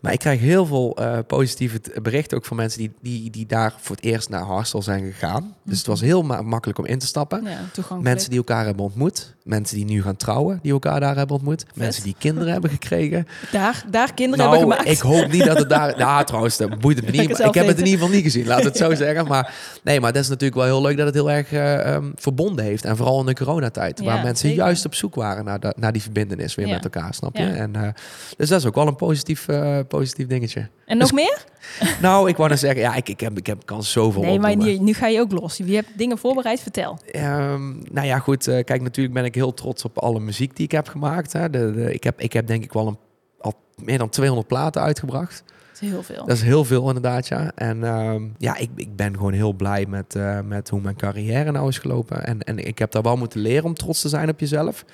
Maar 0.00 0.12
ik 0.12 0.18
krijg 0.18 0.40
heel 0.40 0.66
veel 0.66 0.96
eh, 0.96 1.18
positieve 1.26 1.80
berichten 2.02 2.36
ook 2.36 2.44
van 2.44 2.56
mensen 2.56 2.78
die, 2.78 2.92
die, 3.00 3.30
die 3.30 3.46
daar 3.46 3.74
voor 3.80 3.96
het 3.96 4.04
eerst 4.04 4.28
naar 4.28 4.42
Harstel 4.42 4.82
zijn 4.82 5.04
gegaan. 5.12 5.54
Dus 5.64 5.78
het 5.78 5.86
was 5.86 6.00
heel 6.00 6.22
ma- 6.22 6.42
makkelijk 6.42 6.78
om 6.78 6.86
in 6.86 6.98
te 6.98 7.06
stappen. 7.06 7.44
Ja. 7.44 7.96
Mensen 8.00 8.28
die 8.30 8.38
elkaar 8.38 8.64
hebben 8.64 8.84
ontmoet. 8.84 9.34
Mensen 9.44 9.76
die 9.76 9.84
nu 9.84 10.02
gaan 10.02 10.16
trouwen, 10.16 10.58
die 10.62 10.72
elkaar 10.72 11.00
daar 11.00 11.16
hebben 11.16 11.36
ontmoet. 11.36 11.64
Mensen 11.74 12.02
die 12.02 12.14
kinderen 12.18 12.52
hebben 12.52 12.70
gekregen. 12.70 13.26
daar, 13.52 13.84
daar 13.90 14.14
kinderen 14.14 14.44
nou, 14.46 14.58
hebben 14.58 14.76
gemaakt. 14.76 14.96
ik 14.96 15.02
hoop 15.02 15.32
niet 15.32 15.44
dat 15.44 15.58
het 15.58 15.68
daar... 15.78 15.98
Nou, 15.98 16.24
trouwens, 16.24 16.56
dat 16.56 16.78
boeit 16.78 16.96
het 16.96 17.06
me 17.06 17.12
Ga 17.12 17.22
ik 17.22 17.28
niet. 17.28 17.38
ik 17.38 17.54
heb 17.54 17.66
het 17.66 17.78
in 17.78 17.84
ieder 17.84 17.98
geval 17.98 18.14
niet 18.14 18.22
gezien, 18.24 18.46
laat 18.46 18.64
het 18.64 18.76
zo 18.76 18.94
zeggen. 19.04 19.26
Maar 19.26 19.54
nee, 19.82 20.00
maar 20.00 20.12
dat 20.12 20.22
is 20.22 20.28
natuurlijk 20.28 20.54
wel 20.54 20.64
heel 20.64 20.82
leuk 20.82 20.96
dat 20.96 21.06
het 21.06 21.14
heel 21.14 21.30
erg 21.30 21.52
eh, 21.52 21.94
ehm, 21.94 22.10
verbonden 22.14 22.64
heeft. 22.64 22.84
En 22.84 22.96
vooral 22.96 23.20
in 23.20 23.26
de 23.26 23.34
coronatijd, 23.34 24.00
waar 24.00 24.22
mensen 24.22 24.48
zeker. 24.48 24.64
juist 24.64 24.84
op 24.84 24.94
zoek 24.94 25.14
waren 25.14 25.44
naar, 25.44 25.58
naar 25.76 25.92
die 25.92 26.02
verbindenis 26.02 26.54
weer 26.54 26.68
met 26.68 26.84
elkaar, 26.84 27.14
snap 27.14 27.36
je? 27.36 27.44
En, 27.44 27.76
eh, 27.76 27.88
dus 28.36 28.48
dat 28.48 28.60
is 28.60 28.66
ook 28.66 28.74
wel 28.74 28.86
een 28.86 28.96
positief, 28.96 29.48
eh, 29.48 29.78
positief 29.88 30.26
dingetje. 30.26 30.68
En 30.86 30.98
nog 30.98 31.12
meer? 31.12 31.44
nou, 32.02 32.28
ik 32.28 32.36
wou 32.36 32.48
nou 32.48 32.60
zeggen, 32.60 32.80
ja, 32.80 32.94
ik, 32.94 33.08
ik, 33.08 33.20
heb, 33.20 33.38
ik 33.38 33.46
heb 33.46 33.66
kan 33.66 33.82
zoveel 33.82 34.22
Nee, 34.22 34.38
maar 34.38 34.56
nu, 34.56 34.78
nu 34.78 34.94
ga 34.94 35.06
je 35.06 35.20
ook 35.20 35.32
los. 35.32 35.56
Je 35.56 35.74
hebt 35.74 35.98
dingen 35.98 36.18
voorbereid, 36.18 36.60
vertel. 36.60 36.98
Ehm, 37.10 37.72
nou 37.92 38.06
ja, 38.06 38.18
goed. 38.18 38.44
kijk, 38.44 38.82
natuurlijk 38.82 39.14
ben 39.14 39.24
ik 39.24 39.34
heel 39.34 39.54
trots 39.54 39.84
op 39.84 39.98
alle 39.98 40.20
muziek 40.20 40.56
die 40.56 40.64
ik 40.64 40.72
heb 40.72 40.88
gemaakt. 40.88 41.32
Hè. 41.32 41.50
De, 41.50 41.72
de, 41.72 41.92
ik, 41.92 42.04
heb, 42.04 42.20
ik 42.20 42.32
heb 42.32 42.46
denk 42.46 42.64
ik 42.64 42.72
wel 42.72 42.86
een, 42.86 42.98
al 43.40 43.54
meer 43.76 43.98
dan 43.98 44.08
200 44.08 44.48
platen 44.48 44.82
uitgebracht. 44.82 45.42
Dat 45.74 45.82
is 45.82 45.88
heel 45.88 46.02
veel. 46.02 46.26
Dat 46.26 46.36
is 46.36 46.42
heel 46.42 46.64
veel 46.64 46.86
inderdaad, 46.86 47.28
ja. 47.28 47.52
En 47.54 47.84
ehm, 47.84 48.22
ja, 48.38 48.56
ik, 48.56 48.70
ik 48.76 48.96
ben 48.96 49.14
gewoon 49.14 49.32
heel 49.32 49.52
blij 49.52 49.86
met, 49.86 50.14
eh, 50.14 50.40
met 50.40 50.68
hoe 50.68 50.80
mijn 50.80 50.96
carrière 50.96 51.50
nou 51.50 51.68
is 51.68 51.78
gelopen. 51.78 52.26
En, 52.26 52.40
en 52.40 52.58
ik 52.58 52.78
heb 52.78 52.90
daar 52.90 53.02
wel 53.02 53.16
moeten 53.16 53.40
leren 53.40 53.64
om 53.64 53.74
trots 53.74 54.00
te 54.00 54.08
zijn 54.08 54.28
op 54.28 54.40
jezelf. 54.40 54.84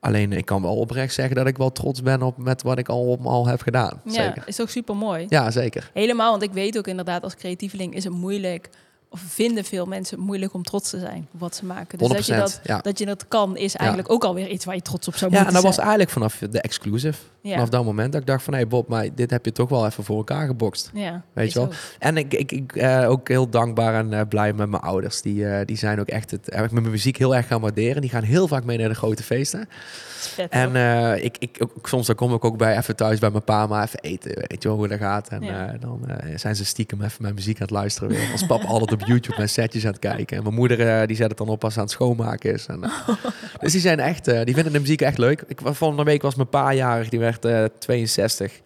Alleen 0.00 0.32
ik 0.32 0.44
kan 0.44 0.62
wel 0.62 0.76
oprecht 0.76 1.14
zeggen 1.14 1.36
dat 1.36 1.46
ik 1.46 1.56
wel 1.56 1.72
trots 1.72 2.02
ben 2.02 2.22
op 2.22 2.38
met 2.38 2.62
wat 2.62 2.78
ik 2.78 2.88
al, 2.88 3.18
al 3.22 3.46
heb 3.46 3.60
gedaan. 3.60 4.00
ja, 4.04 4.12
Zeker. 4.12 4.42
is 4.46 4.60
ook 4.60 4.68
super 4.68 4.96
mooi. 4.96 5.26
Ja, 5.28 5.50
zeker. 5.50 5.90
Helemaal, 5.92 6.30
want 6.30 6.42
ik 6.42 6.52
weet 6.52 6.78
ook 6.78 6.86
inderdaad, 6.86 7.22
als 7.22 7.34
creatieveling 7.36 7.94
is 7.94 8.04
het 8.04 8.12
moeilijk, 8.12 8.68
of 9.08 9.20
vinden 9.20 9.64
veel 9.64 9.86
mensen 9.86 10.16
het 10.16 10.26
moeilijk 10.26 10.54
om 10.54 10.62
trots 10.62 10.90
te 10.90 10.98
zijn 10.98 11.28
op 11.32 11.40
wat 11.40 11.56
ze 11.56 11.64
maken. 11.64 11.98
Dus 11.98 12.08
100%. 12.08 12.10
dat 12.10 12.26
je 12.26 12.34
dat, 12.34 12.60
ja. 12.64 12.78
dat 12.78 12.98
je 12.98 13.06
dat 13.06 13.28
kan, 13.28 13.56
is 13.56 13.74
eigenlijk 13.74 14.10
ook 14.10 14.24
alweer 14.24 14.48
iets 14.48 14.64
waar 14.64 14.74
je 14.74 14.82
trots 14.82 15.08
op 15.08 15.16
zou 15.16 15.30
ja, 15.30 15.36
en 15.36 15.42
moeten 15.42 15.62
dat 15.62 15.74
was 15.74 15.74
zijn. 15.84 15.86
eigenlijk 15.86 16.18
vanaf 16.18 16.50
de 16.50 16.60
exclusive. 16.60 17.18
Ja. 17.44 17.52
Vanaf 17.52 17.68
dat 17.68 17.84
moment 17.84 18.12
dat 18.12 18.20
ik 18.20 18.26
dacht 18.26 18.42
van, 18.42 18.52
hé 18.52 18.58
hey 18.58 18.68
Bob, 18.68 18.88
maar 18.88 19.06
dit 19.14 19.30
heb 19.30 19.44
je 19.44 19.52
toch 19.52 19.68
wel 19.68 19.86
even 19.86 20.04
voor 20.04 20.16
elkaar 20.16 20.46
gebokst. 20.46 20.90
Ja, 20.94 21.22
Weet 21.32 21.52
je 21.52 21.58
wel? 21.58 21.70
En 21.98 22.16
ik, 22.16 22.34
ik, 22.34 22.52
ik 22.52 22.76
eh, 22.76 23.10
ook 23.10 23.28
heel 23.28 23.48
dankbaar 23.48 23.94
en 23.94 24.12
eh, 24.12 24.20
blij 24.28 24.52
met 24.52 24.68
mijn 24.68 24.82
ouders. 24.82 25.22
Die, 25.22 25.48
eh, 25.48 25.66
die 25.66 25.76
zijn 25.76 26.00
ook 26.00 26.08
echt 26.08 26.30
het, 26.30 26.46
heb 26.46 26.64
ik 26.64 26.70
met 26.70 26.80
mijn 26.80 26.90
muziek 26.90 27.16
heel 27.16 27.36
erg 27.36 27.46
gaan 27.46 27.60
waarderen. 27.60 28.00
Die 28.00 28.10
gaan 28.10 28.22
heel 28.22 28.48
vaak 28.48 28.64
mee 28.64 28.78
naar 28.78 28.88
de 28.88 28.94
grote 28.94 29.22
feesten. 29.22 29.68
vet, 29.68 30.50
En 30.50 30.76
ik, 31.24 31.36
ik, 31.38 31.56
ook, 31.58 31.88
soms 31.88 32.06
dan 32.06 32.14
kom 32.16 32.34
ik 32.34 32.44
ook 32.44 32.56
bij 32.56 32.76
even 32.76 32.96
thuis 32.96 33.18
bij 33.18 33.30
mijn 33.30 33.44
pa, 33.44 33.66
maar 33.66 33.84
even 33.84 34.00
eten. 34.00 34.34
Weet 34.34 34.62
je 34.62 34.68
wel 34.68 34.76
hoe 34.76 34.88
dat 34.88 34.98
gaat. 34.98 35.28
En 35.28 35.42
Ja. 35.42 35.76
dan 35.80 36.00
zijn 36.36 36.56
ze 36.56 36.64
stiekem 36.64 37.02
even 37.02 37.22
mijn 37.22 37.34
muziek 37.34 37.56
aan 37.56 37.62
het 37.62 37.70
luisteren 37.70 38.08
weer. 38.08 38.28
Als 38.32 38.46
papa 38.46 38.66
altijd 38.66 38.92
op 38.92 39.06
YouTube 39.06 39.36
mijn 39.36 39.48
setjes 39.48 39.84
aan 39.84 39.90
het 39.90 40.00
kijken. 40.00 40.36
En 40.36 40.42
mijn 40.42 40.54
moeder 40.54 41.06
die 41.06 41.16
zet 41.16 41.28
het 41.28 41.38
dan 41.38 41.48
op 41.48 41.64
als 41.64 41.72
ze 41.72 41.78
aan 41.78 41.84
het 41.84 41.94
schoonmaken 41.94 42.52
is. 42.52 42.66
En, 42.66 42.80
dus 43.60 43.72
die 43.72 43.80
zijn 43.80 44.00
echt, 44.00 44.24
die 44.24 44.54
vinden 44.54 44.72
de 44.72 44.80
muziek 44.80 45.00
echt 45.00 45.18
leuk. 45.18 45.44
Ik, 45.46 45.60
volgende 45.62 46.04
week 46.04 46.22
was 46.22 46.34
mijn 46.34 46.48
pa 46.48 46.72
jarig, 46.72 47.08
die 47.08 47.18
werd 47.18 47.32
eh 47.40 47.64
62. 47.78 48.60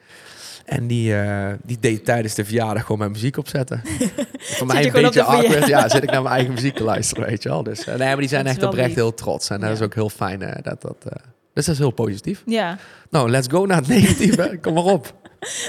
En 0.64 0.86
die, 0.86 1.14
eh, 1.20 1.52
die 1.62 1.76
deed 1.80 2.04
tijdens 2.04 2.34
de 2.34 2.44
verjaardag 2.44 2.82
gewoon 2.82 2.98
mijn 2.98 3.10
muziek 3.10 3.36
opzetten. 3.36 3.82
Voor 4.38 4.66
mij 4.66 4.86
een 4.86 4.92
beetje 4.92 5.22
awkward. 5.22 5.66
Ja, 5.66 5.88
zit 5.88 6.02
ik 6.02 6.10
naar 6.10 6.22
mijn 6.22 6.34
eigen 6.34 6.54
muziek 6.54 6.74
te 6.74 6.82
luisteren, 6.82 7.26
weet 7.28 7.42
je 7.42 7.48
wel. 7.48 7.62
Dus 7.62 7.80
eh, 7.86 7.94
nee, 7.94 8.08
maar 8.08 8.16
die 8.16 8.28
zijn 8.28 8.46
echt 8.46 8.62
oprecht 8.62 8.86
lief. 8.86 8.96
heel 8.96 9.14
trots. 9.14 9.50
En 9.50 9.60
dat 9.60 9.70
is 9.70 9.80
ook 9.80 9.94
heel 9.94 10.08
fijn. 10.08 10.42
eh, 10.42 10.62
dat, 10.62 10.82
dat, 10.82 10.96
eh, 11.08 11.12
dus 11.52 11.64
dat 11.66 11.74
is 11.74 11.80
heel 11.80 11.90
positief. 11.90 12.42
Ja, 12.46 12.78
Nou, 13.10 13.30
let's 13.30 13.46
go 13.50 13.66
naar 13.66 13.76
het 13.76 13.88
negatieve. 13.88 14.58
Kom 14.62 14.74
maar 14.74 14.84
op. 14.84 15.14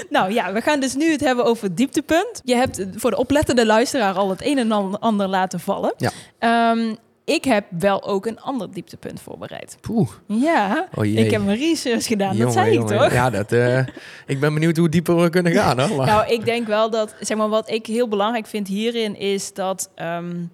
nou 0.08 0.32
ja, 0.32 0.52
we 0.52 0.60
gaan 0.60 0.80
dus 0.80 0.94
nu 0.94 1.10
het 1.10 1.20
hebben 1.20 1.44
over 1.44 1.64
het 1.64 1.76
dieptepunt. 1.76 2.40
Je 2.44 2.54
hebt 2.54 2.84
voor 2.96 3.10
de 3.10 3.16
oplettende 3.16 3.66
luisteraar 3.66 4.14
al 4.14 4.30
het 4.30 4.44
een 4.44 4.58
en 4.58 4.98
ander 5.00 5.28
laten 5.28 5.60
vallen. 5.60 5.94
Ja. 5.96 6.10
Ehm, 6.38 6.94
ik 7.30 7.44
heb 7.44 7.64
wel 7.78 8.04
ook 8.04 8.26
een 8.26 8.40
ander 8.40 8.70
dieptepunt 8.72 9.20
voorbereid. 9.20 9.76
Poeh. 9.80 10.08
Ja, 10.26 10.88
Oh 10.94 11.04
ik 11.04 11.30
heb 11.30 11.44
mijn 11.44 11.58
research 11.58 12.04
gedaan, 12.06 12.36
dat 12.36 12.52
zei 12.52 12.72
jongen. 12.74 12.92
ik 12.94 12.98
toch? 13.00 13.12
Ja, 13.12 13.30
dat, 13.30 13.52
eh, 13.52 13.78
ik 14.26 14.40
ben 14.40 14.54
benieuwd 14.54 14.76
hoe 14.76 14.88
dieper 14.88 15.16
we 15.22 15.30
kunnen 15.30 15.52
gaan. 15.52 15.80
Hoor. 15.80 15.96
Maar- 15.96 16.06
Nou, 16.06 16.28
ik 16.32 16.44
denk 16.44 16.66
wel 16.66 16.90
dat, 16.90 17.14
zeg 17.20 17.36
maar, 17.36 17.48
wat 17.48 17.70
ik 17.70 17.86
heel 17.86 18.08
belangrijk 18.08 18.46
vind 18.46 18.68
hierin 18.68 19.16
is 19.18 19.54
dat. 19.54 19.90
ehm, 19.94 20.44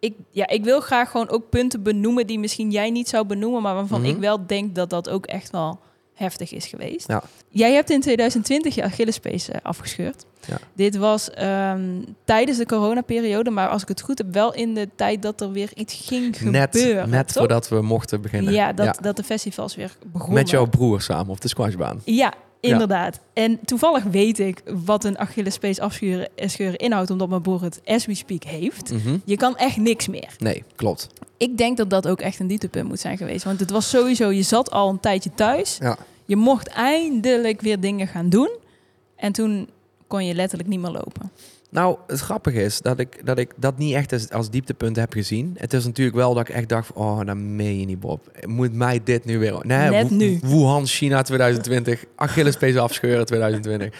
ik, 0.00 0.14
ja, 0.30 0.48
ik 0.48 0.64
wil 0.64 0.80
graag 0.80 1.10
gewoon 1.10 1.28
ook 1.28 1.48
punten 1.50 1.82
benoemen 1.82 2.26
die 2.26 2.38
misschien 2.38 2.70
jij 2.70 2.90
niet 2.90 3.08
zou 3.08 3.26
benoemen, 3.26 3.62
maar 3.62 3.74
waarvan 3.74 4.00
Mhm. 4.00 4.10
ik 4.10 4.16
wel 4.16 4.46
denk 4.46 4.74
dat 4.74 4.90
dat 4.90 5.08
ook 5.08 5.26
echt 5.26 5.50
wel 5.50 5.80
heftig 6.20 6.52
is 6.52 6.66
geweest. 6.66 7.08
Ja. 7.08 7.22
Jij 7.48 7.72
hebt 7.72 7.90
in 7.90 8.00
2020 8.00 8.74
je 8.74 8.82
Achillespees 8.82 9.48
eh, 9.48 9.58
afgescheurd. 9.62 10.24
Ja. 10.46 10.58
Dit 10.72 10.96
was 10.96 11.30
ehm, 11.30 12.02
tijdens 12.24 12.58
de 12.58 12.66
coronaperiode, 12.66 13.50
maar 13.50 13.68
als 13.68 13.82
ik 13.82 13.88
het 13.88 14.00
goed 14.00 14.18
heb, 14.18 14.32
wel 14.32 14.54
in 14.54 14.74
de 14.74 14.88
tijd 14.96 15.22
dat 15.22 15.40
er 15.40 15.52
weer 15.52 15.70
iets 15.74 15.94
ging 15.94 16.40
Net, 16.40 16.76
gebeuren. 16.76 17.10
net 17.10 17.26
toch? 17.26 17.36
voordat 17.36 17.68
we 17.68 17.82
mochten 17.82 18.20
beginnen. 18.20 18.52
Ja, 18.52 18.72
dat, 18.72 18.98
dat 19.00 19.16
de 19.16 19.24
festivals 19.24 19.76
weer 19.76 19.96
begonnen. 20.12 20.38
Met 20.38 20.50
jouw 20.50 20.66
broer 20.66 21.00
samen 21.00 21.28
op 21.30 21.40
de 21.40 21.48
squashbaan. 21.48 22.00
Ja, 22.04 22.32
inderdaad. 22.60 23.20
En 23.32 23.58
toevallig 23.64 24.04
weet 24.04 24.38
ik 24.38 24.62
wat 24.84 25.04
een 25.04 25.18
Achillespees 25.18 25.80
afscheuren 25.80 26.28
scheuren 26.36 26.78
inhoudt, 26.78 27.10
omdat 27.10 27.28
mijn 27.28 27.42
broer 27.42 27.62
het 27.62 27.80
as 27.84 28.06
we 28.06 28.14
speak 28.14 28.42
heeft. 28.42 28.92
Mhm. 28.92 29.16
Je 29.24 29.36
kan 29.36 29.56
echt 29.56 29.76
niks 29.76 30.08
meer. 30.08 30.34
Nee, 30.38 30.64
klopt. 30.76 31.08
Ik 31.36 31.58
denk 31.58 31.76
dat 31.76 31.90
dat 31.90 32.08
ook 32.08 32.20
echt 32.20 32.38
een 32.38 32.46
dieptepunt 32.46 32.88
moet 32.88 33.00
zijn 33.00 33.16
geweest. 33.16 33.44
Want 33.44 33.60
het 33.60 33.70
was 33.70 33.88
sowieso, 33.88 34.30
je 34.30 34.42
zat 34.42 34.70
al 34.70 34.88
een 34.88 35.00
tijdje 35.00 35.30
thuis. 35.34 35.78
Ja. 35.80 35.98
Je 36.24 36.36
mocht 36.36 36.66
eindelijk 36.66 37.60
weer 37.60 37.80
dingen 37.80 38.06
gaan 38.06 38.28
doen. 38.28 38.50
En 39.16 39.32
toen 39.32 39.68
kon 40.06 40.24
je 40.24 40.34
letterlijk 40.34 40.68
niet 40.68 40.80
meer 40.80 40.90
lopen. 40.90 41.30
Nou, 41.70 41.96
het 42.06 42.20
grappige 42.20 42.62
is 42.62 42.80
dat 42.80 42.98
ik 42.98 43.26
dat, 43.26 43.38
ik 43.38 43.52
dat 43.56 43.78
niet 43.78 43.94
echt 43.94 44.12
als, 44.12 44.30
als 44.30 44.50
dieptepunt 44.50 44.96
heb 44.96 45.12
gezien. 45.12 45.54
Het 45.58 45.72
is 45.72 45.84
natuurlijk 45.84 46.16
wel 46.16 46.34
dat 46.34 46.48
ik 46.48 46.54
echt 46.54 46.68
dacht, 46.68 46.86
van, 46.86 46.96
oh, 46.96 47.26
dan 47.26 47.56
meen 47.56 47.80
je 47.80 47.86
niet, 47.86 48.00
Bob. 48.00 48.30
Moet 48.46 48.72
mij 48.72 49.00
dit 49.04 49.24
nu 49.24 49.38
weer... 49.38 49.54
Nee, 49.62 49.90
Net 49.90 50.10
nu. 50.10 50.38
Wuhan, 50.42 50.86
China 50.86 51.22
2020. 51.22 52.04
Achillespees 52.16 52.76
afscheuren 52.86 53.26
2020. 53.26 53.98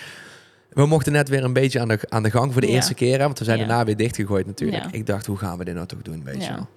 We 0.70 0.86
mochten 0.86 1.12
net 1.12 1.28
weer 1.28 1.44
een 1.44 1.52
beetje 1.52 1.80
aan 1.80 1.88
de, 1.88 1.98
aan 2.08 2.22
de 2.22 2.30
gang 2.30 2.52
voor 2.52 2.60
de 2.60 2.66
Ja. 2.66 2.72
eerste 2.74 2.94
keer. 2.94 3.18
Hè, 3.18 3.24
want 3.24 3.38
we 3.38 3.44
zijn 3.44 3.58
Ja. 3.58 3.66
daarna 3.66 3.84
weer 3.84 3.96
dichtgegooid 3.96 4.46
natuurlijk. 4.46 4.82
Ja. 4.84 4.88
Ik 4.92 5.06
dacht, 5.06 5.26
hoe 5.26 5.36
gaan 5.36 5.58
we 5.58 5.64
dit 5.64 5.74
nou 5.74 5.86
toch 5.86 6.02
doen, 6.02 6.24
weet 6.24 6.44
je 6.44 6.52
wel. 6.52 6.68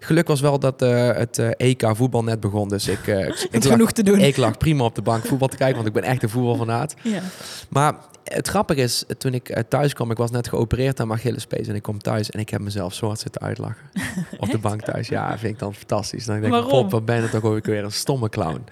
Geluk 0.00 0.26
was 0.26 0.40
wel 0.40 0.58
dat 0.58 0.82
eh, 0.82 1.10
het 1.12 1.38
eh, 1.38 1.48
EK 1.56 1.90
voetbal 1.92 2.24
net 2.24 2.40
begon. 2.40 2.68
Dus 2.68 2.88
ik, 2.88 3.06
eh, 3.06 3.26
ik, 3.26 3.46
ik, 3.50 3.64
lag, 3.64 3.92
te 3.92 4.02
doen. 4.02 4.18
ik 4.18 4.36
lag 4.36 4.58
prima 4.58 4.84
op 4.84 4.94
de 4.94 5.02
bank 5.02 5.26
voetbal 5.26 5.48
te 5.48 5.56
kijken. 5.56 5.74
Want 5.76 5.86
ik 5.86 5.92
ben 5.92 6.02
echt 6.02 6.22
een 6.22 6.28
voetbalfanaat. 6.28 6.94
Ja. 7.02 7.20
Maar 7.68 7.94
het 8.24 8.48
grappige 8.48 8.80
is, 8.80 9.04
toen 9.18 9.34
ik 9.34 9.48
eh, 9.48 9.62
thuis 9.68 9.92
kwam, 9.92 10.10
ik 10.10 10.16
was 10.16 10.30
net 10.30 10.48
geopereerd 10.48 11.00
aan 11.00 11.06
mijn 11.06 11.18
Achillespees 11.18 11.68
en 11.68 11.74
ik 11.74 11.82
kom 11.82 11.98
thuis 11.98 12.30
en 12.30 12.40
ik 12.40 12.48
heb 12.48 12.60
mezelf 12.60 12.94
zo 12.94 13.06
hard 13.06 13.20
zitten 13.20 13.42
uitlachen. 13.42 13.90
Op 14.38 14.50
de 14.50 14.58
bank 14.58 14.82
thuis. 14.82 15.08
Ja, 15.08 15.38
vind 15.38 15.52
ik 15.52 15.58
dan 15.58 15.74
fantastisch. 15.74 16.24
Dan 16.24 16.40
denk 16.40 16.54
ik? 16.54 16.68
Pop, 16.68 16.90
wat 16.90 17.04
ben 17.04 17.22
je 17.22 17.28
toch 17.28 17.42
ook 17.42 17.64
weer 17.64 17.84
een 17.84 17.92
stomme 17.92 18.28
clown. 18.28 18.64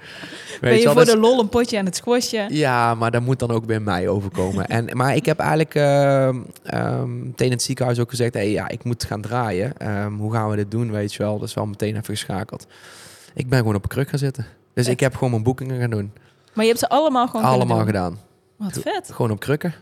Ben 0.61 0.77
je 0.77 0.85
wel, 0.85 0.93
voor 0.93 1.05
dus- 1.05 1.13
de 1.13 1.19
lol 1.19 1.41
een 1.41 1.49
potje 1.49 1.79
aan 1.79 1.85
het 1.85 1.97
squashen? 1.97 2.55
Ja, 2.55 2.95
maar 2.95 3.11
dat 3.11 3.23
moet 3.23 3.39
dan 3.39 3.51
ook 3.51 3.67
bij 3.67 3.81
mij 3.81 4.09
overkomen. 4.09 4.67
En, 4.67 4.97
maar 4.97 5.17
ik 5.17 5.27
heb 5.27 5.39
eigenlijk 5.39 5.75
ehm 5.75 6.41
ehm, 6.63 7.23
meteen 7.25 7.47
in 7.47 7.53
het 7.53 7.63
ziekenhuis 7.63 7.99
ook 7.99 8.11
gezegd, 8.11 8.35
hey, 8.35 8.51
ja, 8.51 8.69
ik 8.69 8.85
moet 8.85 9.05
gaan 9.05 9.21
draaien. 9.21 9.77
Ehm, 9.77 10.13
hoe 10.13 10.33
gaan 10.33 10.51
we 10.51 10.57
dit 10.57 10.71
doen, 10.71 10.91
weet 10.91 11.13
je 11.13 11.23
wel. 11.23 11.39
Dus 11.39 11.55
wel 11.55 11.67
meteen 11.67 11.97
even 11.97 12.17
geschakeld. 12.17 12.67
Ik 13.35 13.49
ben 13.49 13.59
gewoon 13.59 13.75
op 13.75 13.83
een 13.83 13.89
kruk 13.89 14.09
gaan 14.09 14.19
zitten. 14.19 14.47
Dus 14.75 14.89
ik 14.89 15.01
heb 15.01 15.15
gewoon 15.15 15.31
mijn 15.31 15.43
boekingen 15.43 15.81
gaan 15.81 15.91
doen. 15.91 16.13
Maar 16.53 16.65
je 16.65 16.71
hebt 16.71 16.83
ze 16.83 16.89
allemaal 16.89 17.27
gewoon 17.27 17.45
Allemaal 17.47 17.85
gedaan. 17.85 18.19
Wat 18.63 18.79
vet. 18.83 19.11
Gewoon 19.13 19.31
op 19.31 19.41
krukken. 19.41 19.75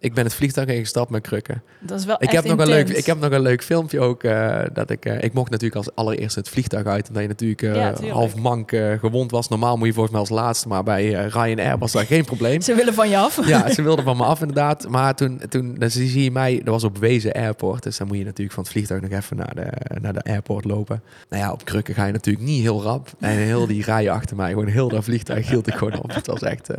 Ik 0.00 0.14
ben 0.14 0.24
het 0.24 0.34
vliegtuig 0.34 0.68
ingestapt 0.68 1.10
met 1.10 1.22
krukken. 1.22 1.62
Dat 1.80 1.98
is 1.98 2.04
wel 2.04 2.16
Ik 2.18 2.30
heb, 2.30 2.44
nog 2.44 2.58
een 2.58 2.68
leuk, 2.68 2.88
ik 2.88 3.06
heb 3.06 3.20
nog 3.20 3.30
een 3.30 3.40
leuk 3.40 3.62
filmpje 3.62 4.00
ook. 4.00 4.22
eh, 4.22 4.60
dat 4.72 4.90
ik, 4.90 5.04
eh, 5.04 5.22
ik 5.22 5.32
mocht 5.32 5.50
natuurlijk 5.50 5.76
als 5.86 5.94
allereerste 5.94 6.38
het 6.38 6.48
vliegtuig 6.48 6.86
uit. 6.86 7.08
Omdat 7.08 7.22
je 7.22 7.28
natuurlijk 7.28 7.62
eh, 7.62 7.74
Ja, 7.74 7.94
half 8.12 8.36
mank 8.36 8.70
gewond 9.00 9.30
was. 9.30 9.48
Normaal 9.48 9.76
moet 9.76 9.86
je 9.86 9.92
volgens 9.92 10.12
mij 10.12 10.20
als 10.20 10.30
laatste. 10.30 10.68
Maar 10.68 10.82
bij 10.82 11.10
Ryanair 11.10 11.78
was 11.78 11.92
dat 11.92 12.06
geen 12.06 12.24
probleem. 12.24 12.60
Ze 12.60 12.74
willen 12.74 12.94
van 12.94 13.08
je 13.08 13.16
af. 13.16 13.46
Ja, 13.46 13.72
ze 13.72 13.82
wilden 13.82 14.04
van 14.04 14.16
me 14.16 14.24
af 14.24 14.40
inderdaad. 14.40 14.88
Maar 14.88 15.14
toen, 15.14 15.40
toen 15.48 15.74
dus 15.74 15.94
zie 15.94 16.22
je 16.22 16.30
mij, 16.30 16.56
dat 16.56 16.74
was 16.74 16.84
op 16.84 16.98
Wezen 16.98 17.32
Airport. 17.32 17.82
Dus 17.82 17.96
dan 17.96 18.06
moet 18.06 18.18
je 18.18 18.24
natuurlijk 18.24 18.54
van 18.54 18.62
het 18.62 18.72
vliegtuig 18.72 19.00
nog 19.00 19.10
even 19.10 19.36
naar 19.36 19.54
de, 19.54 19.70
naar 20.00 20.12
de 20.12 20.22
airport 20.22 20.64
lopen. 20.64 21.02
Nou 21.28 21.42
ja, 21.42 21.52
op 21.52 21.64
krukken 21.64 21.94
ga 21.94 22.04
je 22.06 22.12
natuurlijk 22.12 22.46
niet 22.46 22.62
heel 22.62 22.82
rap. 22.82 23.08
En 23.20 23.30
heel 23.30 23.66
die 23.66 23.84
rijen 23.84 24.12
achter 24.12 24.36
mij, 24.36 24.48
gewoon 24.50 24.66
heel 24.66 24.88
dat 24.88 25.04
vliegtuig 25.04 25.48
hield 25.48 25.66
ik 25.66 25.74
gewoon 25.74 26.02
op. 26.02 26.14
Het 26.14 26.26
was 26.26 26.42
echt... 26.42 26.70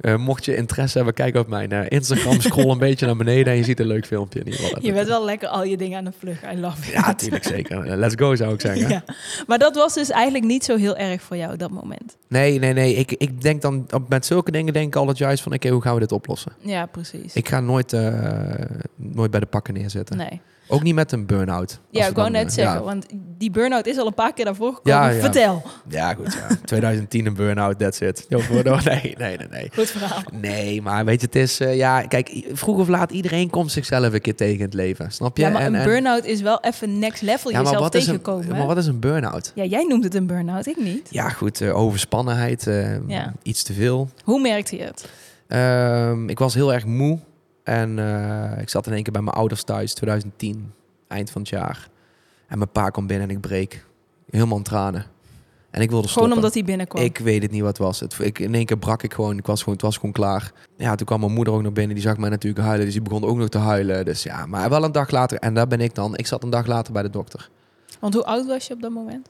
eh, 0.00 0.16
mocht 0.16 0.44
je 0.44 0.56
interesse 0.56 0.96
hebben, 0.96 1.14
kijk 1.14 1.36
op 1.36 1.48
mijn 1.48 1.72
eh, 1.72 1.84
Instagram. 1.88 2.40
Scroll 2.40 2.70
een 2.70 2.78
beetje 2.88 3.06
naar 3.06 3.16
beneden 3.16 3.52
en 3.52 3.58
je 3.58 3.64
ziet 3.64 3.80
een 3.80 3.86
leuk 3.86 4.06
filmpje. 4.06 4.40
In. 4.44 4.52
Je 4.80 4.92
bent 4.92 5.08
wel 5.08 5.24
lekker 5.24 5.48
al 5.48 5.64
je 5.64 5.76
dingen 5.76 5.98
aan 5.98 6.04
het 6.04 6.14
vluggen. 6.18 6.56
I 6.56 6.60
love 6.60 6.86
it. 6.86 6.92
Ja, 6.92 7.06
natuurlijk 7.06 7.44
zeker. 7.44 7.86
Eh, 7.86 7.96
Let's 7.96 8.14
go 8.18 8.34
zou 8.34 8.54
ik 8.54 8.60
zeggen. 8.60 8.76
Ja. 8.88 9.04
Maar 9.46 9.58
dat 9.58 9.74
was 9.74 9.94
dus 9.94 10.10
eigenlijk 10.10 10.44
niet 10.44 10.64
zo 10.64 10.76
heel 10.76 10.96
erg 10.96 11.22
voor 11.22 11.36
jou, 11.36 11.56
dat 11.56 11.70
moment. 11.70 12.16
Nee, 12.28 12.58
nee, 12.58 12.72
nee. 12.72 12.94
Ik, 12.94 13.12
ik 13.12 13.40
denk 13.40 13.62
dan 13.62 13.86
met 14.08 14.26
zulke 14.26 14.50
dingen 14.50 14.72
denk 14.72 14.86
ik 14.86 14.96
altijd 14.96 15.18
juist 15.18 15.42
van 15.42 15.52
oké, 15.52 15.68
hoe 15.68 15.82
gaan 15.82 15.94
we 15.94 16.00
dit 16.00 16.12
oplossen? 16.12 16.52
Ja, 16.60 16.86
precies. 16.86 17.34
Ik 17.34 17.48
ga 17.48 17.60
nooit, 17.60 17.96
nooit 18.96 19.30
bij 19.30 19.40
de 19.40 19.46
pakken 19.46 19.74
neerzetten. 19.74 20.16
Nee. 20.16 20.40
Ook 20.68 20.82
niet 20.82 20.94
met 20.94 21.12
een 21.12 21.26
burn-out. 21.26 21.78
Ja, 21.90 22.06
ik 22.06 22.14
wou 22.14 22.30
net 22.30 22.46
eh, 22.46 22.52
zeggen, 22.52 22.74
ja. 22.78 22.82
want 22.82 23.06
die 23.38 23.50
burn-out 23.50 23.86
is 23.86 23.98
al 23.98 24.06
een 24.06 24.14
paar 24.14 24.32
keer 24.32 24.44
daarvoor 24.44 24.74
gekomen. 24.74 25.00
Ja, 25.00 25.08
ja. 25.08 25.20
Vertel. 25.20 25.62
Ja, 25.88 26.14
goed. 26.14 26.32
Ja. 26.32 26.56
2010 26.64 27.26
een 27.26 27.34
burn-out, 27.34 27.78
that's 27.78 28.00
it. 28.00 28.26
Nee, 28.84 29.14
nee, 29.18 29.36
nee, 29.36 29.46
nee. 29.50 29.70
Goed 29.74 29.90
verhaal. 29.90 30.22
Nee, 30.32 30.82
maar 30.82 31.04
weet 31.04 31.20
je, 31.20 31.26
het 31.26 31.36
is... 31.36 31.60
eh, 31.60 31.76
ja, 31.76 32.02
kijk, 32.02 32.44
vroeg 32.52 32.78
of 32.78 32.88
laat, 32.88 33.10
iedereen 33.10 33.50
komt 33.50 33.72
zichzelf 33.72 34.12
een 34.12 34.20
keer 34.20 34.34
tegen 34.36 34.54
in 34.54 34.60
het 34.64 34.74
leven. 34.74 35.10
Snap 35.12 35.36
je? 35.36 35.42
Ja, 35.42 35.48
maar 35.50 35.60
En- 35.62 35.74
een 35.74 35.80
en- 35.80 35.86
burn-out 35.86 36.24
is 36.24 36.40
wel 36.40 36.60
even 36.60 36.98
next 36.98 37.22
level 37.22 37.50
jezelf 37.52 37.78
wat 37.78 37.94
is 37.94 38.00
een, 38.06 38.08
tegenkomen. 38.08 38.46
hè? 38.46 38.58
maar 38.58 38.66
wat 38.66 38.76
is 38.76 38.86
een 38.86 39.00
burn-out? 39.00 39.52
Ja, 39.54 39.64
jij 39.64 39.84
noemt 39.88 40.04
het 40.04 40.14
een 40.14 40.26
burn-out, 40.26 40.66
ik 40.66 40.76
niet. 40.80 41.08
Ja, 41.10 41.28
goed, 41.28 41.60
eh, 41.60 41.76
overspannenheid, 41.76 42.68
iets 43.42 43.62
te 43.62 43.72
veel. 43.72 44.08
Hoe 44.24 44.40
merkte 44.40 44.76
je 44.76 44.82
het? 44.82 45.08
Ehm, 45.48 46.28
ik 46.28 46.38
was 46.38 46.54
heel 46.54 46.72
erg 46.74 46.84
moe. 46.86 47.18
En 47.68 47.98
eh, 47.98 48.60
ik 48.60 48.68
zat 48.68 48.86
in 48.86 48.92
één 48.92 49.02
keer 49.02 49.12
bij 49.12 49.22
mijn 49.22 49.36
ouders 49.36 49.62
thuis, 49.62 49.94
2010, 49.94 50.72
eind 51.08 51.30
van 51.30 51.40
het 51.40 51.50
jaar. 51.50 51.88
En 52.46 52.58
mijn 52.58 52.70
pa 52.70 52.90
kwam 52.90 53.06
binnen 53.06 53.28
en 53.28 53.34
ik 53.34 53.40
breek. 53.40 53.84
Helemaal 54.30 54.56
in 54.56 54.62
tranen. 54.62 55.04
En 55.70 55.82
ik 55.82 55.90
wilde 55.90 56.08
Gewoon 56.08 56.08
stoppen. 56.08 56.32
omdat 56.36 56.54
hij 56.54 56.64
binnenkwam. 56.64 57.04
Ik 57.04 57.18
weet 57.18 57.42
het 57.42 57.50
niet 57.50 57.60
wat 57.60 57.68
het 57.68 57.78
was. 57.78 58.00
Het, 58.00 58.18
ik, 58.18 58.38
in 58.38 58.54
één 58.54 58.64
keer 58.64 58.78
brak 58.78 59.02
ik 59.02 59.14
gewoon. 59.14 59.38
Ik 59.38 59.46
was 59.46 59.58
gewoon. 59.58 59.74
Het 59.74 59.82
was 59.82 59.94
gewoon 59.94 60.12
klaar. 60.12 60.52
Ja, 60.76 60.94
toen 60.94 61.06
kwam 61.06 61.20
mijn 61.20 61.32
moeder 61.32 61.54
ook 61.54 61.62
nog 61.62 61.72
binnen. 61.72 61.94
Die 61.94 62.04
zag 62.04 62.16
mij 62.16 62.30
natuurlijk 62.30 62.64
huilen. 62.64 62.84
Dus 62.84 62.94
die 62.94 63.02
begon 63.02 63.24
ook 63.24 63.36
nog 63.36 63.48
te 63.48 63.58
huilen. 63.58 64.04
Dus 64.04 64.22
ja, 64.22 64.46
maar 64.46 64.70
wel 64.70 64.84
een 64.84 64.92
dag 64.92 65.10
later. 65.10 65.38
En 65.38 65.54
daar 65.54 65.66
ben 65.66 65.80
ik 65.80 65.94
dan. 65.94 66.16
Ik 66.16 66.26
zat 66.26 66.42
een 66.42 66.50
dag 66.50 66.66
later 66.66 66.92
bij 66.92 67.02
de 67.02 67.10
dokter. 67.10 67.50
Want 68.00 68.14
hoe 68.14 68.24
oud 68.24 68.46
was 68.46 68.66
je 68.66 68.74
op 68.74 68.82
dat 68.82 68.90
moment? 68.90 69.28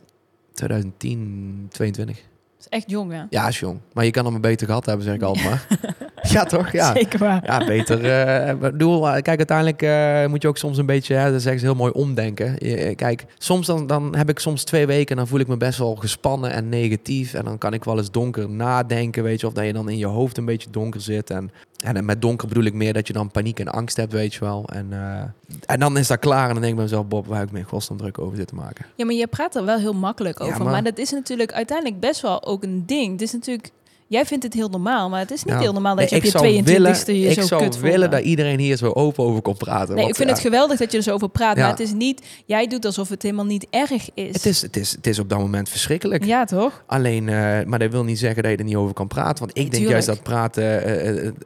2010, 0.52 1.66
22. 1.70 2.16
Dat 2.16 2.26
is 2.58 2.68
echt 2.68 2.90
jong, 2.90 3.12
ja. 3.12 3.26
Ja, 3.30 3.48
is 3.48 3.58
jong. 3.58 3.78
Maar 3.92 4.04
je 4.04 4.10
kan 4.10 4.24
hem 4.24 4.40
beter 4.40 4.66
gehad 4.66 4.86
hebben, 4.86 5.04
zeg 5.04 5.14
ik 5.14 5.22
altijd 5.22 5.44
maar. 5.44 5.66
ja, 6.38 6.44
toch? 6.44 6.72
Ja. 6.72 6.92
Zeker 6.94 7.18
waar. 7.18 7.40
Ja, 7.44 7.66
beter. 7.66 8.04
eh, 8.10 8.48
ik 8.50 8.58
bedoel, 8.60 9.06
eh, 9.08 9.12
kijk, 9.22 9.36
uiteindelijk 9.38 9.82
eh, 9.82 10.26
moet 10.26 10.42
je 10.42 10.48
ook 10.48 10.56
soms 10.58 10.78
een 10.78 10.86
beetje, 10.86 11.14
hè, 11.14 11.30
dat 11.32 11.42
zeggen 11.42 11.60
ze 11.60 11.66
heel 11.66 11.74
mooi, 11.74 11.92
omdenken. 11.92 12.54
Je- 12.58 12.94
kijk, 12.94 13.24
soms 13.38 13.66
dan, 13.66 13.86
dan 13.86 14.16
heb 14.16 14.28
ik 14.28 14.38
soms 14.38 14.64
twee 14.64 14.86
weken 14.86 15.10
en 15.10 15.16
dan 15.16 15.26
voel 15.28 15.40
ik 15.40 15.46
me 15.48 15.56
best 15.56 15.78
wel 15.78 15.94
gespannen 15.96 16.50
en 16.52 16.68
negatief. 16.68 17.34
En 17.34 17.44
dan 17.44 17.58
kan 17.58 17.72
ik 17.72 17.84
wel 17.84 17.98
eens 17.98 18.10
donker 18.10 18.50
nadenken, 18.50 19.22
weet 19.22 19.40
je, 19.40 19.46
of 19.46 19.52
dat 19.52 19.64
je 19.64 19.72
dan 19.72 19.88
in 19.88 19.98
je 19.98 20.06
hoofd 20.06 20.36
een 20.36 20.44
beetje 20.44 20.70
donker 20.70 21.00
zit. 21.00 21.30
En, 21.30 21.50
en 21.84 22.04
met 22.04 22.22
donker 22.22 22.48
bedoel 22.48 22.64
ik 22.64 22.74
meer 22.74 22.92
dat 22.92 23.06
je 23.06 23.12
dan 23.12 23.30
paniek 23.30 23.60
en 23.60 23.68
angst 23.68 23.96
hebt, 23.96 24.12
weet 24.12 24.34
je 24.34 24.40
wel. 24.40 24.68
En, 24.72 24.86
eh, 24.90 25.22
en 25.66 25.80
dan 25.80 25.98
is 25.98 26.06
dat 26.06 26.18
klaar 26.18 26.46
en 26.46 26.52
dan 26.52 26.60
denk 26.60 26.68
ik 26.68 26.74
bij 26.74 26.84
mezelf, 26.84 27.06
Bob, 27.06 27.26
waar 27.26 27.38
heb 27.38 27.46
ik 27.46 27.52
me 27.52 27.58
in 27.58 27.64
godsnaam 27.64 27.98
druk 27.98 28.18
over 28.18 28.36
zitten 28.36 28.56
maken? 28.56 28.86
Ja, 28.96 29.04
maar 29.04 29.14
je 29.14 29.26
praat 29.26 29.56
er 29.56 29.64
wel 29.64 29.78
heel 29.78 29.92
makkelijk 29.92 30.38
Ja, 30.38 30.44
over. 30.44 30.62
maar... 30.62 30.72
maar- 30.72 30.82
dat 30.82 30.98
is 30.98 31.10
natuurlijk 31.10 31.52
uiteindelijk 31.52 32.00
best 32.00 32.20
wel 32.20 32.44
ook 32.46 32.62
een 32.62 32.82
ding. 32.86 33.12
Het 33.12 33.22
is 33.22 33.32
natuurlijk... 33.32 33.70
Jij 34.08 34.26
vindt 34.26 34.44
het 34.44 34.54
heel 34.54 34.68
normaal, 34.68 35.08
maar 35.08 35.20
het 35.20 35.30
is 35.30 35.44
niet 35.44 35.54
Ja. 35.54 35.60
heel 35.60 35.72
normaal 35.72 35.96
dat 35.96 36.10
Nee, 36.10 36.20
je 36.20 36.26
op 36.26 36.32
je 36.32 36.38
zou 36.38 36.44
22e 36.44 36.64
willen, 36.64 37.22
je 37.22 37.28
Ik 37.28 37.40
zo 37.40 37.46
zou 37.46 37.62
kut 37.62 37.80
willen 37.80 38.10
dat 38.10 38.20
iedereen 38.22 38.58
hier 38.58 38.76
zo 38.76 38.90
open 38.90 39.24
over 39.24 39.42
kon 39.42 39.56
praten. 39.56 39.86
Nee, 39.88 39.96
want, 39.96 40.08
ik 40.08 40.14
vind 40.14 40.28
ja, 40.28 40.34
het 40.34 40.44
geweldig 40.44 40.78
dat 40.78 40.92
je 40.92 40.96
er 40.96 41.02
zo 41.02 41.12
over 41.14 41.28
praat. 41.28 41.56
Ja. 41.56 41.62
Maar 41.62 41.70
het 41.70 41.80
is 41.80 41.92
niet... 41.92 42.22
Jij 42.46 42.66
doet 42.66 42.84
alsof 42.84 43.08
het 43.08 43.22
helemaal 43.22 43.44
niet 43.44 43.66
erg 43.70 44.08
is. 44.14 44.32
het, 44.32 44.46
is, 44.46 44.62
het, 44.62 44.76
is, 44.76 44.90
het 44.90 45.06
is 45.06 45.18
op 45.18 45.28
dat 45.28 45.38
moment 45.38 45.68
verschrikkelijk. 45.68 46.24
Ja, 46.24 46.44
toch? 46.44 46.82
Alleen, 46.86 47.28
eh, 47.28 47.64
maar 47.66 47.78
dat 47.78 47.90
wil 47.90 48.04
niet 48.04 48.18
zeggen 48.18 48.42
dat 48.42 48.52
je 48.52 48.58
er 48.58 48.64
niet 48.64 48.76
over 48.76 48.94
kan 48.94 49.06
praten. 49.08 49.38
Want 49.44 49.58
ik 49.58 49.70
denk 49.70 49.88
juist 49.88 50.06
dat 50.06 50.22
praten 50.22 50.88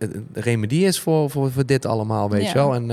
een 0.02 0.26
remedie 0.32 0.86
is 0.86 1.00
voor, 1.00 1.30
voor, 1.30 1.52
voor 1.52 1.66
dit 1.66 1.86
allemaal, 1.86 2.30
weet 2.30 2.42
Ja. 2.42 2.48
je 2.48 2.54
wel. 2.54 2.74
En 2.74 2.90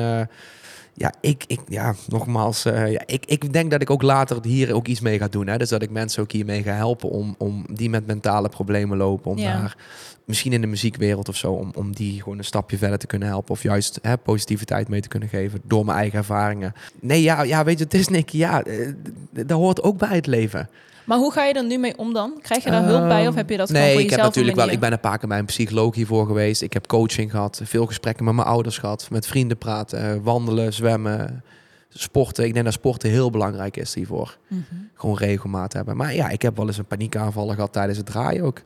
ja, 0.99 1.13
ik, 1.21 1.43
ik, 1.47 1.59
ja, 1.67 1.95
nogmaals, 2.07 2.65
eh, 2.65 2.91
ja, 2.91 3.01
ik, 3.05 3.25
ik 3.25 3.53
denk 3.53 3.71
dat 3.71 3.81
ik 3.81 3.89
ook 3.89 4.01
later 4.01 4.38
hier 4.41 4.73
ook 4.73 4.88
iets 4.88 4.99
mee 4.99 5.17
ga 5.17 5.27
doen. 5.27 5.47
Hè? 5.47 5.57
Dus 5.57 5.69
dat 5.69 5.81
ik 5.81 5.89
mensen 5.89 6.23
ook 6.23 6.31
hiermee 6.31 6.63
ga 6.63 6.71
helpen 6.71 7.09
om, 7.09 7.35
om 7.38 7.65
die 7.71 7.89
met 7.89 8.07
mentale 8.07 8.49
problemen 8.49 8.97
lopen. 8.97 9.31
Om 9.31 9.38
Ja. 9.38 9.59
daar, 9.59 9.77
misschien 10.25 10.53
in 10.53 10.62
de 10.62 10.67
muziekwereld 10.67 11.29
of 11.29 11.35
zo, 11.35 11.51
om, 11.51 11.71
om 11.75 11.95
die 11.95 12.21
gewoon 12.21 12.38
een 12.38 12.43
stapje 12.43 12.77
verder 12.77 12.97
te 12.97 13.07
kunnen 13.07 13.27
helpen. 13.27 13.51
Of 13.51 13.63
juist 13.63 13.99
hè, 14.01 14.17
positiviteit 14.17 14.88
mee 14.88 15.01
te 15.01 15.07
kunnen 15.07 15.29
geven 15.29 15.62
door 15.63 15.85
mijn 15.85 15.97
eigen 15.97 16.17
ervaringen. 16.17 16.73
Nee, 16.99 17.21
ja, 17.21 17.41
ja 17.41 17.63
weet 17.63 17.77
je, 17.77 17.83
het 17.83 17.93
is 17.93 18.07
Nick, 18.07 18.29
ja, 18.29 18.63
eh, 18.63 18.91
dat 19.31 19.49
hoort 19.51 19.83
ook 19.83 19.97
bij 19.97 20.15
het 20.15 20.27
leven. 20.27 20.69
Maar 21.10 21.17
hoe 21.17 21.32
ga 21.32 21.43
je 21.43 21.54
er 21.54 21.65
nu 21.65 21.78
mee 21.78 21.98
om 21.98 22.13
dan? 22.13 22.39
Krijg 22.41 22.63
je 22.63 22.69
daar 22.72 22.84
hulp 22.84 23.08
bij 23.08 23.28
of 23.28 23.36
heb 23.36 23.50
je 23.50 23.58
dat 23.58 23.69
Ehm, 23.69 23.78
nee, 23.78 23.82
gewoon 23.82 23.93
voor 23.93 24.04
ik 24.04 24.10
heb 24.10 24.19
jezelf 24.19 24.36
natuurlijk 24.36 24.58
wel. 24.58 24.69
Ik 24.69 24.80
ben 24.80 24.91
een 24.91 25.00
paar 25.00 25.17
keer 25.17 25.28
bij 25.28 25.39
een 25.39 25.45
psycholoog 25.45 25.95
hiervoor 25.95 26.26
geweest. 26.26 26.62
Ik 26.62 26.74
heb 26.74 26.88
coaching 26.88 27.32
gehad, 27.32 27.62
veel 27.63 27.86
gesprekken 27.86 28.26
met 28.26 28.34
mijn 28.34 28.48
ouders 28.48 28.78
gehad, 28.78 29.08
met 29.12 29.28
vrienden 29.28 29.58
praten, 29.58 30.24
wandelen, 30.24 30.74
zwemmen, 30.74 31.43
sporten. 31.89 32.45
Ik 32.45 32.54
denk 32.54 32.65
dat 32.65 32.74
sporten 32.74 33.10
heel 33.10 33.30
belangrijk 33.30 33.78
is 33.78 33.93
hiervoor. 33.93 34.38
Mhm. 34.48 34.62
Gewoon 34.93 35.17
regelmaat 35.17 35.74
hebben. 35.74 35.98
Maar 35.98 36.15
ja, 36.15 36.30
ik 36.30 36.41
heb 36.41 36.58
wel 36.58 36.67
eens 36.67 36.78
een 36.78 36.86
paniekaanvallen 36.86 37.56
gehad 37.56 37.74
tijdens 37.74 37.98
het 37.98 38.08
draaien 38.08 38.43
ook. 38.43 38.62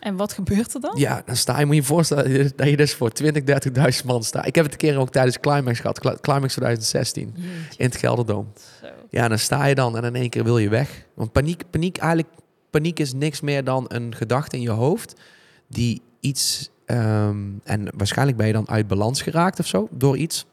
En 0.00 0.16
wat 0.16 0.32
gebeurt 0.32 0.74
er 0.74 0.80
dan? 0.80 0.92
Ja, 0.94 1.22
dan 1.26 1.36
sta 1.36 1.58
je, 1.58 1.66
moet 1.66 1.74
je 1.74 1.80
je 1.80 1.86
voorstellen 1.86 2.52
dat 2.56 2.68
je 2.68 2.76
dus 2.76 2.94
voor 2.94 3.10
20, 3.10 3.42
30.000 4.00 4.06
man 4.06 4.22
staat. 4.22 4.46
Ik 4.46 4.54
heb 4.54 4.64
het 4.64 4.72
een 4.72 4.78
keer 4.80 4.98
ook 4.98 5.10
tijdens 5.10 5.40
Climax 5.40 5.80
gehad, 5.80 5.98
Cli- 6.00 6.16
Climax 6.20 6.52
2016, 6.54 7.32
Jeetje, 7.36 7.78
in 7.78 7.84
het 7.86 7.96
Gelderdoom. 7.96 8.52
zo. 8.80 8.86
Ja, 9.10 9.28
dan 9.28 9.38
sta 9.38 9.64
je 9.64 9.74
dan 9.74 9.96
en 9.96 10.04
in 10.04 10.14
één 10.14 10.30
keer 10.30 10.44
wil 10.44 10.58
je 10.58 10.68
weg. 10.68 11.06
Want 11.14 11.32
paniek, 11.32 11.62
paniek, 11.70 11.96
eigenlijk, 11.98 12.28
paniek 12.70 12.98
is 12.98 13.12
niks 13.12 13.40
meer 13.40 13.64
dan 13.64 13.84
een 13.88 14.14
gedachte 14.14 14.56
in 14.56 14.62
je 14.62 14.70
hoofd 14.70 15.14
die 15.68 16.02
iets, 16.20 16.70
ehm, 16.86 17.38
en 17.64 17.88
waarschijnlijk 17.96 18.36
ben 18.38 18.46
je 18.46 18.52
dan 18.52 18.68
uit 18.68 18.86
balans 18.88 19.22
geraakt 19.22 19.58
of 19.58 19.66
zo, 19.66 19.88
door 19.90 20.16
iets. 20.16 20.46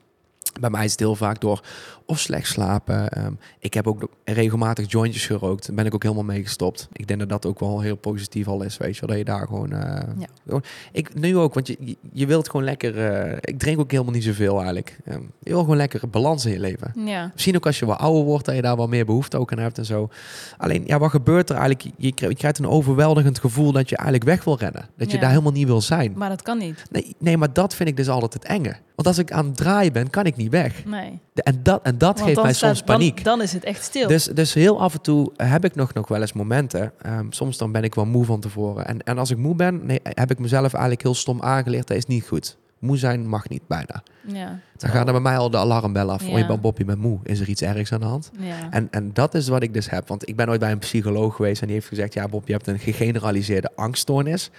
Bij 0.60 0.70
mij 0.70 0.86
is 0.86 0.92
het 0.92 1.00
heel 1.00 1.16
vaak 1.16 1.42
door 1.42 1.62
of 2.06 2.20
slecht 2.20 2.48
slapen. 2.48 3.10
Ehm, 3.10 3.32
ik 3.60 3.74
heb 3.74 3.88
ook 3.88 4.10
regelmatig 4.24 4.92
jointjes 4.92 5.26
gerookt. 5.26 5.68
Daar 5.68 5.76
ben 5.76 5.86
ik 5.86 5.94
ook 5.94 6.04
helemaal 6.04 6.24
mee 6.24 6.44
gestopt. 6.44 6.88
Ik 6.92 7.08
denk 7.08 7.20
dat 7.20 7.30
dat 7.30 7.46
ook 7.46 7.60
wel 7.60 7.82
heel 7.82 7.96
positief 7.96 8.48
al 8.48 8.62
is, 8.62 8.78
weet 8.78 8.94
je 8.96 9.00
wel. 9.00 9.10
Dat 9.10 9.18
je 9.18 9.24
daar 9.26 9.48
gewoon... 9.48 9.72
eh, 9.72 10.02
Ja. 10.20 10.28
gewoon 10.46 10.64
ik, 10.92 11.14
nu 11.16 11.38
ook, 11.38 11.54
want 11.54 11.68
je, 11.68 11.98
je, 12.12 12.26
wilt 12.26 12.50
gewoon 12.50 12.66
lekker... 12.66 12.98
eh, 13.08 13.38
ik 13.42 13.60
drink 13.60 13.80
ook 13.80 13.92
helemaal 13.92 14.14
niet 14.14 14.24
zoveel 14.24 14.56
eigenlijk. 14.56 14.98
Ehm, 15.06 15.22
je 15.40 15.50
wil 15.52 15.60
gewoon 15.60 15.78
lekker 15.78 16.10
balans 16.10 16.46
in 16.46 16.52
je 16.52 16.60
leven. 16.60 16.92
Ja. 17.06 17.30
Misschien 17.34 17.56
ook 17.56 17.66
als 17.66 17.80
je 17.80 17.86
wat 17.86 17.98
ouder 18.00 18.24
wordt, 18.24 18.46
dat 18.46 18.56
je 18.56 18.62
daar 18.62 18.76
wel 18.78 18.88
meer 18.88 19.06
behoefte 19.06 19.38
ook 19.38 19.52
aan 19.52 19.60
hebt 19.60 19.78
en 19.78 19.86
zo. 19.86 20.10
Alleen, 20.58 20.84
ja, 20.86 21.00
wat 21.00 21.10
gebeurt 21.12 21.50
er 21.50 21.56
eigenlijk? 21.56 21.94
Je, 21.98 22.12
krijgt- 22.14 22.34
je 22.34 22.40
krijgt 22.40 22.60
een 22.60 22.68
overweldigend 22.68 23.40
gevoel 23.40 23.72
dat 23.72 23.90
je 23.90 23.96
eigenlijk 23.96 24.30
weg 24.30 24.44
wil 24.44 24.58
rennen. 24.58 24.86
Dat 24.98 25.08
je 25.10 25.16
Ja. 25.16 25.22
daar 25.22 25.30
helemaal 25.32 25.52
niet 25.52 25.68
wil 25.68 25.82
zijn. 25.82 26.14
Maar 26.16 26.30
dat 26.30 26.42
kan 26.42 26.58
niet. 26.58 26.84
Nee, 26.92 27.16
nee, 27.20 27.38
maar 27.38 27.54
dat 27.54 27.76
vind 27.76 27.90
ik 27.90 27.98
dus 27.98 28.10
altijd 28.10 28.34
het 28.34 28.46
enge. 28.46 28.76
Want 28.98 29.08
als 29.10 29.18
ik 29.18 29.32
aan 29.32 29.46
het 29.46 29.58
draaien 29.58 29.94
ben, 29.94 30.10
kan 30.10 30.26
ik 30.26 30.36
niet 30.36 30.52
weg. 30.52 30.86
Nee. 30.86 31.20
De- 31.34 31.44
En 31.44 31.60
dat, 31.64 31.82
en 31.84 31.98
dat 31.98 32.16
Want 32.20 32.30
geeft 32.30 32.42
mij 32.42 32.54
staat- 32.54 32.70
soms 32.76 32.82
paniek. 32.84 33.16
Dan, 33.24 33.38
dan 33.38 33.42
is 33.42 33.54
het 33.54 33.64
echt 33.64 33.84
stil. 33.84 34.08
Dus, 34.08 34.26
dus 34.26 34.54
heel 34.54 34.80
af 34.82 34.94
en 34.94 35.02
toe 35.02 35.32
heb 35.36 35.66
ik 35.66 35.76
nog, 35.76 35.94
nog 35.94 36.08
wel 36.08 36.22
eens 36.22 36.34
momenten. 36.34 36.92
Ehm, 37.02 37.26
soms 37.30 37.58
dan 37.58 37.72
ben 37.72 37.84
ik 37.84 37.96
wel 37.96 38.06
moe 38.06 38.26
van 38.26 38.40
tevoren. 38.40 38.88
En, 38.88 39.04
en 39.04 39.18
als 39.18 39.32
ik 39.32 39.38
moe 39.38 39.56
ben, 39.56 39.86
nee, 39.86 40.00
heb 40.04 40.32
ik 40.32 40.40
mezelf 40.40 40.72
eigenlijk 40.74 41.04
heel 41.04 41.16
stom 41.16 41.42
aangeleerd. 41.42 41.88
Dat 41.88 41.98
is 41.98 42.06
niet 42.06 42.28
goed. 42.28 42.58
Moe 42.80 42.98
zijn 42.98 43.28
mag 43.28 43.50
niet, 43.50 43.68
bijna. 43.68 44.04
ja. 44.28 44.60
Dan 44.78 44.90
gaan 44.90 45.06
er 45.08 45.12
bij 45.12 45.22
mij 45.22 45.38
al 45.38 45.50
de 45.50 45.58
alarmbellen 45.58 46.14
af. 46.14 46.24
Ja. 46.24 46.32
Oh, 46.32 46.38
je 46.38 46.46
bent 46.46 46.62
Bob, 46.62 46.78
je 46.78 46.86
bent 46.86 47.00
moe. 47.02 47.20
Is 47.24 47.40
er 47.40 47.50
iets 47.50 47.62
ergs 47.62 47.92
aan 47.94 48.00
de 48.00 48.06
hand? 48.06 48.32
Ja. 48.40 48.70
En, 48.70 48.88
en 48.92 49.10
dat 49.14 49.34
is 49.34 49.48
wat 49.48 49.64
ik 49.64 49.74
dus 49.74 49.90
heb. 49.90 50.08
Want 50.08 50.28
ik 50.30 50.36
ben 50.36 50.50
ooit 50.50 50.60
bij 50.60 50.72
een 50.72 50.80
psycholoog 50.80 51.36
geweest 51.36 51.62
en 51.62 51.68
die 51.68 51.76
heeft 51.76 51.88
gezegd... 51.88 52.14
ja, 52.14 52.28
Bob, 52.28 52.48
je 52.48 52.54
hebt 52.54 52.68
een 52.68 52.80
gegeneraliseerde 52.80 53.72
angststoornis. 53.76 54.50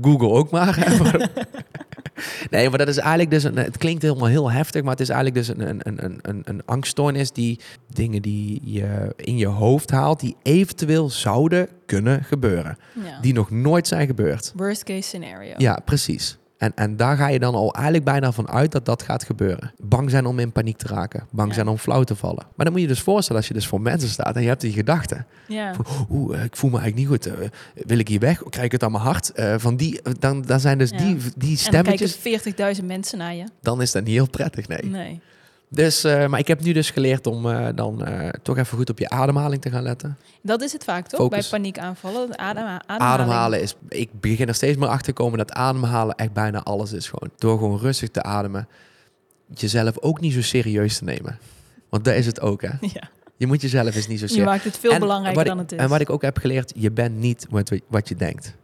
Google 0.00 0.28
ook 0.28 0.50
maar. 0.50 0.78
nee, 2.50 2.68
maar 2.68 2.78
dat 2.78 2.88
is 2.88 2.96
eigenlijk 2.96 3.30
dus... 3.30 3.44
Een, 3.44 3.56
het 3.56 3.78
klinkt 3.78 4.02
helemaal 4.02 4.28
heel 4.28 4.50
heftig... 4.50 4.82
maar 4.82 4.90
het 4.90 5.00
is 5.00 5.08
eigenlijk 5.08 5.46
dus 5.46 5.48
een, 5.48 5.68
een, 5.68 6.04
een, 6.04 6.18
een, 6.22 6.42
een 6.44 6.64
angststoornis... 6.64 7.32
die 7.32 7.60
dingen 7.88 8.22
die 8.22 8.60
je 8.64 9.12
in 9.16 9.36
je 9.36 9.46
hoofd 9.46 9.90
haalt... 9.90 10.20
die 10.20 10.36
eventueel 10.42 11.10
zouden 11.10 11.68
kunnen 11.86 12.24
gebeuren. 12.24 12.76
ja. 13.04 13.20
Die 13.20 13.32
nog 13.32 13.50
nooit 13.50 13.86
zijn 13.86 14.06
gebeurd. 14.06 14.52
Worst 14.56 14.84
case 14.84 15.02
scenario. 15.02 15.54
Ja, 15.56 15.80
precies. 15.84 16.38
En, 16.58 16.72
en 16.74 16.96
daar 16.96 17.16
ga 17.16 17.28
je 17.28 17.38
dan 17.38 17.54
al 17.54 17.72
eigenlijk 17.74 18.04
bijna 18.04 18.32
van 18.32 18.48
uit 18.48 18.72
dat 18.72 18.84
dat 18.84 19.02
gaat 19.02 19.24
gebeuren. 19.24 19.72
Bang 19.78 20.10
zijn 20.10 20.26
om 20.26 20.38
in 20.38 20.52
paniek 20.52 20.76
te 20.76 20.86
raken. 20.86 21.26
Bang 21.30 21.48
Ja. 21.48 21.54
zijn 21.54 21.68
om 21.68 21.76
flauw 21.78 22.02
te 22.02 22.16
vallen. 22.16 22.42
Maar 22.54 22.64
dan 22.64 22.72
moet 22.72 22.82
je 22.82 22.88
dus 22.88 23.00
voorstellen 23.00 23.40
als 23.40 23.48
je 23.48 23.54
dus 23.54 23.66
voor 23.66 23.80
mensen 23.80 24.08
staat 24.08 24.36
en 24.36 24.42
je 24.42 24.48
hebt 24.48 24.60
die 24.60 24.72
gedachten. 24.72 25.26
Ja. 25.48 25.72
Oeh, 26.10 26.38
eh, 26.38 26.44
ik 26.44 26.56
voel 26.56 26.70
me 26.70 26.78
eigenlijk 26.78 27.10
niet 27.10 27.22
goed. 27.24 27.34
Eh, 27.40 27.48
wil 27.86 27.98
ik 27.98 28.08
hier 28.08 28.20
weg? 28.20 28.42
Krijg 28.48 28.66
ik 28.66 28.72
het 28.72 28.82
aan 28.82 28.92
mijn 28.92 29.04
hart? 29.04 29.30
Eh, 29.32 29.54
van 29.58 29.76
die, 29.76 30.00
dan, 30.18 30.42
dan 30.42 30.60
zijn 30.60 30.78
dus 30.78 30.90
Ja. 30.90 30.96
die, 30.96 31.16
die 31.36 31.58
En 31.64 31.72
dan 31.72 31.82
kijken 31.82 32.08
stemmetjes. 32.08 32.16
40.000 32.16 32.84
mensen 32.86 33.18
naar 33.18 33.34
je. 33.34 33.44
Dan 33.60 33.82
is 33.82 33.92
dat 33.92 34.04
niet 34.04 34.14
heel 34.14 34.30
prettig, 34.30 34.68
nee. 34.68 34.84
Nee. 34.84 35.20
Dus, 35.68 36.04
eh, 36.04 36.26
maar 36.26 36.40
ik 36.40 36.48
heb 36.48 36.62
nu 36.62 36.72
dus 36.72 36.90
geleerd 36.90 37.26
om 37.26 37.50
eh, 37.50 37.66
dan 37.74 38.04
eh, 38.04 38.28
toch 38.42 38.58
even 38.58 38.76
goed 38.76 38.90
op 38.90 38.98
je 38.98 39.08
ademhaling 39.08 39.62
te 39.62 39.70
gaan 39.70 39.82
letten. 39.82 40.18
Dat 40.42 40.62
is 40.62 40.72
het 40.72 40.84
vaak 40.84 41.08
toch? 41.08 41.20
Focus. 41.20 41.48
Bij 41.48 41.58
paniekaanvallen. 41.58 42.38
Ademhaling. 42.38 42.82
Ademhalen 42.86 43.62
is, 43.62 43.74
ik 43.88 44.20
begin 44.20 44.48
er 44.48 44.54
steeds 44.54 44.76
meer 44.76 44.88
achter 44.88 45.14
te 45.14 45.22
komen 45.22 45.38
dat 45.38 45.52
ademhalen 45.52 46.14
echt 46.14 46.32
bijna 46.32 46.62
alles 46.62 46.92
is 46.92 47.08
gewoon. 47.08 47.30
Door 47.36 47.58
gewoon 47.58 47.78
rustig 47.78 48.08
te 48.08 48.22
ademen, 48.22 48.68
jezelf 49.54 49.98
ook 49.98 50.20
niet 50.20 50.32
zo 50.32 50.42
serieus 50.42 50.98
te 50.98 51.04
nemen. 51.04 51.38
Want 51.88 52.04
dat 52.04 52.14
is 52.14 52.26
het 52.26 52.40
ook, 52.40 52.62
hè. 52.62 52.70
Ja. 52.92 53.08
Je 53.36 53.46
moet 53.46 53.60
jezelf 53.60 53.94
eens 53.94 54.06
niet 54.06 54.18
zo 54.18 54.24
Je 54.24 54.30
serieus... 54.30 54.46
maakt 54.48 54.64
het 54.64 54.78
veel 54.78 54.90
En 54.90 55.00
belangrijker 55.00 55.44
dan 55.44 55.58
het 55.58 55.72
is. 55.72 55.78
En 55.78 55.88
wat 55.88 56.00
ik 56.00 56.10
ook 56.10 56.22
heb 56.22 56.38
geleerd, 56.38 56.72
je 56.76 56.90
bent 56.90 57.16
niet 57.16 57.46
wat, 57.50 57.72
wat 57.88 58.08
je 58.08 58.14
denkt. 58.14 58.54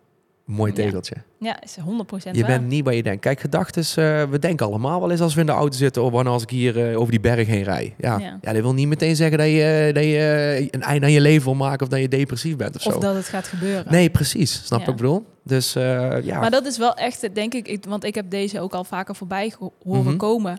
Mooi 0.57 0.73
tegeltje. 0.73 1.15
Ja, 1.38 1.62
is 1.62 1.77
100% 1.77 1.83
Je 1.83 2.41
waar. 2.41 2.51
bent 2.51 2.67
niet 2.69 2.85
wat 2.85 2.95
je 2.95 3.03
denkt. 3.03 3.21
Kijk, 3.21 3.41
gedachten, 3.41 3.83
eh, 3.83 4.31
we 4.31 4.38
denken 4.38 4.67
allemaal 4.67 5.01
wel 5.01 5.11
eens 5.11 5.21
als 5.21 5.35
we 5.35 5.41
in 5.41 5.47
de 5.47 5.53
auto 5.53 5.77
zitten... 5.77 6.03
of 6.03 6.11
wanneer 6.12 6.33
als 6.33 6.43
ik 6.43 6.51
hier 6.51 6.91
eh, 6.91 6.99
over 6.99 7.11
die 7.11 7.21
berg 7.21 7.47
heen 7.47 7.62
rijd. 7.62 7.93
Ja. 7.99 8.19
Ja. 8.19 8.38
Ja. 8.43 8.53
dat 8.53 8.62
wil 8.62 8.75
niet 8.75 8.88
meteen 8.88 9.17
zeggen 9.17 9.38
dat 9.38 9.47
je, 9.47 9.91
dat 9.95 10.05
je 10.05 10.19
eh, 10.59 10.69
een 10.71 10.83
einde 10.83 11.07
aan 11.07 11.12
je 11.12 11.21
leven 11.21 11.45
wil 11.45 11.55
maken... 11.55 11.83
of 11.83 11.88
dat 11.88 12.01
je 12.01 12.09
depressief 12.09 12.57
bent 12.57 12.77
of, 12.77 12.87
Of 12.87 12.93
zo. 12.93 12.99
dat 13.01 13.15
het 13.15 13.27
gaat 13.29 13.47
gebeuren. 13.47 13.93
Nee, 13.93 14.11
precies. 14.11 14.65
Snap 14.65 14.81
Ja. 14.81 14.87
ik 14.91 14.97
bedoel? 14.97 15.25
Dus 15.45 15.75
eh, 15.75 16.23
ja. 16.25 16.41
Maar 16.41 16.51
dat 16.51 16.67
is 16.67 16.79
wel 16.79 16.95
echt, 16.95 17.35
denk 17.35 17.55
ik, 17.55 17.69
ik- 17.69 17.85
want 17.85 18.05
ik 18.05 18.15
heb 18.15 18.31
deze 18.31 18.61
ook 18.61 18.73
al 18.75 18.85
vaker 18.85 19.15
voorbij 19.15 19.53
horen 19.85 20.03
Mhm. 20.05 20.17
komen. 20.17 20.59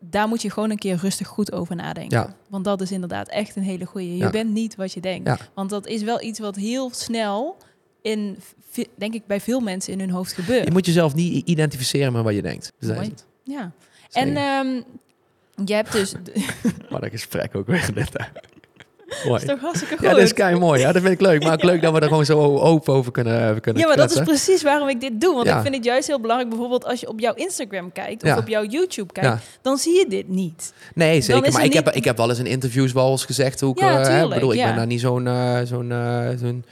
Daar 0.00 0.28
moet 0.28 0.42
je 0.42 0.50
gewoon 0.50 0.70
een 0.70 0.78
keer 0.78 0.96
rustig 0.96 1.26
goed 1.26 1.52
over 1.52 1.76
nadenken. 1.76 2.18
Ja. 2.18 2.34
Want 2.48 2.64
dat 2.64 2.80
is 2.80 2.92
inderdaad 2.92 3.28
echt 3.28 3.56
een 3.56 3.62
hele 3.62 3.84
goeie. 3.84 4.10
Je 4.12 4.16
Ja. 4.16 4.30
bent 4.30 4.50
niet 4.52 4.74
wat 4.76 4.92
je 4.92 5.00
denkt. 5.00 5.26
Ja. 5.28 5.38
Want 5.54 5.70
dat 5.70 5.86
is 5.86 6.02
wel 6.02 6.22
iets 6.22 6.38
wat 6.38 6.56
heel 6.56 6.90
snel 6.94 7.56
in, 8.02 8.38
denk 8.94 9.14
ik, 9.14 9.26
bij 9.26 9.40
veel 9.40 9.60
mensen 9.60 9.92
in 9.92 10.00
hun 10.00 10.10
hoofd 10.10 10.32
gebeurt. 10.32 10.64
Je 10.64 10.72
moet 10.72 10.86
jezelf 10.86 11.14
niet 11.14 11.46
identificeren 11.48 12.12
met 12.12 12.22
wat 12.22 12.34
je 12.34 12.42
denkt. 12.42 12.72
Dus 12.78 12.88
dat 12.88 12.90
is 12.90 12.96
Mooi. 12.96 13.08
het. 13.08 13.24
Ja. 13.44 13.72
Zeker. 14.08 14.28
En 14.28 14.36
ehm, 14.36 14.82
je 15.66 15.74
hebt 15.74 15.92
dus... 15.92 16.14
Maar 16.90 17.00
dat 17.00 17.10
gesprek 17.10 17.56
ook 17.56 17.66
weer 17.66 17.90
hè. 17.94 18.02
Mooi. 19.28 19.40
is 19.42 19.48
toch 19.48 19.60
hartstikke 19.60 19.96
goed? 19.96 20.04
Ja, 20.06 20.10
dat 20.12 20.20
is 20.22 20.32
kei 20.32 20.58
mooi. 20.58 20.80
Ja, 20.80 20.92
dat 20.92 21.02
vind 21.02 21.14
ik 21.14 21.20
leuk. 21.20 21.42
Maar 21.42 21.52
ook 21.52 21.62
leuk 21.62 21.82
dat 21.82 21.92
we 21.92 22.00
er 22.00 22.08
gewoon 22.08 22.24
zo 22.24 22.58
open 22.58 22.94
over 22.94 23.12
kunnen, 23.12 23.60
kunnen 23.60 23.82
Ja, 23.82 23.88
maar 23.88 23.96
dat 23.96 24.10
is 24.10 24.20
precies 24.20 24.62
waarom 24.62 24.88
ik 24.88 25.00
dit 25.00 25.20
doe. 25.20 25.34
Want 25.34 25.46
Ja. 25.46 25.56
ik 25.56 25.62
vind 25.62 25.74
het 25.74 25.84
juist 25.84 26.06
heel 26.06 26.20
belangrijk, 26.20 26.50
bijvoorbeeld 26.50 26.84
als 26.84 27.00
je 27.00 27.08
op 27.08 27.20
jouw 27.20 27.34
Instagram 27.34 27.92
kijkt 27.92 28.22
of 28.22 28.28
Ja. 28.28 28.36
op 28.38 28.48
jouw 28.48 28.64
YouTube 28.64 29.12
kijkt, 29.12 29.28
Ja. 29.28 29.38
dan 29.62 29.78
zie 29.78 29.98
je 29.98 30.06
dit 30.08 30.28
niet. 30.28 30.72
Nee, 30.94 31.20
zeker. 31.20 31.52
Maar 31.52 31.64
ik, 31.64 31.72
heb, 31.72 31.90
ik 31.90 32.04
heb 32.04 32.16
wel 32.16 32.28
eens 32.28 32.38
in 32.38 32.46
interviews 32.46 32.92
wel 32.92 33.10
eens 33.10 33.24
gezegd 33.24 33.60
hoe 33.60 33.70
ik... 33.74 33.80
Ja, 33.80 34.20
eh, 34.22 34.28
bedoel, 34.28 34.52
ik 34.52 34.62
ben 34.64 34.76
daar 34.76 34.86
niet 34.86 35.00
zo'n... 35.00 35.26
eh, 35.26 35.60
zo'n 35.64 35.92
eh, 35.92 36.28
zo'n 36.40 36.64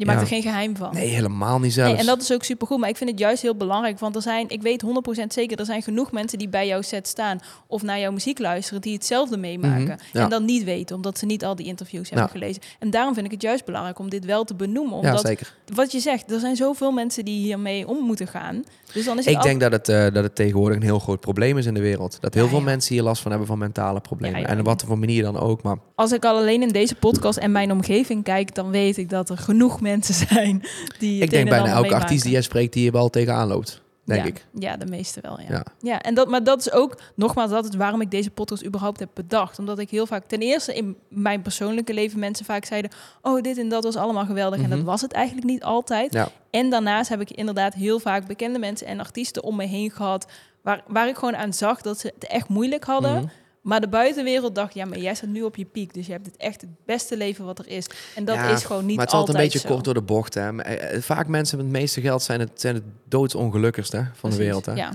Je 0.00 0.06
maakt 0.06 0.20
er 0.20 0.26
geen 0.26 0.42
geheim 0.42 0.76
van. 0.76 0.94
nee, 0.94 1.08
helemaal 1.08 1.58
niet 1.58 1.72
zelfs. 1.72 1.90
Nee, 1.90 2.00
en 2.00 2.06
dat 2.06 2.22
is 2.22 2.32
ook 2.32 2.44
supergoed. 2.44 2.78
Maar 2.78 2.88
ik 2.88 2.96
vind 2.96 3.10
het 3.10 3.18
juist 3.18 3.42
heel 3.42 3.54
belangrijk. 3.54 3.98
Want 3.98 4.16
er 4.16 4.22
zijn, 4.22 4.48
ik 4.48 4.62
weet 4.62 4.84
100% 5.22 5.26
zeker, 5.26 5.58
er 5.58 5.64
zijn 5.64 5.82
genoeg 5.82 6.12
mensen 6.12 6.38
die 6.38 6.48
bij 6.48 6.66
jouw 6.66 6.82
set 6.82 7.08
staan. 7.08 7.38
Of 7.66 7.82
naar 7.82 7.98
jouw 7.98 8.12
muziek 8.12 8.38
luisteren, 8.38 8.80
die 8.80 8.92
hetzelfde 8.92 9.36
meemaken. 9.36 9.98
Mhm. 10.12 10.22
En 10.22 10.28
dan 10.28 10.44
niet 10.44 10.64
weten, 10.64 10.96
omdat 10.96 11.18
ze 11.18 11.26
niet 11.26 11.44
al 11.44 11.54
die 11.56 11.66
interviews 11.66 12.10
hebben 12.10 12.28
gelezen. 12.28 12.62
En 12.78 12.90
daarom 12.90 13.14
vind 13.14 13.26
ik 13.26 13.32
het 13.32 13.42
juist 13.42 13.64
belangrijk 13.64 13.98
om 13.98 14.10
dit 14.10 14.24
wel 14.24 14.44
te 14.44 14.54
benoemen. 14.54 14.98
Omdat, 14.98 15.20
zeker. 15.20 15.54
wat 15.74 15.92
je 15.92 16.00
zegt, 16.00 16.32
er 16.32 16.40
zijn 16.40 16.56
zoveel 16.56 16.90
mensen 16.92 17.24
die 17.24 17.38
hiermee 17.42 17.88
om 17.88 18.04
moeten 18.04 18.26
gaan. 18.26 18.64
Dus 18.92 19.04
dan 19.04 19.18
is 19.18 19.24
het 19.24 19.34
Ik 19.34 19.42
denk 19.42 19.60
dat 19.60 19.72
het, 19.72 19.88
eh, 19.88 20.02
dat 20.02 20.22
het 20.24 20.34
tegenwoordig 20.34 20.76
een 20.76 20.82
heel 20.82 20.98
groot 20.98 21.20
probleem 21.20 21.58
is 21.58 21.66
in 21.66 21.74
de 21.74 21.80
wereld. 21.80 22.18
Dat 22.20 22.34
heel 22.34 22.42
Ja, 22.44 22.48
veel 22.48 22.58
ja. 22.58 22.64
mensen 22.64 22.94
hier 22.94 23.02
last 23.02 23.22
van 23.22 23.30
hebben 23.30 23.48
van 23.48 23.58
mentale 23.58 24.00
problemen. 24.00 24.40
Ja. 24.40 24.46
En 24.46 24.58
op 24.58 24.64
wat 24.66 24.82
voor 24.86 24.98
manier 24.98 25.22
dan 25.22 25.38
ook. 25.38 25.62
Maar 25.62 25.76
als 25.94 26.12
ik 26.12 26.24
al 26.24 26.36
alleen 26.36 26.62
in 26.62 26.68
deze 26.68 26.94
podcast 26.94 27.38
en 27.38 27.52
mijn 27.52 27.72
omgeving 27.72 28.24
kijk, 28.24 28.54
dan 28.54 28.70
weet 28.70 28.96
ik 28.96 29.08
dat 29.08 29.30
er 29.30 29.38
genoeg 29.38 29.72
mensen 29.72 29.88
zijn 30.02 30.62
die. 30.98 31.22
ik 31.22 31.30
denk 31.30 31.48
bijna 31.48 31.66
elke 31.66 31.94
artiest 31.94 32.22
die 32.22 32.32
jij 32.32 32.42
spreekt 32.42 32.72
die 32.72 32.84
je 32.84 32.90
wel 32.90 33.08
tegenaan 33.08 33.48
loopt. 33.48 33.82
Denk 34.04 34.22
ja, 34.22 34.28
ik. 34.28 34.46
Ja, 34.52 34.76
de 34.76 34.86
meeste 34.86 35.20
wel, 35.20 35.40
ja. 35.40 35.46
Ja. 35.48 35.64
ja. 35.80 36.00
en 36.00 36.14
dat, 36.14 36.28
maar 36.28 36.44
dat 36.44 36.58
is 36.58 36.72
ook, 36.72 37.00
nogmaals, 37.14 37.50
dat 37.50 37.68
is 37.68 37.76
waarom 37.76 38.00
ik 38.00 38.10
deze 38.10 38.30
podcast 38.30 38.64
überhaupt 38.64 39.00
heb 39.00 39.08
bedacht. 39.14 39.58
Omdat 39.58 39.78
ik 39.78 39.90
heel 39.90 40.06
vaak, 40.06 40.24
ten 40.26 40.40
eerste 40.40 40.74
in 40.74 40.96
mijn 41.08 41.42
persoonlijke 41.42 41.94
leven, 41.94 42.18
mensen 42.18 42.44
vaak 42.44 42.64
zeiden... 42.64 42.90
oh, 43.22 43.40
dit 43.40 43.58
en 43.58 43.68
dat 43.68 43.84
was 43.84 43.96
allemaal 43.96 44.24
geweldig. 44.24 44.58
En 44.60 44.68
Mhm. 44.68 44.76
dat 44.76 44.86
was 44.86 45.00
het 45.00 45.12
eigenlijk 45.12 45.46
niet 45.46 45.62
altijd. 45.62 46.12
Ja. 46.12 46.28
En 46.50 46.70
daarnaast 46.70 47.08
heb 47.08 47.20
ik 47.20 47.30
inderdaad 47.30 47.74
heel 47.74 47.98
vaak 47.98 48.26
bekende 48.26 48.58
mensen 48.58 48.86
en 48.86 49.00
artiesten 49.00 49.42
om 49.42 49.56
me 49.56 49.66
heen 49.66 49.90
gehad... 49.90 50.26
waar, 50.62 50.82
waar 50.86 51.08
ik 51.08 51.16
gewoon 51.16 51.36
aan 51.36 51.52
zag 51.52 51.80
dat 51.80 51.98
ze 51.98 52.12
het 52.14 52.26
echt 52.26 52.48
moeilijk 52.48 52.84
hadden... 52.84 53.14
Mhm. 53.14 53.26
Maar 53.60 53.80
de 53.80 53.88
buitenwereld 53.88 54.54
dacht, 54.54 54.74
ja, 54.74 54.84
maar 54.84 54.98
jij 54.98 55.14
staat 55.14 55.28
nu 55.30 55.42
op 55.42 55.56
je 55.56 55.64
piek. 55.64 55.94
Dus 55.94 56.06
je 56.06 56.12
hebt 56.12 56.26
het 56.26 56.36
echt 56.36 56.60
het 56.60 56.70
beste 56.86 57.16
leven 57.16 57.44
wat 57.44 57.58
er 57.58 57.68
is. 57.68 57.86
En 58.14 58.24
dat 58.24 58.34
Ja, 58.34 58.48
is 58.50 58.64
gewoon 58.64 58.86
niet 58.86 58.96
Maar 58.96 59.04
het 59.04 59.14
is 59.14 59.18
altijd 59.20 59.36
altijd 59.36 59.36
een 59.36 59.42
beetje 59.42 59.58
zo. 59.68 59.74
kort 59.74 59.84
door 59.84 59.94
de 59.94 60.02
bocht. 60.02 60.34
Hè. 60.34 60.52
Maar, 60.52 60.64
eh, 60.64 61.00
Vaak 61.00 61.26
mensen 61.26 61.56
met 61.56 61.66
het 61.66 61.76
meeste 61.76 62.00
geld 62.00 62.22
zijn 62.22 62.40
het, 62.40 62.50
zijn 62.54 62.74
het 62.74 62.84
doodsongelukkigste 63.08 63.96
van 63.96 64.10
Precies, 64.20 64.36
de 64.38 64.42
wereld. 64.44 64.66
Hè. 64.66 64.72
Ja. 64.72 64.90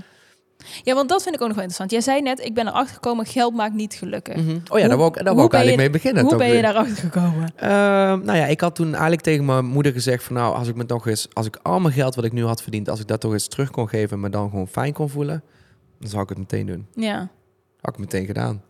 ja, 0.82 0.94
want 0.94 1.08
dat 1.08 1.22
vind 1.22 1.34
ik 1.34 1.40
ook 1.40 1.46
nog 1.46 1.56
wel 1.56 1.66
interessant. 1.66 1.90
Jij 1.90 2.00
zei 2.14 2.22
net, 2.22 2.44
ik 2.44 2.54
ben 2.54 2.66
erachter 2.66 2.94
gekomen, 2.94 3.26
geld 3.26 3.54
maakt 3.54 3.74
niet 3.74 3.94
gelukkig. 3.94 4.36
Mhm. 4.36 4.58
Oh 4.68 4.78
ja, 4.78 4.88
daar 4.88 4.96
wou 4.96 5.08
ik, 5.18 5.24
daar 5.24 5.34
wou 5.34 5.46
ik 5.46 5.52
je- 5.52 5.56
eigenlijk 5.58 5.76
mee 5.90 6.00
beginnen. 6.00 6.24
Hoe 6.24 6.36
ben 6.36 6.48
je 6.54 6.62
daarachter 6.62 6.96
gekomen? 6.96 7.52
Ehm, 7.56 8.24
nou 8.24 8.38
ja, 8.38 8.46
ik 8.46 8.60
had 8.60 8.74
toen 8.74 8.92
eigenlijk 8.92 9.22
tegen 9.22 9.44
mijn 9.44 9.64
moeder 9.64 9.92
gezegd 9.92 10.24
van 10.24 10.36
nou, 10.36 10.54
als 10.54 10.68
ik 10.68 10.74
me 10.74 10.84
nog 10.86 11.06
eens, 11.06 11.28
als 11.32 11.46
ik 11.46 11.58
al 11.62 11.80
mijn 11.80 11.94
geld 11.94 12.14
wat 12.14 12.24
ik 12.24 12.32
nu 12.32 12.44
had 12.44 12.62
verdiend, 12.62 12.88
als 12.88 13.00
ik 13.00 13.06
dat 13.06 13.20
toch 13.20 13.32
eens 13.32 13.48
terug 13.48 13.70
kon 13.70 13.88
geven 13.88 14.10
en 14.16 14.20
me 14.20 14.30
dan 14.30 14.50
gewoon 14.50 14.68
fijn 14.68 14.92
kon 14.92 15.08
voelen, 15.08 15.42
dan 16.00 16.10
zou 16.10 16.22
ik 16.22 16.28
het 16.28 16.38
meteen 16.38 16.66
doen. 16.66 16.86
Ja. 16.94 17.28
Had 17.86 17.94
ik 17.94 18.00
meteen 18.00 18.26
gedaan. 18.26 18.62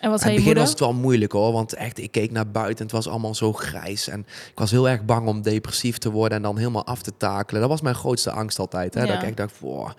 En 0.00 0.10
wat 0.10 0.20
zei 0.20 0.32
het 0.32 0.40
je 0.42 0.48
begin 0.48 0.62
was 0.62 0.70
het 0.70 0.80
wel 0.80 0.92
moeilijk 0.92 1.32
hoor, 1.32 1.52
want 1.52 1.72
echt, 1.72 1.98
ik 1.98 2.10
keek 2.10 2.30
naar 2.30 2.50
buiten 2.50 2.76
en 2.76 2.82
het 2.82 2.92
was 2.92 3.08
allemaal 3.08 3.34
zo 3.34 3.52
grijs. 3.52 4.08
En 4.08 4.20
ik 4.50 4.58
was 4.58 4.70
heel 4.70 4.88
erg 4.88 5.04
bang 5.04 5.26
om 5.28 5.42
depressief 5.42 5.98
te 5.98 6.10
worden 6.10 6.36
en 6.36 6.42
dan 6.42 6.56
helemaal 6.56 6.86
af 6.86 7.02
te 7.02 7.12
takelen. 7.16 7.60
Dat 7.60 7.70
was 7.70 7.80
mijn 7.80 7.94
grootste 7.94 8.30
angst 8.30 8.58
altijd. 8.58 8.94
Hè? 8.94 9.00
Ja. 9.00 9.06
Dat 9.06 9.16
ik 9.16 9.22
echt 9.22 9.36
dacht, 9.36 9.58
wow. 9.60 9.90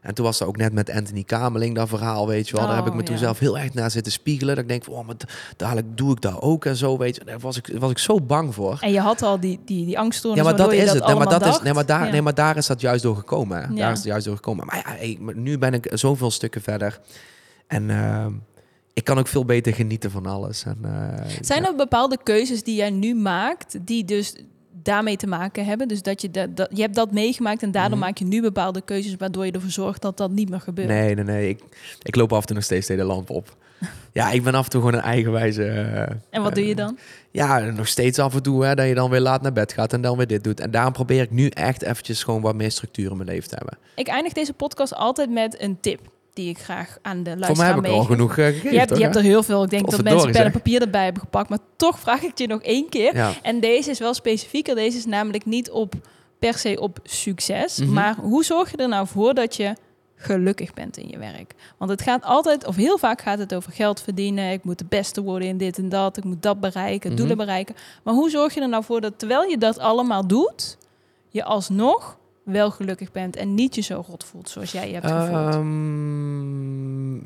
En 0.00 0.14
toen 0.14 0.24
was 0.24 0.40
er 0.40 0.46
ook 0.46 0.56
net 0.56 0.72
met 0.72 0.90
Anthony 0.90 1.22
Kameling 1.22 1.74
dat 1.74 1.88
verhaal, 1.88 2.26
weet 2.26 2.48
je 2.48 2.56
wel. 2.56 2.66
Daar 2.66 2.76
heb 2.76 2.86
ik 2.86 2.92
me 2.92 2.98
Oh, 2.98 3.04
toen 3.04 3.14
ja. 3.14 3.20
zelf 3.20 3.38
heel 3.38 3.58
erg 3.58 3.74
naar 3.74 3.90
zitten 3.90 4.12
spiegelen. 4.12 4.54
Dat 4.54 4.64
ik 4.64 4.70
denk, 4.70 4.84
oh, 4.88 5.06
maar 5.06 5.16
dadelijk 5.56 5.96
doe 5.96 6.12
ik 6.12 6.20
dat 6.20 6.40
ook 6.40 6.64
en 6.64 6.76
zo, 6.76 6.98
weet 6.98 7.16
je. 7.16 7.24
Daar 7.24 7.38
was 7.38 7.56
ik, 7.56 7.70
was 7.78 7.90
ik 7.90 7.98
zo 7.98 8.20
bang 8.20 8.54
voor. 8.54 8.78
En 8.80 8.92
je 8.92 9.00
had 9.00 9.22
al 9.22 9.40
die, 9.40 9.60
die, 9.64 9.86
die 9.86 9.98
angststoornis 9.98 10.42
Ja, 10.42 10.48
maar 10.48 10.58
dat 10.58 10.72
is 10.72 10.92
het. 10.92 11.06
Nee, 11.06 11.14
maar, 11.14 11.28
dat 11.28 11.46
is, 11.46 11.60
nee, 11.60 11.72
maar, 11.72 11.86
daar, 11.86 12.04
Ja. 12.04 12.10
nee, 12.10 12.22
maar 12.22 12.34
daar 12.34 12.56
is 12.56 12.66
dat 12.66 12.80
juist 12.80 13.02
door 13.02 13.16
gekomen. 13.16 13.62
Hè. 13.62 13.74
Daar 13.74 13.90
is 13.92 13.98
het 13.98 14.06
juist 14.06 14.24
door 14.24 14.36
gekomen. 14.36 14.66
Maar 14.66 14.76
ja, 14.76 14.82
hey, 14.96 15.18
nu 15.34 15.58
ben 15.58 15.74
ik 15.74 15.90
zoveel 15.92 16.30
stukken 16.30 16.62
verder. 16.62 17.00
En 17.70 17.90
ehm, 17.90 18.32
ik 18.92 19.04
kan 19.04 19.18
ook 19.18 19.26
veel 19.28 19.44
beter 19.44 19.74
genieten 19.74 20.10
van 20.10 20.26
alles. 20.26 20.64
En, 20.64 20.78
eh, 20.82 21.24
Zijn 21.40 21.62
ja. 21.62 21.68
er 21.68 21.76
bepaalde 21.76 22.18
keuzes 22.22 22.62
die 22.62 22.74
jij 22.76 22.90
nu 22.90 23.14
maakt, 23.14 23.76
die 23.86 24.04
dus 24.04 24.34
daarmee 24.82 25.16
te 25.16 25.26
maken 25.26 25.64
hebben. 25.64 25.88
Dus 25.88 26.02
dat 26.02 26.22
je, 26.22 26.30
dat, 26.30 26.56
dat, 26.56 26.68
je 26.74 26.82
hebt 26.82 26.94
dat 26.94 27.12
meegemaakt 27.12 27.62
en 27.62 27.70
daardoor 27.70 27.98
Mhm. 27.98 28.06
maak 28.06 28.18
je 28.18 28.24
nu 28.24 28.40
bepaalde 28.42 28.80
keuzes 28.80 29.16
waardoor 29.18 29.46
je 29.46 29.52
ervoor 29.52 29.70
zorgt 29.70 30.02
dat 30.02 30.16
dat 30.16 30.30
niet 30.30 30.48
meer 30.50 30.60
gebeurt. 30.60 30.88
Nee, 30.88 31.14
nee, 31.14 31.24
nee. 31.24 31.48
Ik, 31.48 31.62
ik 32.02 32.16
loop 32.16 32.32
af 32.32 32.40
en 32.40 32.46
toe 32.46 32.54
nog 32.56 32.64
steeds 32.64 32.86
de 32.86 33.04
lamp 33.04 33.30
op. 33.30 33.56
Ja, 34.12 34.30
ik 34.30 34.42
ben 34.42 34.54
af 34.54 34.64
en 34.64 34.70
toe 34.70 34.80
gewoon 34.80 34.96
een 34.98 35.04
eigenwijze... 35.04 35.64
eh, 35.64 36.16
En 36.30 36.42
wat 36.42 36.54
doe 36.54 36.66
je 36.66 36.74
dan? 36.74 36.98
Ja, 37.30 37.58
nog 37.58 37.88
steeds 37.88 38.18
af 38.18 38.34
en 38.34 38.42
toe 38.42 38.64
hè, 38.64 38.74
dat 38.74 38.86
je 38.86 38.94
dan 38.94 39.10
weer 39.10 39.20
laat 39.20 39.42
naar 39.42 39.52
bed 39.52 39.72
gaat 39.72 39.92
en 39.92 40.00
dan 40.00 40.16
weer 40.16 40.26
dit 40.26 40.44
doet. 40.44 40.60
En 40.60 40.70
daarom 40.70 40.92
probeer 40.92 41.22
ik 41.22 41.30
nu 41.30 41.48
echt 41.48 41.82
eventjes 41.82 42.22
gewoon 42.22 42.40
wat 42.40 42.54
meer 42.54 42.70
structuur 42.70 43.10
in 43.10 43.16
mijn 43.16 43.28
leven 43.28 43.48
te 43.48 43.54
hebben. 43.54 43.78
Ik 43.94 44.08
eindig 44.08 44.32
deze 44.32 44.52
podcast 44.52 44.94
altijd 44.94 45.30
met 45.30 45.60
een 45.62 45.80
tip 45.80 46.00
die 46.40 46.50
ik 46.50 46.58
graag 46.58 46.98
aan 47.02 47.22
de 47.22 47.30
Voor 47.30 47.38
mij 47.38 47.46
luisteraar 47.46 47.74
heb 47.74 47.84
ik 47.84 47.90
al 47.90 48.04
genoeg 48.04 48.36
eh, 48.36 48.44
gegeven, 48.44 48.72
Je 48.72 48.76
hebt, 48.78 48.88
toch, 48.88 48.98
je 48.98 49.04
hebt 49.04 49.16
er 49.16 49.22
heel 49.22 49.42
veel. 49.42 49.62
Ik 49.62 49.70
denk 49.70 49.90
dat 49.90 50.02
mensen 50.02 50.32
pen 50.32 50.44
en 50.44 50.52
papier 50.52 50.80
erbij 50.80 51.04
hebben 51.04 51.22
gepakt. 51.22 51.48
Maar 51.48 51.58
toch 51.76 51.98
vraag 51.98 52.22
ik 52.22 52.28
het 52.28 52.38
je 52.38 52.46
nog 52.46 52.62
één 52.62 52.88
keer. 52.88 53.14
Ja. 53.16 53.32
En 53.42 53.60
deze 53.60 53.90
is 53.90 53.98
wel 53.98 54.14
specifieker. 54.14 54.74
Deze 54.74 54.96
is 54.96 55.06
namelijk 55.06 55.44
niet 55.44 55.70
op 55.70 55.94
per 56.38 56.54
se 56.54 56.80
op 56.80 56.98
succes. 57.02 57.78
Mhm. 57.78 57.92
Maar 57.92 58.16
hoe 58.16 58.44
zorg 58.44 58.70
je 58.70 58.76
er 58.76 58.88
nou 58.88 59.06
voor 59.06 59.34
dat 59.34 59.56
je 59.56 59.74
gelukkig 60.16 60.74
bent 60.74 60.96
in 60.96 61.08
je 61.08 61.18
werk? 61.18 61.54
Want 61.78 61.90
het 61.90 62.02
gaat 62.02 62.24
altijd, 62.24 62.66
of 62.66 62.76
heel 62.76 62.98
vaak 62.98 63.20
gaat 63.22 63.38
het 63.38 63.54
over 63.54 63.72
geld 63.72 64.00
verdienen. 64.02 64.52
Ik 64.52 64.64
moet 64.64 64.78
de 64.78 64.86
beste 64.88 65.22
worden 65.22 65.48
in 65.48 65.56
dit 65.58 65.78
en 65.78 65.88
dat. 65.88 66.16
Ik 66.16 66.24
moet 66.24 66.42
dat 66.42 66.60
bereiken, 66.60 67.08
Mhm. 67.10 67.18
doelen 67.18 67.36
bereiken. 67.36 67.74
Maar 68.02 68.14
hoe 68.14 68.30
zorg 68.30 68.54
je 68.54 68.60
er 68.60 68.68
nou 68.68 68.84
voor 68.84 69.00
dat 69.00 69.18
terwijl 69.18 69.42
je 69.42 69.58
dat 69.58 69.78
allemaal 69.78 70.26
doet, 70.26 70.76
je 71.28 71.44
alsnog 71.44 72.18
wel 72.42 72.70
gelukkig 72.70 73.12
bent 73.12 73.36
en 73.36 73.54
niet 73.54 73.74
je 73.74 73.80
zo 73.80 74.04
rot 74.08 74.24
voelt 74.24 74.48
zoals 74.48 74.72
jij 74.72 74.86
je 74.88 74.94
hebt 74.94 75.06
gevoeld? 75.06 75.54
Ehm, 75.54 77.20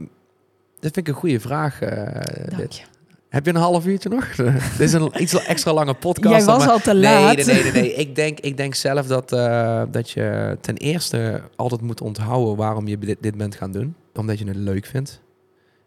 dat 0.80 0.92
vind 0.92 0.96
ik 0.96 1.08
een 1.08 1.14
goede 1.14 1.40
vraag. 1.40 1.80
eh, 1.80 2.20
Dank 2.48 2.56
dit. 2.56 2.76
je. 2.76 2.84
Heb 3.28 3.44
je 3.44 3.50
een 3.50 3.56
half 3.60 3.86
uurtje 3.86 4.08
nog? 4.08 4.34
dit 4.78 4.80
is 4.80 4.92
een 4.92 5.10
iets 5.22 5.32
extra 5.46 5.72
lange 5.72 5.94
podcast. 5.94 6.36
Jij 6.36 6.44
was 6.44 6.58
maar- 6.64 6.72
al 6.72 6.78
te 6.78 6.92
Nee, 6.92 7.00
laat. 7.02 7.36
nee, 7.36 7.44
nee, 7.44 7.62
nee, 7.62 7.72
nee. 7.72 7.94
Ik, 8.04 8.14
denk, 8.14 8.40
ik 8.40 8.56
denk 8.56 8.74
zelf 8.74 9.06
dat, 9.06 9.32
eh, 9.32 9.82
dat 9.90 10.10
je 10.10 10.56
ten 10.60 10.76
eerste 10.76 11.42
altijd 11.56 11.80
moet 11.80 12.00
onthouden 12.00 12.56
waarom 12.56 12.86
je 12.88 12.98
dit, 12.98 13.16
dit 13.20 13.36
bent 13.36 13.54
gaan 13.54 13.72
doen. 13.72 13.94
Omdat 14.14 14.38
je 14.38 14.46
het 14.46 14.56
leuk 14.56 14.86
vindt. 14.86 15.20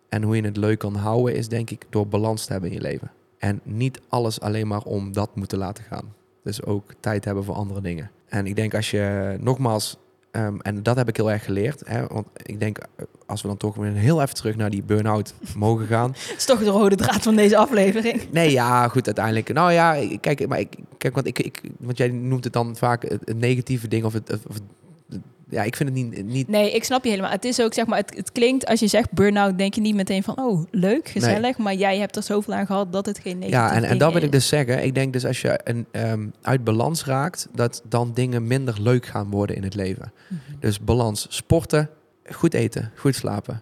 En 0.09 0.23
hoe 0.23 0.35
je 0.35 0.41
het 0.43 0.57
leuk 0.57 0.79
kan 0.79 0.95
houden 0.95 1.35
is 1.35 1.47
denk 1.47 1.69
ik 1.69 1.85
door 1.89 2.07
balans 2.07 2.45
te 2.45 2.51
hebben 2.51 2.69
in 2.69 2.75
je 2.75 2.81
leven. 2.81 3.11
En 3.37 3.59
niet 3.63 3.99
alles 4.09 4.39
alleen 4.39 4.67
maar 4.67 4.81
om 4.83 5.13
dat 5.13 5.35
moeten 5.35 5.57
laten 5.57 5.83
gaan. 5.83 6.13
Dus 6.43 6.63
ook 6.63 6.91
tijd 6.99 7.25
hebben 7.25 7.43
voor 7.43 7.55
andere 7.55 7.81
dingen. 7.81 8.11
En 8.27 8.45
ik 8.47 8.55
denk 8.55 8.75
als 8.75 8.91
je 8.91 9.35
nogmaals, 9.39 9.97
ehm, 10.31 10.57
en 10.59 10.83
dat 10.83 10.95
heb 10.95 11.07
ik 11.07 11.15
heel 11.17 11.31
erg 11.31 11.43
geleerd. 11.45 11.81
Hè, 11.85 12.07
want 12.07 12.27
ik 12.43 12.59
denk 12.59 12.77
eh, 12.77 12.85
als 13.25 13.41
we 13.41 13.47
dan 13.47 13.57
toch 13.57 13.75
weer 13.75 13.91
heel 13.93 14.21
even 14.21 14.35
terug 14.35 14.55
naar 14.55 14.69
die 14.69 14.83
burn-out 14.83 15.33
mogen 15.55 15.85
gaan. 15.87 16.11
Dat 16.11 16.37
is 16.37 16.45
toch 16.45 16.59
de 16.59 16.69
rode 16.69 16.95
draad 16.95 17.21
van 17.23 17.35
deze 17.35 17.57
aflevering. 17.57 18.21
Nee, 18.31 18.51
ja, 18.51 18.87
goed, 18.87 19.05
uiteindelijk. 19.05 19.53
Nou 19.53 19.71
ja, 19.71 20.17
kijk, 20.21 20.47
maar 20.47 20.59
ik, 20.59 20.75
kijk, 20.97 21.13
want 21.15 21.27
ik, 21.27 21.39
ik, 21.39 21.61
want 21.79 21.97
jij 21.97 22.07
noemt 22.09 22.43
het 22.43 22.53
dan 22.53 22.75
vaak 22.75 23.01
het, 23.01 23.21
het 23.25 23.37
negatieve 23.39 23.87
ding 23.87 24.03
of 24.05 24.13
het, 24.13 24.31
of 24.47 24.53
het- 24.53 24.63
ja, 25.49 25.63
ik 25.63 25.75
vind 25.75 25.89
het 25.89 25.97
niet, 25.97 26.25
niet 26.25 26.47
Nee, 26.47 26.71
ik 26.71 26.83
snap 26.83 27.03
je 27.03 27.09
helemaal. 27.09 27.31
Het 27.31 27.45
is 27.45 27.61
ook, 27.61 27.73
zeg 27.73 27.85
maar, 27.85 27.97
het, 27.97 28.15
het 28.15 28.31
klinkt 28.31 28.65
als 28.65 28.79
je 28.79 28.87
zegt 28.87 29.11
burn-out, 29.11 29.57
denk 29.57 29.73
je 29.73 29.81
niet 29.81 29.95
meteen 29.95 30.23
van, 30.23 30.39
oh, 30.39 30.63
leuk, 30.71 31.07
gezellig. 31.07 31.57
Maar 31.57 31.73
jij 31.73 31.97
hebt 31.97 32.15
er 32.15 32.23
zoveel 32.23 32.53
aan 32.53 32.65
gehad 32.65 32.91
dat 32.91 33.05
het 33.05 33.19
geen 33.19 33.37
negatief 33.37 33.59
ja, 33.59 33.73
en, 33.73 33.83
en 33.83 33.97
dat 33.97 34.13
wil 34.13 34.21
ik 34.21 34.31
dus 34.31 34.47
zeggen. 34.47 34.83
Ik 34.83 34.95
denk 34.95 35.13
dus 35.13 35.25
als 35.25 35.41
je 35.41 35.59
een, 35.63 35.85
ehm, 35.91 36.27
uit 36.41 36.63
balans 36.63 37.05
raakt, 37.05 37.47
dat 37.53 37.81
dan 37.89 38.13
dingen 38.13 38.47
minder 38.47 38.81
leuk 38.81 39.05
gaan 39.05 39.29
worden 39.29 39.55
in 39.55 39.63
het 39.63 39.75
leven. 39.75 40.13
Mhm. 40.27 40.39
Dus 40.59 40.79
balans, 40.79 41.27
sporten, 41.29 41.89
goed 42.31 42.53
eten, 42.53 42.91
goed 42.95 43.15
slapen. 43.15 43.61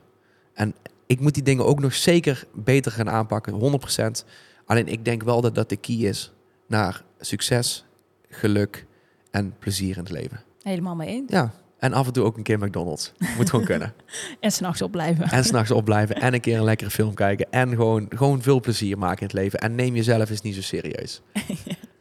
En 0.54 0.76
ik 1.06 1.20
moet 1.20 1.34
die 1.34 1.44
dingen 1.44 1.66
ook 1.66 1.80
nog 1.80 1.94
zeker 1.94 2.46
beter 2.54 2.92
gaan 2.92 3.10
aanpakken, 3.10 3.54
100%. 3.54 4.26
Alleen 4.66 4.88
ik 4.88 5.06
denk 5.06 5.24
wel 5.24 5.42
dat 5.42 5.56
dat 5.56 5.70
de 5.70 5.78
key 5.78 5.96
is 5.96 6.32
naar 6.68 7.04
succes, 7.20 7.86
geluk 8.30 8.86
en 9.32 9.56
plezier 9.60 9.98
in 9.98 10.04
het 10.04 10.12
leven. 10.12 10.44
Helemaal 10.62 10.96
mee 10.96 11.08
eens. 11.08 11.32
Ja, 11.32 11.54
en 11.86 11.94
af 11.94 12.08
en 12.08 12.14
toe 12.14 12.24
ook 12.24 12.38
een 12.38 12.44
keer 12.44 12.60
McDonald's. 12.60 13.12
Moet 13.38 13.50
gewoon 13.50 13.66
kunnen. 13.66 13.94
En 14.40 14.52
s'nachts 14.52 14.82
opblijven. 14.82 15.30
En 15.30 15.44
s'nachts 15.44 15.72
opblijven 15.72 16.16
en 16.16 16.34
een 16.34 16.40
keer 16.40 16.58
een 16.58 16.64
lekkere 16.64 16.90
film 16.90 17.14
kijken. 17.14 17.48
En 17.52 17.70
gewoon, 17.70 18.06
gewoon 18.10 18.42
veel 18.42 18.60
plezier 18.60 18.98
maken 18.98 19.20
in 19.20 19.26
het 19.26 19.36
leven. 19.36 19.60
En 19.60 19.76
neem 19.76 19.96
jezelf 19.96 20.30
eens 20.30 20.42
niet 20.42 20.56
zo 20.56 20.62
serieus. 20.62 21.22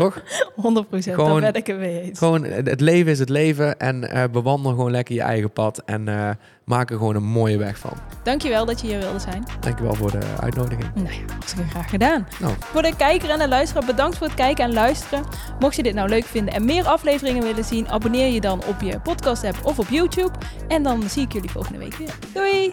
Toch? 0.00 0.22
100 0.54 0.88
procent, 0.88 1.16
daar 1.16 1.40
ben 1.40 1.54
ik 1.54 1.66
het 1.66 1.78
mee 1.78 2.00
eens. 2.00 2.18
Gewoon, 2.18 2.44
het 2.44 2.66
het 2.66 2.80
leven 2.80 3.12
is 3.12 3.18
het 3.18 3.28
leven. 3.28 3.78
En 3.78 4.10
eh, 4.10 4.24
bewandel 4.32 4.70
gewoon 4.70 4.90
lekker 4.90 5.14
je 5.14 5.22
eigen 5.22 5.50
pad. 5.50 5.82
En 5.84 6.08
eh, 6.08 6.30
maak 6.64 6.90
er 6.90 6.96
gewoon 6.96 7.14
een 7.14 7.24
mooie 7.24 7.58
weg 7.58 7.78
van. 7.78 7.92
Dankjewel 8.22 8.64
dat 8.64 8.80
je 8.80 8.86
hier 8.86 8.98
wilde 8.98 9.18
zijn. 9.18 9.44
Dankjewel 9.60 9.94
voor 9.94 10.10
de 10.10 10.26
uitnodiging. 10.40 10.90
Nou 10.94 11.08
ja, 11.08 11.32
hartstikke 11.32 11.70
graag 11.70 11.90
gedaan. 11.90 12.26
Nou. 12.40 12.54
Voor 12.58 12.82
de 12.82 12.96
kijker 12.96 13.30
en 13.30 13.38
de 13.38 13.48
luisteraar, 13.48 13.86
bedankt 13.86 14.18
voor 14.18 14.26
het 14.26 14.36
kijken 14.36 14.64
en 14.64 14.72
luisteren. 14.72 15.24
Mocht 15.58 15.76
je 15.76 15.82
dit 15.82 15.94
nou 15.94 16.08
leuk 16.08 16.24
vinden 16.24 16.54
en 16.54 16.64
meer 16.64 16.84
afleveringen 16.84 17.42
willen 17.42 17.64
zien, 17.64 17.88
abonneer 17.88 18.32
je 18.32 18.40
dan 18.40 18.62
op 18.64 18.80
je 18.80 19.00
podcast 19.00 19.44
app 19.44 19.58
of 19.62 19.78
op 19.78 19.88
YouTube. 19.88 20.32
En 20.68 20.82
dan 20.82 21.02
zie 21.02 21.22
ik 21.22 21.32
jullie 21.32 21.50
volgende 21.50 21.78
week 21.78 21.94
weer. 21.94 22.14
Doei! 22.32 22.72